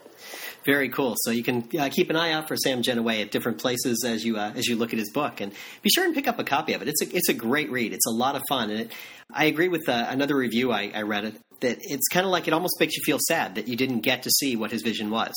Very 0.64 0.88
cool. 0.88 1.14
So 1.18 1.30
you 1.30 1.42
can 1.42 1.68
uh, 1.78 1.88
keep 1.90 2.10
an 2.10 2.16
eye 2.16 2.32
out 2.32 2.48
for 2.48 2.56
Sam 2.56 2.82
Gennawey 2.82 3.22
at 3.22 3.30
different 3.30 3.58
places 3.58 4.04
as 4.06 4.24
you 4.24 4.36
uh, 4.36 4.52
as 4.54 4.66
you 4.66 4.76
look 4.76 4.92
at 4.92 4.98
his 4.98 5.10
book, 5.10 5.40
and 5.40 5.52
be 5.82 5.90
sure 5.90 6.04
and 6.04 6.14
pick 6.14 6.28
up 6.28 6.38
a 6.38 6.44
copy 6.44 6.74
of 6.74 6.82
it. 6.82 6.88
It's 6.88 7.02
a 7.02 7.16
it's 7.16 7.28
a 7.28 7.34
great 7.34 7.70
read. 7.70 7.92
It's 7.92 8.06
a 8.06 8.10
lot 8.10 8.36
of 8.36 8.42
fun, 8.48 8.70
and 8.70 8.80
it, 8.80 8.92
I 9.32 9.44
agree 9.46 9.68
with 9.68 9.88
uh, 9.88 10.06
another 10.08 10.36
review 10.36 10.72
I, 10.72 10.90
I 10.94 11.02
read 11.02 11.24
it 11.24 11.34
that 11.60 11.78
it's 11.80 12.08
kind 12.08 12.24
of 12.24 12.32
like 12.32 12.48
it 12.48 12.54
almost 12.54 12.80
makes 12.80 12.96
you 12.96 13.02
feel 13.04 13.18
sad 13.28 13.54
that 13.54 13.68
you 13.68 13.76
didn't 13.76 14.00
get 14.00 14.22
to 14.22 14.30
see 14.30 14.56
what 14.56 14.70
his 14.70 14.82
vision 14.82 15.10
was. 15.10 15.34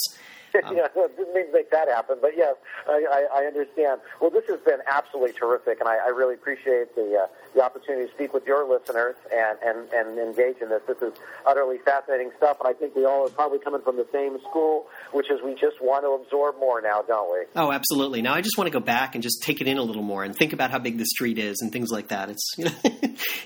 Um, 0.63 0.77
yeah, 0.77 0.87
didn't 0.93 1.33
mean 1.33 1.47
to 1.47 1.53
make 1.53 1.71
that 1.71 1.87
happen, 1.87 2.17
but 2.21 2.37
yes, 2.37 2.55
I, 2.87 3.25
I, 3.33 3.41
I 3.41 3.45
understand. 3.45 4.01
Well, 4.21 4.29
this 4.29 4.45
has 4.47 4.59
been 4.59 4.79
absolutely 4.87 5.33
terrific, 5.33 5.79
and 5.79 5.89
I, 5.89 5.97
I 5.97 6.09
really 6.09 6.35
appreciate 6.35 6.95
the 6.95 7.23
uh, 7.23 7.27
the 7.55 7.63
opportunity 7.63 8.07
to 8.07 8.13
speak 8.13 8.33
with 8.33 8.45
your 8.45 8.67
listeners 8.69 9.15
and, 9.33 9.57
and 9.65 9.91
and 9.91 10.19
engage 10.19 10.57
in 10.61 10.69
this. 10.69 10.81
This 10.87 11.01
is 11.01 11.13
utterly 11.45 11.79
fascinating 11.79 12.31
stuff, 12.37 12.57
and 12.63 12.67
I 12.67 12.73
think 12.77 12.95
we 12.95 13.05
all 13.05 13.25
are 13.25 13.31
probably 13.31 13.59
coming 13.59 13.81
from 13.81 13.97
the 13.97 14.07
same 14.11 14.39
school, 14.41 14.85
which 15.11 15.31
is 15.31 15.41
we 15.43 15.53
just 15.55 15.81
want 15.81 16.03
to 16.05 16.11
absorb 16.11 16.59
more 16.59 16.81
now, 16.81 17.01
don't 17.01 17.31
we? 17.31 17.45
Oh, 17.55 17.71
absolutely. 17.71 18.21
Now 18.21 18.33
I 18.33 18.41
just 18.41 18.57
want 18.57 18.67
to 18.67 18.71
go 18.71 18.83
back 18.83 19.15
and 19.15 19.23
just 19.23 19.41
take 19.41 19.61
it 19.61 19.67
in 19.67 19.77
a 19.77 19.83
little 19.83 20.03
more 20.03 20.23
and 20.23 20.35
think 20.35 20.53
about 20.53 20.71
how 20.71 20.79
big 20.79 20.97
the 20.97 21.05
street 21.05 21.39
is 21.39 21.61
and 21.61 21.71
things 21.71 21.89
like 21.91 22.09
that. 22.09 22.29
It's 22.29 22.47
you 22.57 22.65
know, 22.65 22.71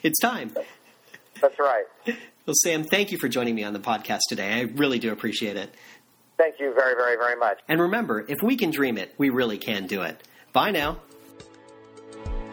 it's 0.04 0.20
time. 0.20 0.52
That's 1.42 1.60
right. 1.60 1.86
Well, 2.46 2.56
Sam, 2.64 2.86
thank 2.86 3.12
you 3.12 3.18
for 3.18 3.28
joining 3.28 3.56
me 3.56 3.64
on 3.64 3.74
the 3.74 3.80
podcast 3.80 4.22
today. 4.30 4.54
I 4.54 4.62
really 4.62 5.00
do 5.00 5.12
appreciate 5.12 5.58
it. 5.58 5.74
Thank 6.38 6.60
you 6.60 6.74
very, 6.74 6.94
very, 6.94 7.16
very 7.18 7.36
much. 7.36 7.60
And 7.68 7.82
remember, 7.82 8.26
if 8.28 8.44
we 8.44 8.56
can 8.56 8.70
dream 8.70 8.98
it, 8.98 9.14
we 9.18 9.30
really 9.30 9.58
can 9.58 9.88
do 9.88 10.04
it. 10.04 10.22
Bye 10.54 10.72
now. 10.72 11.00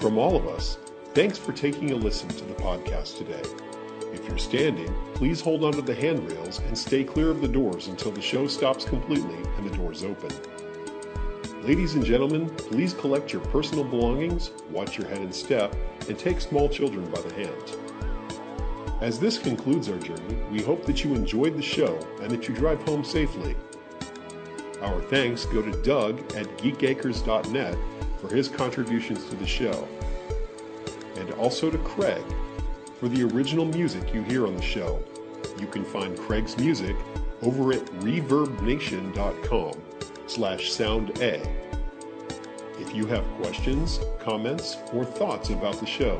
From 0.01 0.17
all 0.19 0.37
of 0.37 0.47
us, 0.47 0.79
thanks 1.13 1.37
for 1.39 1.53
taking 1.53 1.93
a 1.93 1.95
listen 1.95 2.29
to 2.29 2.45
the 2.45 2.55
podcast 2.55 3.19
today. 3.19 3.43
If 4.13 4.27
you're 4.27 4.39
standing, 4.39 4.95
please 5.15 5.41
hold 5.41 5.65
onto 5.65 5.83
the 5.83 5.95
handrails 5.95 6.61
and 6.61 6.77
stay 6.77 7.05
clear 7.05 7.31
of 7.31 7.41
the 7.41 7.49
doors 7.49 7.89
until 7.89 8.11
the 8.11 8.23
show 8.23 8.47
stops 8.47 8.85
completely 8.85 9.37
and 9.59 9.69
the 9.69 9.77
doors 9.77 10.03
open. 10.03 10.31
Ladies 11.63 11.95
and 11.95 12.05
gentlemen, 12.05 12.49
please 12.51 12.95
collect 12.95 13.33
your 13.33 13.43
personal 13.47 13.85
belongings, 13.85 14.51
watch 14.71 14.97
your 14.99 15.09
head 15.09 15.19
and 15.19 15.35
step, 15.35 15.75
and 16.09 16.19
take 16.19 16.41
small 16.41 16.69
children 16.69 17.11
by 17.11 17.21
the 17.21 17.35
hand. 17.35 17.77
As 19.01 19.19
this 19.19 19.39
concludes 19.39 19.89
our 19.89 19.99
journey, 19.99 20.37
we 20.51 20.63
hope 20.63 20.85
that 20.85 21.05
you 21.05 21.15
enjoyed 21.15 21.57
the 21.57 21.63
show 21.63 21.99
and 22.23 22.31
that 22.31 22.49
you 22.49 22.55
drive 22.55 22.83
home 22.83 23.05
safely. 23.05 23.57
Our 24.83 25.01
thanks 25.03 25.47
go 25.47 25.63
to 25.63 25.71
Doug 25.83 26.21
at 26.35 26.47
geekacres.net 26.59 27.77
for 28.21 28.35
his 28.35 28.49
contributions 28.49 29.25
to 29.31 29.37
the 29.37 29.47
show, 29.47 29.89
and 31.17 31.31
also 31.33 31.71
to 31.71 31.79
Craig 31.79 32.25
for 32.99 33.09
the 33.09 33.23
original 33.25 33.65
music 33.65 34.15
you 34.15 34.23
hear 34.23 34.47
on 34.47 34.57
the 34.57 34.63
show. 34.63 35.03
You 35.59 35.67
can 35.67 35.85
find 35.85 36.19
Craig's 36.19 36.57
music 36.57 36.97
over 37.43 37.73
at 37.73 37.85
reverbnation.com 38.01 39.73
slash 40.27 40.73
sound 40.73 41.19
A. 41.21 41.41
If 42.81 42.95
you 42.95 43.07
have 43.07 43.25
questions, 43.41 44.01
comments, 44.19 44.79
or 44.93 45.05
thoughts 45.05 45.51
about 45.51 45.79
the 45.79 45.87
show, 45.87 46.19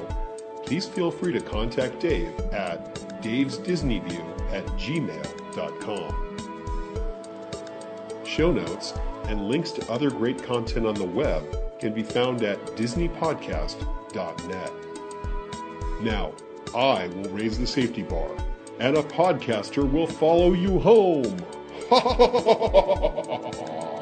please 0.65 0.87
feel 0.87 1.11
free 1.11 1.33
to 1.33 1.41
contact 1.41 2.01
Dave 2.01 2.39
at 2.53 2.95
davesdisneyview 3.23 4.53
at 4.53 4.65
gmail.com. 4.79 6.34
Show 8.35 8.51
notes 8.51 8.95
and 9.29 9.49
links 9.49 9.71
to 9.71 9.89
other 9.89 10.11
great 10.11 10.43
content 10.43 10.87
on 10.87 10.97
the 10.97 11.05
web 11.05 11.45
can 11.79 11.95
be 11.95 12.03
found 12.03 12.43
at 12.43 12.59
disneypodcast.net. 12.75 14.73
Now, 16.03 16.33
I 16.75 17.07
will 17.07 17.31
raise 17.31 17.61
the 17.61 17.67
safety 17.67 18.03
bar, 18.03 18.29
and 18.81 18.97
a 18.97 19.05
podcaster 19.05 19.89
will 19.89 20.09
follow 20.09 20.53
you 20.53 20.81
home. 20.81 21.37